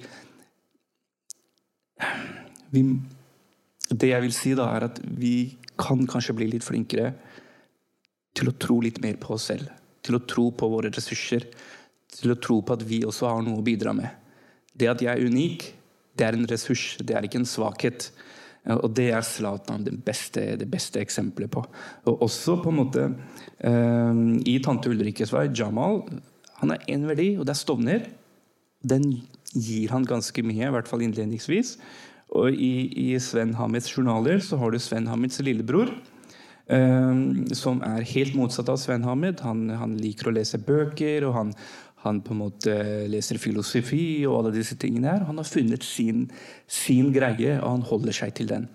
vi, 2.75 2.83
det 3.91 4.11
jeg 4.11 4.25
vil 4.25 4.35
si, 4.35 4.55
da, 4.59 4.69
er 4.77 4.89
at 4.89 5.01
vi 5.05 5.35
kan 5.81 6.05
kanskje 6.09 6.37
bli 6.39 6.51
litt 6.53 6.67
flinkere 6.67 7.13
til 8.35 8.51
å 8.51 8.57
tro 8.59 8.81
litt 8.83 9.01
mer 9.03 9.19
på 9.23 9.35
oss 9.37 9.49
selv. 9.53 9.71
Til 10.05 10.19
å 10.19 10.25
tro 10.29 10.51
på 10.55 10.69
våre 10.71 10.91
ressurser. 10.95 11.47
Til 12.15 12.35
å 12.35 12.39
tro 12.41 12.61
på 12.63 12.77
at 12.77 12.85
vi 12.87 13.03
også 13.07 13.31
har 13.31 13.43
noe 13.47 13.63
å 13.63 13.67
bidra 13.67 13.95
med. 13.97 14.11
Det 14.75 14.91
at 14.91 15.03
jeg 15.03 15.13
er 15.13 15.31
unik, 15.31 15.67
det 16.19 16.27
er 16.27 16.37
en 16.37 16.49
ressurs, 16.51 16.95
det 17.03 17.15
er 17.17 17.27
ikke 17.27 17.41
en 17.43 17.49
svakhet. 17.49 18.11
Og 18.79 18.89
det 18.97 19.11
er 19.13 19.25
Zlatan 19.27 19.85
det 19.85 19.95
beste, 20.07 20.55
det 20.59 20.69
beste 20.71 21.03
eksempelet 21.03 21.53
på. 21.53 21.63
Og 22.11 22.23
også 22.27 22.57
på 22.63 22.73
en 22.73 22.79
måte 22.81 23.09
eh, 23.61 24.23
I 24.51 24.57
tante 24.65 24.91
Ulrikkes 24.91 25.35
vei, 25.35 25.51
Jamal, 25.53 26.03
han 26.63 26.73
er 26.73 26.87
én 26.95 27.05
verdi, 27.09 27.35
og 27.37 27.45
det 27.45 27.55
er 27.55 27.61
Stovner. 27.61 28.07
Den 28.85 29.05
gir 29.55 29.95
han 29.95 30.07
ganske 30.09 30.43
mye, 30.47 30.69
i 30.69 30.75
hvert 30.75 30.91
fall 30.91 31.05
innledningsvis. 31.07 31.77
Og 32.35 32.55
i, 32.55 32.89
i 32.99 33.09
Sven 33.23 33.55
Hamids 33.59 33.93
journaler 33.93 34.43
så 34.43 34.59
har 34.59 34.75
du 34.75 34.81
Sven 34.83 35.09
Hamids 35.11 35.41
lillebror. 35.45 35.93
Um, 36.65 37.45
som 37.53 37.83
er 37.85 38.07
helt 38.09 38.33
motsatt 38.39 38.71
av 38.73 38.79
Sven 38.81 39.05
Hamid. 39.05 39.43
Han, 39.45 39.67
han 39.77 39.99
liker 40.01 40.31
å 40.31 40.33
lese 40.33 40.57
bøker, 40.65 41.27
og 41.29 41.35
han, 41.37 41.51
han 42.07 42.23
på 42.25 42.33
en 42.33 42.41
måte 42.41 42.77
leser 43.13 43.37
filosofi 43.41 44.25
og 44.25 44.39
alle 44.39 44.55
disse 44.57 44.79
tingene 44.81 45.13
her. 45.13 45.27
Han 45.29 45.41
har 45.43 45.49
funnet 45.49 45.85
sin, 45.85 46.25
sin 46.65 47.13
greie, 47.13 47.59
og 47.61 47.69
han 47.69 47.89
holder 47.91 48.17
seg 48.17 48.33
til 48.39 48.49
den. 48.49 48.71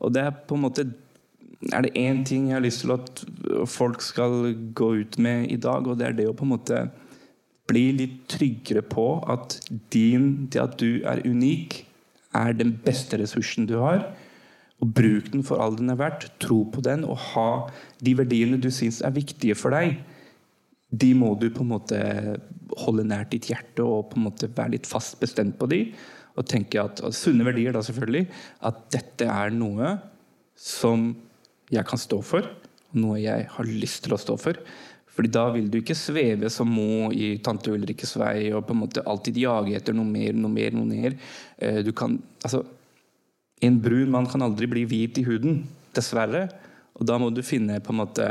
Og 0.00 0.14
det 0.16 0.24
er 0.24 0.38
på 0.48 0.56
en 0.56 0.64
måte 0.64 0.88
er 1.72 1.86
det 1.86 1.94
én 1.96 2.24
ting 2.28 2.50
jeg 2.50 2.58
har 2.58 2.64
lyst 2.64 2.82
til 2.82 2.92
at 2.92 3.22
folk 3.72 4.02
skal 4.04 4.50
gå 4.76 4.88
ut 5.00 5.16
med 5.22 5.46
i 5.52 5.56
dag, 5.56 5.86
og 5.86 5.96
det 6.00 6.10
er 6.10 6.16
det 6.18 6.26
å 6.28 6.34
på 6.36 6.44
en 6.44 6.52
måte 6.52 6.80
bli 7.70 7.84
litt 7.96 8.16
tryggere 8.28 8.82
på 8.84 9.06
at 9.30 9.58
din, 9.94 10.46
det 10.52 10.60
at 10.60 10.76
du 10.80 11.04
er 11.06 11.22
unik, 11.24 11.80
er 12.34 12.56
den 12.58 12.74
beste 12.84 13.18
ressursen 13.20 13.68
du 13.70 13.78
har. 13.80 14.08
Og 14.82 14.90
bruk 14.96 15.30
den 15.32 15.44
for 15.46 15.62
all 15.62 15.76
den 15.78 15.92
er 15.92 16.00
verdt. 16.00 16.26
Tro 16.42 16.64
på 16.68 16.82
den, 16.84 17.06
og 17.08 17.20
ha 17.32 17.48
de 18.04 18.16
verdiene 18.18 18.60
du 18.60 18.70
syns 18.74 19.00
er 19.04 19.14
viktige 19.14 19.56
for 19.56 19.74
deg. 19.74 20.00
De 20.94 21.12
må 21.16 21.32
du 21.40 21.48
på 21.50 21.64
en 21.64 21.72
måte 21.72 22.00
holde 22.84 23.06
nært 23.06 23.32
ditt 23.32 23.48
hjerte 23.50 23.84
og 23.86 24.10
på 24.10 24.18
en 24.18 24.26
måte 24.28 24.50
være 24.50 24.76
litt 24.76 24.88
fast 24.88 25.16
bestemt 25.22 25.56
på 25.60 25.70
de. 25.70 25.80
Og 26.34 26.46
tenke 26.50 26.82
at, 26.82 27.00
og 27.06 27.14
Sunne 27.14 27.46
verdier, 27.46 27.72
da 27.74 27.82
selvfølgelig. 27.86 28.26
At 28.66 28.82
dette 28.92 29.30
er 29.30 29.54
noe 29.54 29.96
som 30.58 31.12
jeg 31.72 31.86
kan 31.88 32.00
stå 32.00 32.20
for. 32.26 32.50
Noe 32.98 33.20
jeg 33.22 33.46
har 33.50 33.70
lyst 33.70 34.04
til 34.04 34.16
å 34.16 34.20
stå 34.20 34.36
for. 34.40 34.58
Fordi 35.14 35.30
da 35.30 35.44
vil 35.54 35.68
du 35.70 35.78
ikke 35.78 35.96
sveve 35.96 36.50
som 36.50 36.70
Mo 36.70 37.10
i 37.14 37.36
Tante 37.44 37.70
Ulrikkes 37.70 38.16
vei 38.18 38.50
og 38.50 38.64
på 38.66 38.74
en 38.74 38.80
måte 38.82 39.04
alltid 39.06 39.38
jage 39.44 39.76
etter 39.78 39.94
noe 39.94 40.08
mer, 40.08 40.34
noe 40.34 40.50
mer, 40.50 40.74
noe 40.74 40.88
mer. 40.90 41.14
Eh, 41.58 41.82
Du 41.86 41.92
kan, 41.92 42.18
altså, 42.42 42.64
en 43.62 43.78
brun 43.80 44.10
mann 44.10 44.26
kan 44.26 44.42
aldri 44.42 44.66
bli 44.70 44.84
hvit 44.90 45.18
i 45.22 45.26
huden, 45.26 45.62
dessverre. 45.94 46.48
Og 46.98 47.06
da 47.06 47.18
må 47.18 47.30
du 47.30 47.42
finne 47.46 47.80
på 47.82 47.94
en 47.94 48.00
måte 48.02 48.26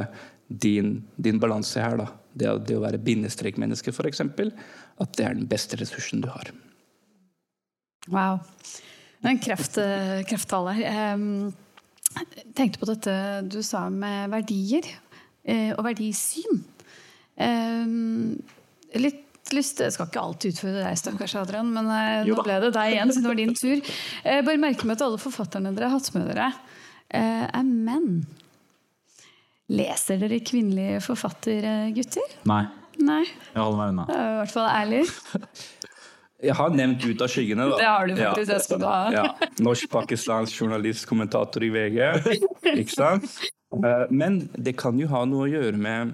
din, 0.47 0.97
din 1.15 1.39
balanse 1.39 1.79
her. 1.79 1.97
da. 1.97 2.09
Det, 2.33 2.49
det 2.67 2.75
å 2.77 2.83
være 2.83 2.99
bindestrekmenneske, 2.99 3.93
f.eks. 3.93 4.21
At 4.23 5.15
det 5.17 5.25
er 5.25 5.35
den 5.37 5.47
beste 5.47 5.77
ressursen 5.79 6.23
du 6.23 6.29
har. 6.33 6.51
Wow. 8.11 8.41
Det 9.21 9.29
er 9.29 9.35
en 9.37 9.39
kraft, 9.39 9.77
eh, 9.79 10.23
krafttale. 10.27 10.75
Jeg 10.83 12.53
tenkte 12.57 12.81
på 12.81 12.89
dette 12.89 13.13
du 13.47 13.61
sa 13.65 13.85
med 13.89 14.33
verdier 14.33 14.85
eh, 15.45 15.71
og 15.73 15.85
verdisyn. 15.87 16.59
Um, 17.37 18.35
litt 18.95 19.21
lyst 19.53 19.81
Jeg 19.83 19.91
skal 19.93 20.07
ikke 20.07 20.21
alltid 20.23 20.53
utfordre 20.55 20.83
deg, 20.85 20.97
stakkars 20.97 21.33
Adrian, 21.37 21.67
men 21.75 21.89
eh, 21.93 22.21
nå 22.25 22.37
ble 22.45 22.55
det 22.63 22.69
deg 22.73 22.93
igjen, 22.95 23.11
siden 23.13 23.25
det 23.25 23.31
var 23.33 23.39
din 23.41 23.57
tur. 23.59 23.81
Eh, 24.23 24.39
bare 24.47 24.61
merke 24.61 24.87
meg 24.87 24.95
at 24.97 25.03
alle 25.05 25.19
forfatterne 25.21 25.73
dere 25.75 25.89
har 25.91 25.97
hatt 25.99 26.13
med 26.15 26.29
dere, 26.31 26.47
eh, 27.13 27.43
er 27.49 27.67
menn. 27.67 28.23
Leser 29.73 30.17
dere 30.21 30.39
kvinnelige 30.45 31.01
forfattergutter? 31.05 32.33
Nei, 32.49 32.63
Nei, 33.03 33.23
jeg 33.25 33.57
holder 33.57 33.77
meg 33.79 33.91
unna. 33.93 34.03
det 34.09 34.17
er 34.21 34.31
i 34.31 34.39
hvert 34.41 34.53
fall 34.53 34.69
ærlig. 34.69 35.03
Jeg 36.43 36.57
har 36.59 36.73
nevnt 36.75 37.05
Ut 37.07 37.21
av 37.23 37.29
skyggene. 37.31 37.65
da. 37.71 37.75
Det 37.79 37.85
har 37.87 38.07
du 38.09 38.15
faktisk, 38.19 38.49
det 38.49 38.55
skal 38.65 38.79
du 38.81 38.85
ha. 38.89 38.97
Ja. 39.15 39.21
Norsk-pakistansk 39.63 40.57
journalist, 40.59 41.05
kommentator 41.07 41.63
i 41.63 41.69
VG. 41.71 42.01
Ikke 42.73 42.91
sant? 42.91 43.29
Eh, 43.71 44.03
Men 44.11 44.41
det 44.59 44.73
kan 44.81 44.99
jo 44.99 45.07
ha 45.13 45.21
noe 45.29 45.45
å 45.47 45.51
gjøre 45.53 45.79
med 45.79 46.11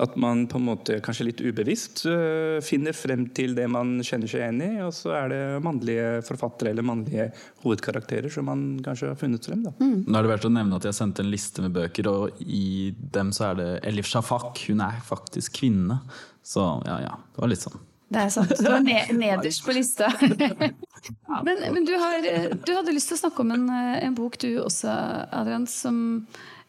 At 0.00 0.14
man 0.16 0.46
på 0.48 0.56
en 0.56 0.64
måte 0.64 0.94
kanskje 1.04 1.26
litt 1.26 1.40
ubevisst 1.44 2.06
øh, 2.08 2.62
finner 2.64 2.96
frem 2.96 3.26
til 3.36 3.52
det 3.58 3.66
man 3.68 3.98
kjenner 4.00 4.30
seg 4.30 4.40
igjen 4.40 4.62
i, 4.64 4.70
og 4.86 4.94
så 4.96 5.12
er 5.18 5.26
det 5.28 5.40
mannlige 5.64 6.06
forfattere 6.24 6.72
eller 6.72 6.86
mannlige 6.86 7.26
hovedkarakterer 7.60 8.32
som 8.32 8.48
man 8.48 8.62
kanskje 8.84 9.10
har 9.10 9.20
funnet 9.20 9.44
frem. 9.50 9.66
da. 9.66 9.74
Nå 9.76 10.16
er 10.16 10.24
det 10.24 10.30
verdt 10.32 10.48
å 10.48 10.52
nevne 10.54 10.78
at 10.80 10.88
Jeg 10.88 10.96
sendte 10.96 11.24
en 11.24 11.32
liste 11.32 11.64
med 11.64 11.76
bøker, 11.76 12.08
og 12.08 12.40
i 12.40 12.94
dem 13.12 13.34
så 13.36 13.50
er 13.50 13.60
det 13.60 13.70
Elif 13.90 14.08
Shafak. 14.08 14.64
Hun 14.70 14.80
er 14.80 14.96
faktisk 15.04 15.60
kvinne. 15.60 16.00
Så 16.42 16.64
ja, 16.88 16.96
ja. 17.04 17.18
Det 17.34 17.44
var 17.44 17.52
litt 17.52 17.64
sånn. 17.66 17.82
Det 18.12 18.22
er 18.22 18.32
sant. 18.32 18.54
Du 18.58 18.68
var 18.68 18.80
ned, 18.84 19.12
nederst 19.16 19.64
på 19.64 19.74
lista. 19.76 20.08
men 21.46 21.62
men 21.68 21.84
du, 21.84 21.92
har, 22.00 22.24
du 22.64 22.72
hadde 22.72 22.96
lyst 22.96 23.12
til 23.12 23.20
å 23.20 23.22
snakke 23.26 23.44
om 23.44 23.52
en, 23.54 23.68
en 23.72 24.16
bok 24.16 24.40
du 24.40 24.50
også, 24.64 24.88
Adrian, 25.32 25.68
som 25.68 26.00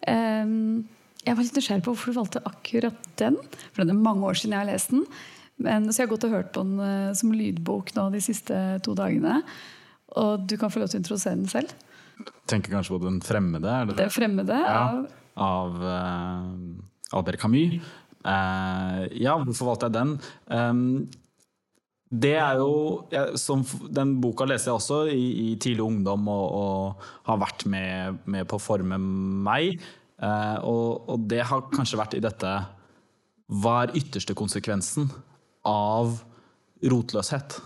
eh, 0.07 0.53
Jeg 1.23 1.37
var 1.37 1.45
litt 1.45 1.55
nysgjerrig 1.57 1.85
på 1.85 1.93
hvorfor 1.93 2.11
du 2.11 2.19
valgte 2.19 2.43
akkurat 2.49 3.07
den. 3.21 3.39
For 3.71 3.83
det 3.83 3.95
er 3.95 4.03
mange 4.09 4.27
år 4.27 4.39
siden 4.39 4.57
jeg 4.57 4.63
har 4.65 4.71
lest 4.71 4.93
den. 4.93 5.05
Men, 5.63 5.87
så 5.87 6.01
jeg 6.01 6.07
har 6.07 6.13
gått 6.15 6.27
og 6.27 6.35
hørt 6.35 6.51
på 6.55 6.65
den 6.65 6.83
eh, 6.83 7.09
som 7.15 7.31
lydbok 7.31 7.93
nå 7.95 8.09
de 8.13 8.21
siste 8.25 8.59
to 8.83 8.95
dagene. 8.97 9.41
Og 10.19 10.45
du 10.49 10.57
kan 10.59 10.73
få 10.73 10.81
lov 10.81 10.91
til 10.91 10.99
å 10.99 11.03
introdusere 11.03 11.39
den 11.39 11.51
selv. 11.51 11.73
Tenker 12.49 12.75
kanskje 12.75 12.97
på 12.97 13.03
Den 13.05 13.21
fremmede? 13.25 13.69
er 13.69 13.85
det 13.87 13.95
det? 13.95 14.03
Den 14.03 14.13
fremmede 14.13 14.57
Ja, 14.59 14.79
av 14.93 15.05
av 15.33 15.81
uh, 15.81 17.17
Albert 17.17 17.41
Camus. 17.41 17.81
Uh, 18.23 19.09
ja, 19.19 19.35
hvorfor 19.41 19.73
valgte 19.73 19.89
jeg 19.89 19.97
den? 19.97 20.15
Um, 20.47 21.09
det 22.13 22.35
er 22.37 22.59
jo 22.61 23.07
som, 23.41 23.63
Den 23.89 24.19
boka 24.21 24.45
leser 24.45 24.69
jeg 24.69 24.77
også 24.77 24.99
i, 25.09 25.23
i 25.49 25.55
tidlig 25.57 25.81
ungdom 25.81 26.27
og, 26.29 26.43
og 26.53 27.07
har 27.25 27.39
vært 27.41 27.65
med, 27.65 28.19
med 28.29 28.45
på 28.49 28.59
å 28.59 28.61
forme 28.61 28.99
meg. 29.01 29.81
Eh, 30.23 30.57
og, 30.63 31.09
og 31.09 31.27
det 31.29 31.43
har 31.49 31.67
kanskje 31.73 31.99
vært 31.99 32.15
i 32.17 32.23
dette 32.23 32.51
Hva 33.51 33.75
er 33.83 33.95
ytterste 33.99 34.35
konsekvensen 34.37 35.09
av 35.67 36.19
rotløshet? 36.83 37.57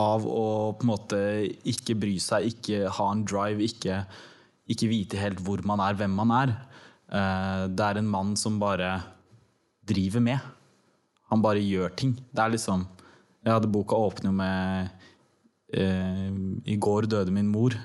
Av 0.00 0.24
å 0.24 0.44
på 0.78 0.86
en 0.86 0.92
måte 0.92 1.20
ikke 1.68 1.96
bry 1.98 2.14
seg, 2.22 2.52
ikke 2.52 2.92
ha 2.96 3.08
en 3.12 3.24
drive, 3.26 3.66
ikke, 3.66 4.04
ikke 4.70 4.90
vite 4.90 5.20
helt 5.20 5.42
hvor 5.44 5.62
man 5.66 5.82
er, 5.84 5.98
hvem 5.98 6.14
man 6.22 6.34
er. 6.36 6.54
Eh, 7.10 7.66
det 7.74 7.88
er 7.88 8.00
en 8.00 8.12
mann 8.12 8.36
som 8.38 8.60
bare 8.62 8.94
driver 9.90 10.22
med. 10.22 10.38
Han 11.30 11.42
bare 11.42 11.62
gjør 11.62 11.92
ting. 11.98 12.16
Det 12.30 12.42
er 12.42 12.56
liksom 12.56 12.86
Jeg 13.40 13.54
hadde 13.54 13.72
boka 13.72 13.96
åpne 13.96 14.30
med 14.36 14.90
eh, 15.72 16.28
'I 16.60 16.76
går 16.76 17.08
døde 17.08 17.32
min 17.32 17.48
mor'. 17.48 17.78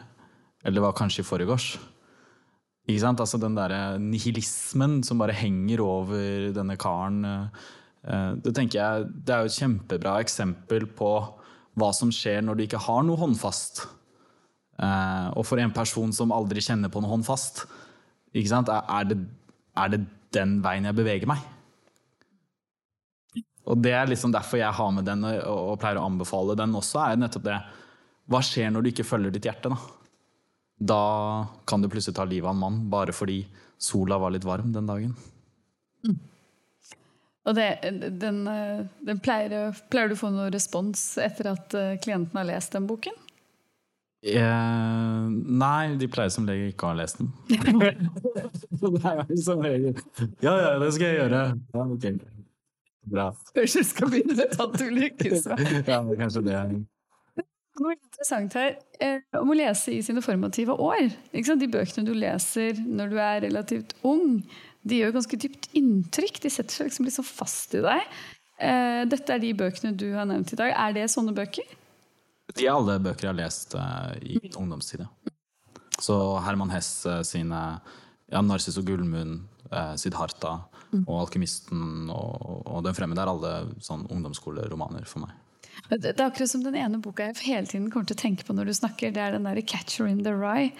Eller 0.63 0.75
det 0.75 0.83
var 0.83 0.97
kanskje 0.97 1.23
i 1.23 1.27
forgårs. 1.27 1.77
Ikke 2.85 3.01
sant? 3.01 3.21
Altså 3.23 3.39
den 3.41 3.55
derre 3.57 3.97
nihilismen 4.01 4.99
som 5.05 5.21
bare 5.21 5.33
henger 5.33 5.81
over 5.81 6.51
denne 6.53 6.77
karen. 6.77 7.23
eh, 7.25 8.33
Det 8.45 8.53
tenker 8.53 8.79
jeg, 8.79 9.07
det 9.25 9.33
er 9.33 9.41
jo 9.41 9.51
et 9.51 9.59
kjempebra 9.59 10.19
eksempel 10.21 10.85
på 10.85 11.11
hva 11.75 11.89
som 11.91 12.11
skjer 12.13 12.43
når 12.45 12.55
du 12.55 12.63
ikke 12.67 12.83
har 12.85 13.01
noe 13.03 13.17
håndfast. 13.19 13.87
Eh, 14.77 15.27
og 15.33 15.45
for 15.47 15.57
en 15.59 15.73
person 15.73 16.13
som 16.13 16.31
aldri 16.35 16.61
kjenner 16.61 16.91
på 16.93 17.01
noe 17.01 17.15
håndfast, 17.15 17.65
ikke 18.35 18.51
sant? 18.51 18.69
Er, 18.69 19.09
det, 19.09 19.17
er 19.75 19.91
det 19.95 20.01
den 20.35 20.59
veien 20.63 20.85
jeg 20.85 20.97
beveger 20.97 21.29
meg? 21.31 21.41
Og 23.65 23.79
det 23.81 23.95
er 23.97 24.05
liksom 24.11 24.33
derfor 24.35 24.59
jeg 24.61 24.77
har 24.77 24.91
med 24.93 25.07
den 25.07 25.23
og 25.25 25.79
pleier 25.81 25.97
å 25.97 26.05
anbefale 26.05 26.53
den 26.59 26.75
også, 26.77 27.01
er 27.01 27.17
nettopp 27.17 27.47
det 27.47 27.57
Hva 28.29 28.41
skjer 28.45 28.69
når 28.73 28.83
du 28.85 28.89
ikke 28.91 29.05
følger 29.05 29.33
ditt 29.33 29.45
hjerte, 29.45 29.69
da? 29.73 29.77
Da 30.77 31.47
kan 31.67 31.81
du 31.81 31.89
plutselig 31.89 32.15
ta 32.17 32.25
livet 32.27 32.49
av 32.49 32.55
en 32.55 32.59
mann 32.59 32.79
bare 32.91 33.15
fordi 33.15 33.45
sola 33.77 34.17
var 34.19 34.33
litt 34.35 34.47
varm 34.47 34.73
den 34.75 34.87
dagen. 34.89 35.15
Og 37.45 37.53
det, 37.53 37.67
den, 38.19 38.47
eh, 38.49 38.85
den 39.05 39.19
pleier, 39.21 39.75
pleier 39.93 40.09
du 40.09 40.15
å 40.15 40.19
få 40.19 40.31
noen 40.33 40.49
respons 40.53 41.03
etter 41.21 41.51
at 41.53 41.75
eh, 41.77 41.93
klienten 42.01 42.39
har 42.39 42.47
lest 42.49 42.73
den 42.73 42.87
boken? 42.89 43.13
Eh, 44.25 45.25
nei, 45.29 45.93
de 46.01 46.07
pleier 46.09 46.33
som 46.33 46.47
regel 46.49 46.71
ikke 46.71 46.87
å 46.87 46.95
ha 46.95 46.97
lest 46.97 47.21
den. 47.21 47.29
Det 48.85 49.01
er 49.11 49.43
som 49.45 49.61
regel 49.61 49.93
Ja, 50.41 50.55
ja, 50.57 50.71
det 50.81 50.89
skal 50.95 51.05
jeg 51.05 51.19
gjøre. 51.19 51.43
Ja, 51.75 51.85
okay. 51.85 52.17
Bra. 53.05 53.27
Kanskje 53.53 53.83
du 53.83 53.87
skal 53.91 54.09
begynne 54.09 54.37
med 54.39 54.57
Tante 54.57 54.89
Ulykkes? 54.89 55.45
Ja, 55.85 56.01
kanskje 56.17 56.41
det 56.47 56.57
er 56.57 56.73
Noe 57.81 57.95
interessant 57.97 58.53
her 58.55 58.77
eh, 59.03 59.23
om 59.35 59.51
å 59.51 59.57
lese 59.57 59.91
i 59.91 60.03
sine 60.05 60.23
formative 60.23 60.77
år. 60.79 61.09
De 61.33 61.67
bøkene 61.67 62.07
du 62.07 62.13
leser 62.15 62.79
når 62.79 63.11
du 63.11 63.17
er 63.19 63.41
relativt 63.43 63.95
ung, 64.07 64.39
de 64.85 65.01
gjør 65.01 65.17
ganske 65.17 65.39
dypt 65.41 65.67
inntrykk. 65.75 66.39
De 66.45 66.53
setter 66.53 66.71
seg 66.71 66.91
liksom 66.91 67.09
litt 67.09 67.17
så 67.17 67.25
fast 67.25 67.75
i 67.75 67.83
deg. 67.83 68.15
Eh, 68.63 69.01
dette 69.11 69.35
er 69.35 69.43
de 69.43 69.51
bøkene 69.57 69.95
du 69.97 70.07
har 70.15 70.29
nevnt 70.29 70.55
i 70.55 70.59
dag. 70.61 70.71
Er 70.71 70.95
det 70.95 71.09
sånne 71.11 71.35
bøker? 71.35 71.67
De 72.55 72.63
er 72.63 72.75
alle 72.75 72.99
bøker 73.03 73.27
jeg 73.27 73.33
har 73.33 73.41
lest 73.41 73.75
eh, 73.75 74.15
i 74.23 74.39
min 74.39 74.55
ungdomstid. 74.61 75.03
Så 75.99 76.15
Herman 76.45 76.71
Hess 76.71 77.05
sine 77.27 77.59
ja, 78.31 78.41
'Narsis 78.41 78.77
og 78.79 78.87
Gullmunn', 78.87 79.43
eh, 79.71 79.93
'Siddharta' 79.95 80.59
og 81.07 81.15
'Alkymisten' 81.19 82.09
og, 82.09 82.63
og 82.65 82.83
'Den 82.83 82.95
fremmede' 82.95 83.21
er 83.21 83.31
alle 83.31 83.53
sånn 83.79 84.07
ungdomsskoleromaner 84.09 85.05
for 85.05 85.25
meg. 85.25 85.35
Det 85.89 86.13
er 86.15 86.25
akkurat 86.25 86.49
som 86.49 86.63
den 86.65 86.77
ene 86.79 86.99
boka 87.03 87.29
jeg 87.29 87.41
hele 87.45 87.69
tiden 87.69 87.89
kommer 87.93 88.07
til 88.09 88.17
å 88.17 88.23
tenke 88.23 88.45
på 88.47 88.55
når 88.55 88.71
du 88.71 88.77
snakker. 88.77 89.13
Det 89.13 89.21
er 89.21 89.35
den 89.35 89.47
der 89.47 89.61
'Catcher 89.61 90.07
in 90.09 90.23
the 90.23 90.31
Rye'. 90.31 90.71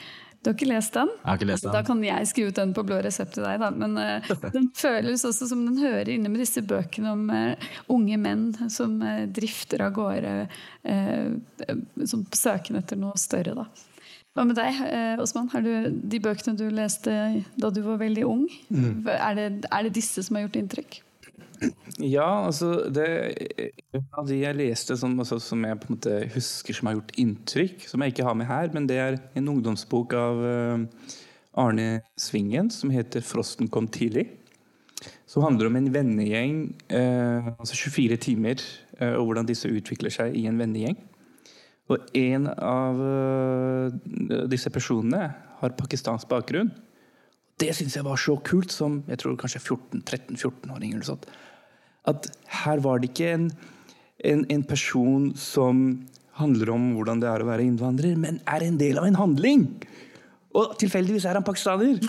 Du 0.46 0.52
har 0.52 0.60
ikke 0.60 0.68
lest 0.70 0.94
den? 0.94 1.10
Jeg 1.10 1.26
har 1.26 1.38
ikke 1.40 1.46
lest 1.50 1.64
den. 1.66 1.72
Da 1.74 1.80
kan 1.82 2.02
jeg 2.06 2.28
skrive 2.30 2.52
ut 2.54 2.58
den 2.60 2.74
på 2.78 2.84
blå 2.86 3.00
resept 3.02 3.34
til 3.34 3.48
deg, 3.48 3.64
da. 3.64 3.72
Men 3.74 3.96
uh, 3.98 4.28
den 4.54 4.68
føles 4.78 5.24
også 5.26 5.48
som 5.50 5.64
den 5.66 5.80
hører 5.82 6.12
inne 6.14 6.30
med 6.30 6.44
disse 6.44 6.62
bøkene 6.62 7.14
om 7.16 7.24
uh, 7.34 7.72
unge 7.90 8.20
menn 8.22 8.44
som 8.70 8.94
uh, 9.02 9.26
drifter 9.26 9.82
av 9.88 9.96
gårde 9.98 10.36
som 12.06 12.22
på 12.30 12.38
søken 12.38 12.78
etter 12.78 13.00
noe 13.02 13.18
større, 13.18 13.56
da. 13.58 13.66
Hva 14.38 14.44
med 14.46 14.60
deg, 14.60 14.78
Osman? 15.24 15.48
Har 15.50 15.64
du 15.66 15.90
de 15.90 16.20
bøkene 16.22 16.54
du 16.60 16.68
leste 16.70 17.16
da 17.58 17.72
du 17.74 17.82
var 17.88 17.98
veldig 18.04 18.26
ung? 18.30 18.46
Er, 18.70 19.34
det, 19.40 19.48
er 19.66 19.88
det 19.88 19.96
disse 19.98 20.22
som 20.28 20.38
har 20.38 20.46
gjort 20.46 20.60
inntrykk? 20.60 21.00
Ja, 22.04 22.46
altså 22.46 22.90
det, 22.92 23.06
av 24.18 24.28
de 24.28 24.38
jeg 24.42 24.58
leste 24.58 24.98
som, 25.00 25.14
altså, 25.22 25.38
som 25.42 25.62
jeg 25.64 25.80
på 25.80 25.90
en 25.90 25.96
måte 25.96 26.16
husker 26.34 26.76
som 26.76 26.90
har 26.90 26.98
gjort 26.98 27.14
inntrykk, 27.22 27.86
som 27.88 28.04
jeg 28.04 28.14
ikke 28.14 28.26
har 28.28 28.38
med 28.38 28.50
her, 28.50 28.72
men 28.76 28.88
det 28.90 28.98
er 29.00 29.20
en 29.40 29.52
ungdomsbok 29.54 30.16
av 30.20 30.42
uh, 30.44 31.14
Arne 31.62 32.02
Svingen 32.20 32.72
som 32.74 32.92
heter 32.92 33.24
'Frosten 33.24 33.72
kom 33.72 33.88
tidlig'. 33.88 34.28
Som 35.28 35.44
handler 35.44 35.68
om 35.68 35.76
en 35.80 35.92
vennegjeng, 35.94 36.60
uh, 36.92 37.56
altså 37.56 37.76
24 37.76 38.18
timer, 38.18 38.62
uh, 39.02 39.16
og 39.16 39.30
hvordan 39.30 39.48
disse 39.48 39.72
utvikler 39.72 40.12
seg 40.12 40.36
i 40.36 40.46
en 40.52 40.60
vennegjeng. 40.60 41.00
Og 41.88 42.02
en 42.18 42.48
av 42.50 42.98
disse 44.50 44.72
personene 44.74 45.28
har 45.60 45.76
pakistansk 45.78 46.26
bakgrunn. 46.32 46.72
Det 47.62 47.72
syns 47.76 47.96
jeg 47.96 48.06
var 48.06 48.20
så 48.20 48.36
kult, 48.44 48.74
som 48.74 49.00
jeg 49.08 49.22
tror 49.22 49.38
kanskje 49.40 49.62
14-13-14-åring 49.64 50.96
eller 50.96 51.08
sånt. 51.08 51.28
At 52.10 52.28
her 52.64 52.82
var 52.84 53.00
det 53.00 53.14
ikke 53.14 53.32
en, 53.38 53.50
en, 54.28 54.44
en 54.52 54.66
person 54.68 55.32
som 55.40 55.86
handler 56.40 56.74
om 56.74 56.90
hvordan 56.98 57.22
det 57.24 57.30
er 57.32 57.44
å 57.44 57.48
være 57.48 57.66
innvandrer, 57.66 58.18
men 58.20 58.42
er 58.52 58.66
en 58.66 58.80
del 58.82 59.00
av 59.00 59.08
en 59.08 59.22
handling! 59.22 59.70
Og 60.56 60.76
tilfeldigvis 60.80 61.26
er 61.28 61.40
han 61.40 61.48
pakistaner! 61.48 62.00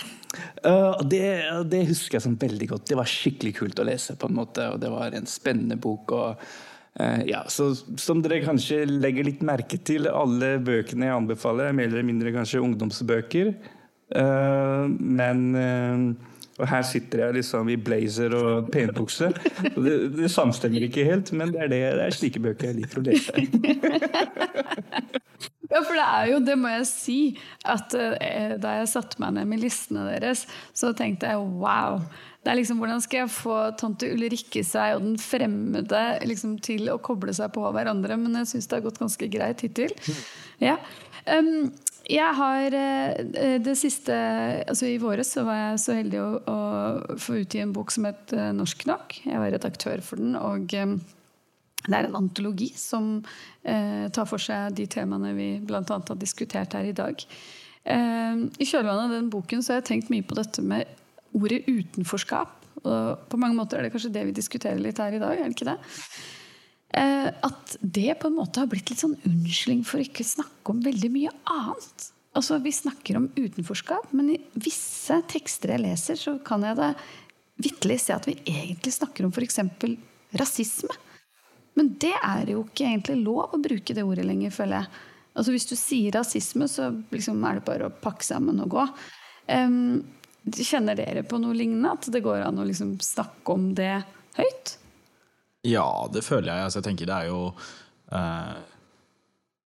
Uh, 0.66 0.98
det, 1.06 1.22
det 1.70 1.82
husker 1.88 2.18
jeg 2.18 2.26
sånn 2.26 2.38
veldig 2.38 2.68
godt. 2.74 2.86
Det 2.90 2.98
var 2.98 3.10
skikkelig 3.10 3.54
kult 3.58 3.82
å 3.82 3.86
lese, 3.86 4.16
på 4.18 4.30
en 4.30 4.38
måte, 4.38 4.66
og 4.72 4.82
det 4.82 4.90
var 4.92 5.14
en 5.16 5.26
spennende 5.30 5.78
bok. 5.82 6.14
og 6.14 6.42
uh, 7.00 7.22
ja, 7.26 7.44
så 7.50 7.72
Som 8.02 8.22
dere 8.22 8.42
kanskje 8.44 8.84
legger 8.86 9.26
litt 9.26 9.42
merke 9.46 9.78
til, 9.78 10.10
alle 10.10 10.56
bøkene 10.62 11.08
jeg 11.08 11.18
anbefaler, 11.20 11.70
er 11.70 11.78
mer 11.78 11.90
eller 11.90 12.06
mindre 12.06 12.34
kanskje 12.34 12.62
ungdomsbøker. 12.62 13.54
Uh, 14.14 14.86
men 15.02 15.40
uh, 15.58 16.32
Og 16.56 16.68
her 16.70 16.84
sitter 16.86 17.24
jeg 17.24 17.34
liksom 17.40 17.68
i 17.68 17.76
blazer 17.76 18.32
og 18.38 18.70
penbukse. 18.72 19.32
Det, 19.76 19.96
det 20.16 20.30
samstemmer 20.32 20.86
ikke 20.86 21.04
helt, 21.04 21.32
men 21.36 21.52
det 21.52 21.66
er, 21.66 21.68
det, 21.72 21.80
det 21.98 22.06
er 22.06 22.16
slike 22.16 22.40
bøker 22.40 22.70
jeg 22.70 22.78
liker 22.78 23.02
å 23.02 23.06
lese. 23.10 23.32
Ja, 25.66 25.82
for 25.82 25.96
det 25.98 26.04
er 26.04 26.28
jo, 26.30 26.38
det 26.46 26.54
må 26.56 26.70
jeg 26.70 26.86
si, 26.88 27.18
at 27.66 27.94
eh, 27.98 28.54
da 28.62 28.78
jeg 28.78 28.90
satte 28.92 29.20
meg 29.22 29.34
ned 29.36 29.50
med 29.50 29.60
listene 29.64 30.06
deres, 30.08 30.46
så 30.76 30.92
tenkte 30.96 31.28
jeg 31.32 31.42
wow. 31.60 31.98
Det 32.44 32.52
er 32.52 32.60
liksom, 32.60 32.78
Hvordan 32.78 33.02
skal 33.02 33.24
jeg 33.24 33.34
få 33.34 33.56
tante 33.80 34.08
Ulrikke 34.14 34.62
seg 34.64 34.96
og 34.96 35.02
den 35.02 35.16
fremmede 35.18 36.02
liksom, 36.30 36.54
til 36.62 36.86
å 36.92 37.00
koble 37.02 37.34
seg 37.34 37.50
på 37.56 37.64
hverandre? 37.74 38.16
Men 38.20 38.38
jeg 38.40 38.52
syns 38.52 38.70
det 38.70 38.78
har 38.78 38.86
gått 38.86 39.02
ganske 39.02 39.28
greit 39.32 39.66
hittil. 39.66 39.92
Ja. 40.62 40.78
Um, 41.26 41.72
jeg 42.06 42.34
har 42.38 42.74
eh, 42.78 43.58
det 43.58 43.74
siste 43.78 44.14
altså 44.66 44.86
I 44.86 45.00
våres 45.02 45.32
så 45.34 45.42
var 45.46 45.58
jeg 45.58 45.82
så 45.82 45.96
heldig 45.98 46.20
å, 46.22 46.28
å 46.46 47.18
få 47.18 47.40
utgi 47.42 47.62
en 47.64 47.74
bok 47.74 47.90
som 47.94 48.06
het 48.06 48.34
eh, 48.36 48.52
Norsk 48.54 48.86
nok. 48.86 49.20
Jeg 49.26 49.42
var 49.42 49.50
redaktør 49.54 50.02
for 50.06 50.22
den. 50.22 50.36
og 50.38 50.74
eh, 50.76 50.96
det 51.86 51.94
er 51.94 52.08
en 52.08 52.18
antologi 52.18 52.70
som 52.78 53.10
eh, 53.62 54.06
tar 54.14 54.26
for 54.26 54.42
seg 54.42 54.74
de 54.78 54.88
temaene 54.90 55.34
vi 55.36 55.48
bl.a. 55.62 55.82
har 55.82 56.20
diskutert 56.20 56.74
her 56.78 56.86
i 56.88 56.94
dag. 56.96 57.26
Eh, 57.86 58.46
I 58.46 58.66
kjølvannet 58.66 59.08
av 59.08 59.16
den 59.18 59.32
boken 59.32 59.62
så 59.62 59.74
har 59.74 59.82
jeg 59.82 59.90
tenkt 59.92 60.14
mye 60.14 60.26
på 60.26 60.38
dette 60.38 60.62
med 60.62 60.86
ordet 61.36 61.64
utenforskap. 61.66 62.54
og 62.86 63.26
på 63.30 63.38
mange 63.38 63.58
måter 63.58 63.78
er 63.78 63.86
det 63.86 63.94
kanskje 63.94 64.14
det 64.14 64.24
vi 64.28 64.34
diskuterer 64.34 64.78
litt 64.78 64.98
her 65.02 65.14
i 65.14 65.22
dag, 65.22 65.38
er 65.38 65.50
det 65.50 65.56
ikke 65.56 65.72
det? 65.72 65.78
Eh, 66.96 67.28
at 67.28 67.76
det 67.80 68.14
på 68.20 68.30
en 68.30 68.38
måte 68.38 68.62
har 68.62 68.68
blitt 68.72 68.90
litt 68.90 69.02
sånn 69.02 69.18
unnskyldning 69.28 69.84
for 69.84 70.00
å 70.00 70.06
ikke 70.06 70.24
snakke 70.24 70.72
om 70.72 70.82
veldig 70.84 71.10
mye 71.12 71.32
annet. 71.52 72.10
Altså, 72.36 72.58
Vi 72.58 72.72
snakker 72.72 73.16
om 73.16 73.30
utenforskap, 73.36 74.12
men 74.12 74.30
i 74.34 74.40
visse 74.54 75.20
tekster 75.28 75.74
jeg 75.74 75.84
leser, 75.84 76.16
så 76.20 76.38
kan 76.44 76.64
jeg 76.64 76.76
da 76.76 76.94
vitterlig 77.60 77.98
se 78.00 78.12
at 78.16 78.28
vi 78.28 78.36
egentlig 78.44 78.92
snakker 78.92 79.24
om 79.24 79.32
f.eks. 79.32 79.60
rasisme. 80.36 80.96
Men 81.76 81.92
det 82.00 82.14
er 82.16 82.52
jo 82.52 82.64
ikke 82.64 82.88
egentlig 82.88 83.18
lov 83.20 83.52
å 83.52 83.60
bruke 83.60 83.96
det 83.96 84.04
ordet 84.04 84.24
lenger, 84.24 84.52
føler 84.52 84.80
jeg. 84.80 85.04
Altså 85.36 85.52
Hvis 85.52 85.68
du 85.68 85.76
sier 85.76 86.16
rasisme, 86.16 86.68
så 86.68 86.90
liksom 87.12 87.44
er 87.44 87.58
det 87.58 87.66
bare 87.68 87.88
å 87.90 87.92
pakke 87.92 88.24
sammen 88.24 88.62
og 88.64 88.72
gå. 88.72 88.86
Um, 89.52 90.00
kjenner 90.48 90.96
dere 90.96 91.26
på 91.28 91.40
noe 91.42 91.56
lignende? 91.56 91.92
At 91.92 92.08
det 92.12 92.24
går 92.24 92.46
an 92.46 92.60
å 92.60 92.64
liksom 92.64 92.96
snakke 93.04 93.52
om 93.52 93.74
det 93.76 93.98
høyt? 94.38 94.78
Ja, 95.66 95.86
det 96.12 96.24
føler 96.26 96.52
jeg. 96.52 96.64
Altså, 96.68 96.80
jeg 96.80 96.88
tenker 96.90 97.10
det 97.10 97.16
er 97.16 97.30
jo 97.30 97.40
eh, 98.14 98.56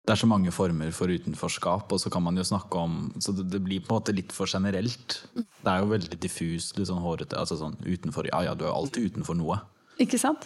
Det 0.04 0.14
er 0.14 0.20
så 0.20 0.28
mange 0.28 0.52
former 0.52 0.90
for 0.96 1.12
utenforskap, 1.12 1.92
og 1.92 2.00
så 2.02 2.12
kan 2.12 2.24
man 2.26 2.36
jo 2.36 2.44
snakke 2.44 2.80
om 2.80 3.12
Så 3.22 3.32
det, 3.36 3.46
det 3.52 3.62
blir 3.64 3.84
på 3.84 3.92
en 3.92 4.00
måte 4.00 4.16
litt 4.16 4.34
for 4.34 4.50
generelt. 4.50 5.20
Det 5.34 5.70
er 5.70 5.84
jo 5.84 5.92
veldig 5.92 6.18
diffust, 6.20 6.78
litt 6.78 6.90
sånn 6.90 7.04
hårete. 7.04 7.38
Altså 7.40 7.60
sånn 7.60 7.78
utenfor 7.84 8.28
Ja 8.32 8.42
ja, 8.50 8.56
du 8.58 8.66
er 8.66 8.74
alltid 8.74 9.14
utenfor 9.14 9.38
noe. 9.38 9.60
Ikke 10.02 10.18
sant? 10.18 10.42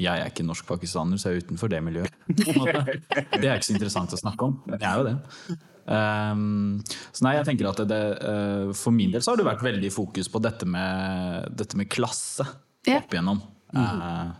Jeg 0.00 0.08
er 0.08 0.30
ikke 0.30 0.46
norsk-pakistaner, 0.48 1.20
så 1.20 1.28
jeg 1.28 1.42
er 1.42 1.44
utenfor 1.44 1.68
det 1.68 1.82
miljøet. 1.84 2.14
Det 2.32 3.44
er 3.44 3.58
ikke 3.58 3.68
så 3.68 3.74
interessant 3.74 4.14
å 4.16 4.20
snakke 4.20 4.46
om, 4.48 4.54
men 4.64 4.80
jeg 4.80 4.88
er 4.88 5.00
jo 5.02 5.04
det. 5.10 5.58
Um, 5.82 6.78
så 7.12 7.26
nei, 7.26 7.34
jeg 7.36 7.48
tenker 7.48 7.66
at 7.68 7.80
det, 7.90 7.98
eh, 8.22 8.68
For 8.78 8.94
min 8.94 9.10
del 9.10 9.22
så 9.24 9.32
har 9.32 9.40
det 9.40 9.46
vært 9.48 9.64
veldig 9.66 9.88
fokus 9.90 10.28
på 10.30 10.38
dette 10.38 10.68
med, 10.70 11.48
dette 11.58 11.76
med 11.76 11.90
klasse 11.90 12.46
opp 12.46 13.12
igjennom. 13.12 13.42
Eh, 13.74 14.30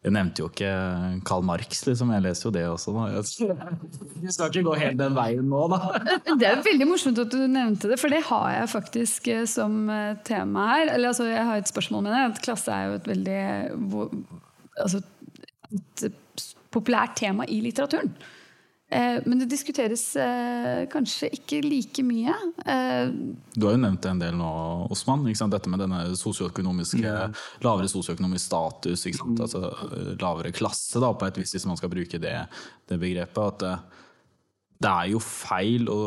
jeg 0.00 0.14
nevnte 0.16 0.40
jo 0.40 0.48
ikke 0.48 0.68
Karl 1.28 1.42
Marx, 1.44 1.82
liksom. 1.84 2.08
Jeg 2.14 2.24
leser 2.24 2.46
jo 2.46 2.52
det 2.54 2.62
også. 2.70 2.94
Da. 2.96 3.02
Jeg 4.22 4.32
skal 4.32 4.48
ikke 4.48 4.62
gå 4.70 4.76
helt 4.80 4.96
den 4.96 5.16
veien 5.16 5.50
nå, 5.52 5.66
da. 5.68 5.80
Det 6.40 6.48
er 6.48 6.62
veldig 6.64 6.86
morsomt 6.88 7.20
at 7.20 7.34
du 7.34 7.42
nevnte 7.44 7.90
det, 7.90 7.98
for 8.00 8.12
det 8.12 8.22
har 8.30 8.46
jeg 8.54 8.70
faktisk 8.72 9.28
eh, 9.28 9.44
som 9.50 9.82
eh, 9.92 10.16
tema 10.24 10.70
her. 10.70 10.94
Eller 10.94 11.12
altså, 11.12 11.28
jeg 11.28 11.44
har 11.44 11.60
et 11.60 11.68
spørsmål 11.68 12.06
med 12.06 12.16
det. 12.16 12.42
Klasse 12.46 12.72
er 12.72 12.88
jo 12.88 12.96
et 12.96 13.10
veldig 13.12 13.40
altså, 14.80 15.02
et 15.68 16.06
populært 16.72 17.18
tema 17.20 17.44
i 17.44 17.60
litteraturen. 17.60 18.14
Eh, 18.90 19.20
Men 19.26 19.38
det 19.38 19.46
diskuteres 19.52 20.02
eh, 20.18 20.86
kanskje 20.90 21.28
ikke 21.36 21.60
like 21.62 22.02
mye. 22.02 22.34
Eh, 22.66 23.12
Du 23.54 23.66
har 23.68 23.76
jo 23.76 23.82
nevnt 23.84 24.06
en 24.10 24.18
del 24.22 24.34
nå, 24.38 24.50
Osman. 24.90 25.22
Ikke 25.30 25.38
sant? 25.44 25.54
Dette 25.54 25.70
med 25.70 25.78
denne 25.84 26.02
sosioøkonomiske, 26.18 27.12
lavere 27.62 27.90
sosioøkonomisk 27.92 28.44
status. 28.50 29.06
Ikke 29.06 29.20
sant? 29.22 29.44
Altså, 29.46 29.70
lavere 30.20 30.50
klasse, 30.56 30.98
da, 31.02 31.12
på 31.14 31.28
et 31.30 31.38
vis, 31.42 31.54
hvis 31.54 31.68
man 31.70 31.78
skal 31.78 31.92
bruke 31.92 32.18
det, 32.22 32.34
det 32.90 32.98
begrepet. 33.02 33.38
At 33.54 33.62
det, 33.62 33.76
det 34.82 34.90
er 34.90 35.12
jo 35.12 35.20
feil 35.22 35.86
å, 35.92 36.00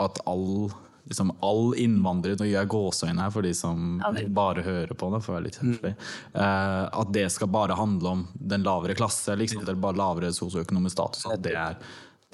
at 0.00 0.20
all, 0.30 0.70
liksom, 1.10 1.34
all 1.44 1.74
innvandrere 1.78 2.38
Nå 2.40 2.46
gjør 2.48 2.60
jeg 2.62 2.70
gåseøyne 2.72 3.20
her 3.26 3.32
for 3.34 3.44
de 3.44 3.52
som 3.58 3.98
bare 4.34 4.64
hører 4.64 4.94
på 4.96 5.10
det, 5.12 5.20
for 5.26 5.34
å 5.34 5.36
være 5.36 5.48
litt 5.50 5.60
høflig. 5.60 5.92
Eh, 6.32 6.80
at 6.88 7.12
det 7.14 7.28
skal 7.34 7.52
bare 7.52 7.76
handle 7.78 8.16
om 8.16 8.24
den 8.34 8.64
lavere 8.64 8.96
klasse, 8.96 9.36
liksom, 9.36 9.60
eller 9.66 9.76
bare 9.82 10.00
lavere 10.00 10.32
sosioøkonomisk 10.32 10.96
status. 10.96 11.26
At 11.28 11.44
det 11.44 11.52
er, 11.58 11.76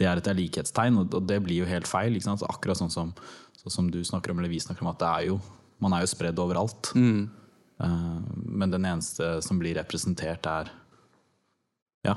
det 0.01 0.09
er 0.09 0.21
et 0.21 0.33
likhetstegn, 0.39 0.97
og 1.03 1.21
det 1.29 1.39
blir 1.45 1.61
jo 1.61 1.69
helt 1.69 1.89
feil. 1.89 2.17
Ikke 2.17 2.31
sant? 2.31 2.41
Så 2.41 2.49
akkurat 2.49 2.81
sånn 2.81 2.93
som, 2.93 3.13
sånn 3.61 3.77
som 3.77 3.93
du 3.93 4.01
snakker 4.07 4.33
om, 4.33 4.41
eller 4.41 4.53
vi 4.53 4.63
snakker 4.63 4.87
om, 4.87 4.93
at 4.95 5.01
det 5.03 5.11
er 5.11 5.27
jo, 5.29 5.39
man 5.85 5.97
er 5.97 6.07
jo 6.07 6.13
spredd 6.15 6.41
overalt. 6.41 6.93
Eh, 6.97 8.21
men 8.47 8.73
den 8.73 8.89
eneste 8.89 9.37
som 9.45 9.61
blir 9.61 9.77
representert, 9.77 10.49
er 10.49 10.73
ja, 12.09 12.17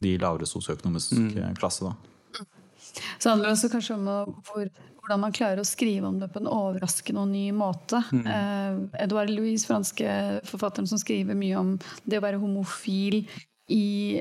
de 0.00 0.14
lavere 0.20 0.48
sosioøkonomiske 0.48 1.52
klasse. 1.60 1.90
da. 1.90 2.44
Så 3.18 3.30
handler 3.30 3.50
det 3.50 3.56
også 3.58 3.70
kanskje 3.72 3.98
om 3.98 4.08
hvor, 4.48 4.70
hvordan 5.02 5.22
man 5.26 5.34
klarer 5.36 5.60
å 5.60 5.68
skrive 5.68 6.08
om 6.08 6.16
det 6.20 6.30
på 6.32 6.40
en 6.40 6.48
overraskende 6.48 7.24
og 7.24 7.28
ny 7.34 7.44
måte. 7.56 8.00
Eh, 8.16 8.80
Edouard 9.04 9.32
Louise, 9.32 9.68
franske 9.68 10.08
forfatteren 10.48 10.88
som 10.88 11.00
skriver 11.00 11.36
mye 11.36 11.60
om 11.60 11.76
det 12.08 12.20
å 12.20 12.24
være 12.24 12.40
homofil 12.40 13.26
i, 13.68 14.16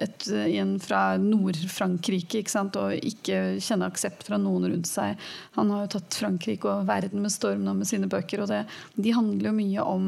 et, 0.00 0.28
en 0.32 0.76
fra 0.80 1.02
Nord-Frankrike 1.20 2.40
og 2.80 2.94
ikke 2.96 3.40
kjenne 3.60 3.88
aksept 3.90 4.24
fra 4.24 4.38
noen 4.40 4.70
rundt 4.70 4.88
seg. 4.88 5.20
Han 5.58 5.72
har 5.74 5.84
jo 5.84 5.92
tatt 5.98 6.16
Frankrike 6.22 6.70
og 6.70 6.86
verden 6.88 7.20
med 7.20 7.34
storm 7.34 7.66
nå 7.66 7.76
med 7.76 7.88
sine 7.88 8.08
bøker. 8.08 8.40
og 8.42 8.48
det, 8.48 8.64
De 8.96 9.12
handler 9.12 9.50
jo 9.50 9.54
mye 9.58 9.84
om 9.84 10.06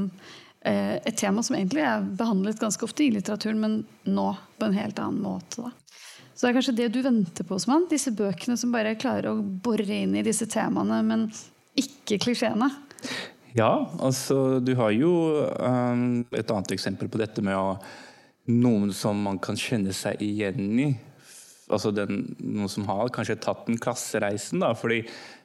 eh, 0.64 0.96
et 0.96 1.16
tema 1.20 1.44
som 1.44 1.58
egentlig 1.58 1.84
er 1.84 2.06
behandlet 2.16 2.62
ganske 2.62 2.88
ofte 2.88 3.04
i 3.04 3.10
litteraturen, 3.12 3.60
men 3.60 3.76
nå 4.08 4.30
på 4.56 4.70
en 4.70 4.78
helt 4.78 5.02
annen 5.02 5.20
måte. 5.24 5.66
da. 5.66 5.72
Så 6.34 6.46
det 6.46 6.50
er 6.50 6.56
kanskje 6.56 6.78
det 6.80 6.88
du 6.96 7.02
venter 7.04 7.46
på, 7.46 7.58
Osman? 7.60 7.84
Disse 7.90 8.10
bøkene 8.16 8.56
som 8.58 8.72
bare 8.74 8.96
klarer 8.98 9.30
å 9.30 9.42
bore 9.44 9.84
inn 9.86 10.16
i 10.16 10.24
disse 10.26 10.48
temaene, 10.50 11.02
men 11.06 11.28
ikke 11.78 12.18
klisjeene. 12.24 12.72
Ja, 13.54 13.86
altså 14.02 14.58
du 14.58 14.72
har 14.80 14.90
jo 14.96 15.12
um, 15.60 16.24
et 16.34 16.50
annet 16.50 16.74
eksempel 16.74 17.12
på 17.12 17.20
dette 17.20 17.44
med 17.44 17.54
å 17.54 17.76
noen 18.50 18.92
som 18.94 19.20
man 19.24 19.40
kan 19.42 19.58
kjenne 19.58 19.94
seg 19.96 20.20
igjen 20.24 20.78
i. 20.82 20.88
Altså 21.72 21.94
den, 21.96 22.34
noen 22.44 22.68
som 22.68 22.84
har 22.90 23.08
kanskje 23.12 23.38
tatt 23.40 23.64
den 23.68 23.78
klassereisen, 23.80 24.60
da. 24.60 24.74
Fordi 24.76 25.00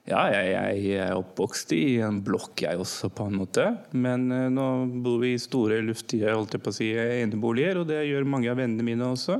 ja, 0.10 0.26
jeg, 0.34 0.50
jeg 0.52 1.00
er 1.06 1.16
oppvokst 1.16 1.72
i 1.78 2.00
en 2.04 2.20
blokk, 2.26 2.66
jeg 2.66 2.82
også, 2.82 3.12
på 3.16 3.30
en 3.30 3.40
måte. 3.40 3.66
Men 3.96 4.28
eh, 4.36 4.50
nå 4.52 4.68
bor 5.06 5.22
vi 5.24 5.36
i 5.36 5.42
store, 5.42 5.80
luftige 5.86 6.34
holdt 6.34 6.58
jeg 6.58 6.66
på 6.66 6.74
å 6.74 6.76
si, 6.76 6.92
eneboliger, 6.98 7.82
og 7.82 7.88
det 7.92 8.04
gjør 8.10 8.28
mange 8.28 8.52
av 8.52 8.60
vennene 8.60 8.86
mine 8.86 9.14
også. 9.14 9.40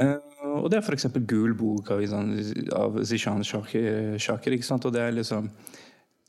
Eh, 0.00 0.16
og 0.46 0.70
det 0.72 0.80
er 0.80 0.86
f.eks. 0.86 1.10
Gul 1.28 1.52
bok 1.58 1.92
av, 1.92 2.04
av 2.78 3.00
Zishan 3.04 3.44
Shaker, 3.44 4.56
ikke 4.56 4.66
sant? 4.66 4.88
Og 4.88 4.94
det 4.96 5.04
er 5.04 5.16
liksom 5.18 5.50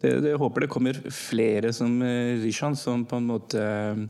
det, 0.01 0.15
det, 0.23 0.31
jeg 0.33 0.41
håper 0.41 0.65
det 0.65 0.71
kommer 0.73 0.97
flere 1.13 1.71
som 1.75 1.99
eh, 2.03 2.41
Rishan, 2.41 2.75
som 2.77 3.05
på 3.05 3.19
en 3.21 3.27
måte 3.29 3.61
eh, 3.61 4.01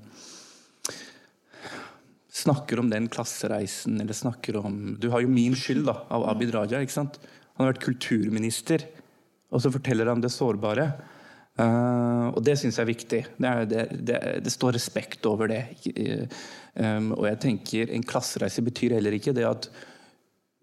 snakker 2.31 2.79
om 2.79 2.89
den 2.89 3.09
klassereisen, 3.11 3.99
eller 4.01 4.15
snakker 4.15 4.57
om 4.61 4.97
Du 4.99 5.09
har 5.09 5.21
jo 5.21 5.27
'Min 5.27 5.53
skyld' 5.53 5.85
da, 5.85 6.03
av 6.09 6.29
Abid 6.29 6.53
Raja. 6.55 6.79
ikke 6.79 6.91
sant? 6.91 7.19
Han 7.57 7.65
har 7.65 7.73
vært 7.73 7.83
kulturminister, 7.83 8.85
og 9.51 9.61
så 9.61 9.71
forteller 9.71 10.07
han 10.07 10.21
det 10.21 10.31
sårbare. 10.31 10.93
Uh, 11.59 12.31
og 12.31 12.39
det 12.43 12.55
syns 12.57 12.77
jeg 12.79 12.85
er 12.85 12.93
viktig. 12.93 13.21
Det, 13.37 13.49
er, 13.49 13.65
det, 13.65 13.83
det, 14.07 14.19
det 14.45 14.51
står 14.53 14.73
respekt 14.77 15.25
over 15.27 15.51
det. 15.51 15.65
Eh, 15.91 16.23
um, 16.79 17.11
og 17.17 17.27
jeg 17.27 17.39
tenker 17.43 17.91
en 17.91 18.05
klassereise 18.07 18.63
betyr 18.63 18.95
heller 18.95 19.11
ikke 19.11 19.35
det 19.35 19.45
at 19.45 19.67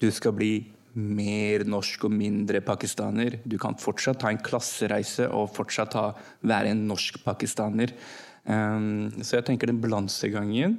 du 0.00 0.08
skal 0.10 0.32
bli 0.32 0.72
mer 0.94 1.66
norsk 1.68 2.08
og 2.08 2.14
mindre 2.16 2.62
pakistaner. 2.64 3.38
Du 3.44 3.58
kan 3.60 3.76
fortsatt 3.78 4.22
ta 4.22 4.32
en 4.32 4.40
klassereise 4.42 5.28
og 5.28 5.52
fortsatt 5.54 5.92
ta, 5.92 6.06
være 6.40 6.72
en 6.72 6.86
norsk 6.88 7.20
pakistaner. 7.22 7.92
Um, 8.48 9.12
så 9.20 9.36
jeg 9.36 9.44
tenker 9.50 9.68
den 9.68 9.82
balansegangen 9.82 10.78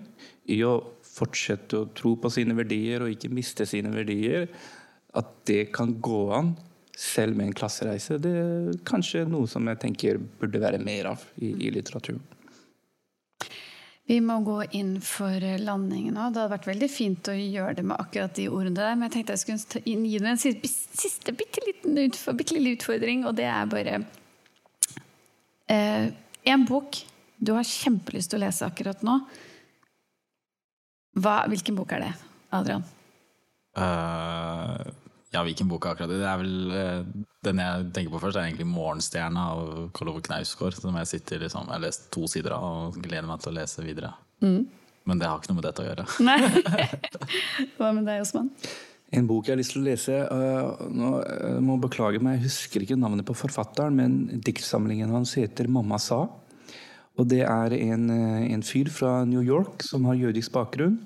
i 0.50 0.62
å 0.66 0.74
fortsette 1.06 1.78
å 1.78 1.90
tro 1.96 2.16
på 2.22 2.32
sine 2.34 2.56
verdier 2.58 3.04
og 3.04 3.14
ikke 3.14 3.32
miste 3.34 3.68
sine 3.70 3.92
verdier, 3.94 4.48
at 5.18 5.32
det 5.50 5.70
kan 5.76 5.96
gå 6.02 6.24
an 6.38 6.54
selv 7.00 7.38
med 7.38 7.50
en 7.50 7.56
klassereise, 7.56 8.18
det 8.20 8.34
er 8.36 8.82
kanskje 8.88 9.24
noe 9.30 9.48
som 9.48 9.68
jeg 9.72 9.80
tenker 9.80 10.20
burde 10.20 10.60
være 10.60 10.82
mer 10.84 11.14
av 11.14 11.24
i, 11.40 11.54
i 11.54 11.72
litteraturen. 11.72 12.20
Vi 14.10 14.18
må 14.26 14.40
gå 14.42 14.58
inn 14.74 14.96
for 15.06 15.44
landing 15.62 16.08
nå. 16.10 16.32
Det 16.34 16.42
hadde 16.42 16.52
vært 16.56 16.68
veldig 16.72 16.88
fint 16.90 17.30
å 17.30 17.36
gjøre 17.38 17.76
det 17.78 17.84
med 17.86 18.02
akkurat 18.02 18.34
de 18.36 18.48
ordene 18.50 18.80
der, 18.80 18.96
men 18.98 19.06
jeg 19.06 19.20
tenkte 19.20 19.36
jeg 19.36 19.44
skulle 19.44 19.70
ta 19.70 19.82
gi 19.86 20.16
deg 20.16 20.32
en 20.32 20.42
siste, 20.42 21.36
bitte 21.38 21.62
liten 21.68 22.00
utfordring, 22.74 23.28
og 23.30 23.38
det 23.38 23.46
er 23.46 23.70
bare 23.70 24.00
eh, 25.70 26.10
En 26.50 26.66
bok 26.66 26.98
du 27.38 27.54
har 27.54 27.68
kjempelyst 27.68 28.34
til 28.34 28.42
å 28.42 28.48
lese 28.48 28.66
akkurat 28.66 29.06
nå. 29.06 29.20
Hva, 31.20 31.44
hvilken 31.52 31.78
bok 31.78 31.94
er 31.96 32.08
det, 32.08 32.14
Adrian? 32.56 32.84
Uh, 33.78 34.82
ja, 35.30 35.44
hvilken 35.46 35.70
bok 35.70 35.86
er 35.86 35.94
akkurat 35.94 36.12
det? 36.12 36.20
Det 36.24 36.28
er 36.28 36.40
vel 36.42 36.74
uh, 36.74 37.26
Den 37.46 37.62
jeg 37.62 37.88
tenker 37.96 38.14
på 38.16 38.22
først, 38.24 38.40
er 38.40 38.50
egentlig 38.50 38.68
'Morgenstjerna' 38.68 39.46
av 39.54 39.90
Karl 39.96 40.14
Ove 40.14 40.24
Knausgård. 40.26 40.78
Som 40.80 40.98
jeg 41.00 41.12
sitter 41.14 41.46
liksom, 41.46 41.70
jeg 41.70 41.78
har 41.78 41.86
lest 41.86 42.10
to 42.16 42.28
sider 42.28 42.56
av 42.58 42.68
og 42.90 43.00
gleder 43.00 43.30
meg 43.30 43.44
til 43.44 43.54
å 43.54 43.58
lese 43.60 43.86
videre. 43.86 44.14
Men 45.10 45.22
det 45.22 45.30
har 45.30 45.40
ikke 45.40 45.54
noe 45.54 45.62
med 45.62 45.68
dette 45.70 45.84
å 45.84 45.88
gjøre. 45.88 46.06
Nei. 46.26 46.40
Hva 47.78 47.94
med 47.96 48.06
deg, 48.10 48.22
Osman? 48.26 48.52
En 49.16 49.26
bok 49.26 49.48
jeg 49.48 49.56
har 49.56 49.62
lyst 49.62 49.74
til 49.74 49.82
å 49.82 49.88
lese 49.88 50.18
uh, 50.30 50.84
nå 50.86 51.14
må 51.66 51.78
jeg 51.78 51.84
beklage 51.88 52.20
meg, 52.22 52.38
Jeg 52.38 52.50
husker 52.50 52.86
ikke 52.86 53.00
navnet 53.00 53.26
på 53.26 53.38
forfatteren, 53.38 53.96
men 53.98 54.42
diktsamlingen 54.46 55.14
hans 55.16 55.34
heter 55.40 55.68
'Mamma 55.68 55.98
sa'. 55.98 56.28
Og 57.20 57.28
Det 57.28 57.44
er 57.44 57.76
en, 57.76 58.10
uh, 58.10 58.42
en 58.48 58.64
fyr 58.64 58.90
fra 58.90 59.26
New 59.28 59.44
York 59.44 59.84
som 59.84 60.08
har 60.10 60.20
jødisk 60.20 60.56
bakgrunn. 60.56 61.00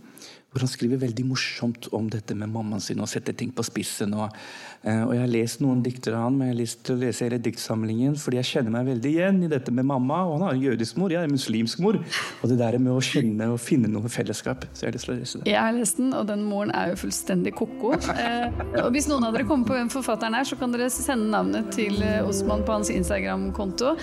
hvor 0.54 0.62
han 0.62 0.70
skriver 0.70 1.00
veldig 1.02 1.24
morsomt 1.26 1.88
om 1.98 2.06
dette 2.14 2.36
med 2.38 2.52
mammaen 2.54 2.82
sin 2.82 3.00
og 3.02 3.10
setter 3.10 3.34
ting 3.34 3.50
på 3.50 3.64
spissen. 3.66 4.14
Og, 4.14 4.36
eh, 4.84 5.02
og 5.02 5.14
Jeg 5.16 5.22
har 5.24 5.32
lest 5.32 5.62
noen 5.62 5.82
dikter 5.82 6.14
av 6.14 6.28
han, 6.28 6.38
men 6.38 6.48
jeg 6.48 6.54
har 6.54 6.60
lyst 6.60 6.84
til 6.86 6.96
å 6.96 7.00
lese 7.02 7.26
hele 7.26 7.40
diktsamlingen, 7.42 8.14
fordi 8.22 8.38
jeg 8.38 8.50
kjenner 8.52 8.76
meg 8.76 8.86
veldig 8.86 9.14
igjen 9.16 9.40
i 9.44 9.50
dette 9.50 9.74
med 9.74 9.88
mamma. 9.90 10.22
og 10.28 10.38
Han 10.38 10.46
har 10.46 10.54
en 10.54 10.62
jødisk 10.62 10.98
mor, 11.02 11.10
jeg 11.10 11.24
er 11.24 11.24
en 11.24 11.34
muslimsk 11.34 11.80
mor. 11.80 11.98
Og 12.44 12.50
det 12.50 12.60
der 12.60 12.78
med 12.78 12.94
å 12.94 13.02
kjenne 13.02 13.50
og 13.50 13.60
finne 13.60 13.90
noe 13.90 14.06
fellesskap. 14.06 14.68
Så 14.74 14.86
jeg 14.86 14.92
har 14.92 14.94
lyst 14.94 15.06
til 15.10 15.16
å 15.16 15.18
lese 15.18 15.40
det. 15.40 15.50
Jeg 15.50 15.60
har 15.60 15.74
lest 15.74 15.98
den, 15.98 16.14
og 16.14 16.28
den 16.28 16.46
moren 16.46 16.70
er 16.70 16.94
jo 16.94 17.02
fullstendig 17.02 17.56
ko-ko. 17.58 17.98
Eh, 18.14 18.86
og 18.86 18.94
hvis 18.94 19.10
noen 19.10 19.26
av 19.26 19.34
dere 19.34 19.50
kommer 19.50 19.66
på 19.66 19.74
hvem 19.74 19.90
forfatteren 19.90 20.38
er, 20.38 20.46
så 20.46 20.56
kan 20.60 20.72
dere 20.72 20.94
sende 20.94 21.34
navnet 21.34 21.74
til 21.74 21.98
eh, 22.04 22.22
Osman 22.22 22.62
på 22.62 22.78
hans 22.78 22.94
Instagram-konto. 22.94 23.98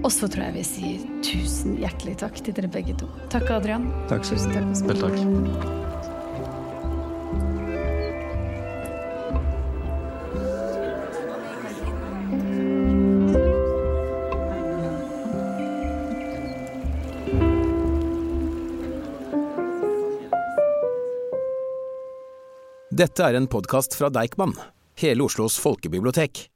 Og 0.00 0.08
så 0.12 0.28
tror 0.32 0.46
jeg 0.46 0.54
vi 0.54 0.62
sier 0.64 1.02
tusen 1.24 1.76
hjertelig 1.80 2.16
takk 2.22 2.40
til 2.40 2.56
dere 2.56 2.70
begge 2.72 2.94
to. 3.02 3.08
Takk, 3.32 3.50
Adrian. 3.58 3.90
Takk 4.08 4.24
Tusen 4.24 4.54
takk, 4.54 4.72
Vel, 4.88 4.96
takk. 5.04 5.76
Dette 23.00 23.24
er 23.24 23.36
en 23.38 23.46
podkast 23.48 23.94
fra 23.96 24.10
Deichman, 24.12 24.52
hele 25.00 25.24
Oslos 25.24 25.56
folkebibliotek. 25.62 26.50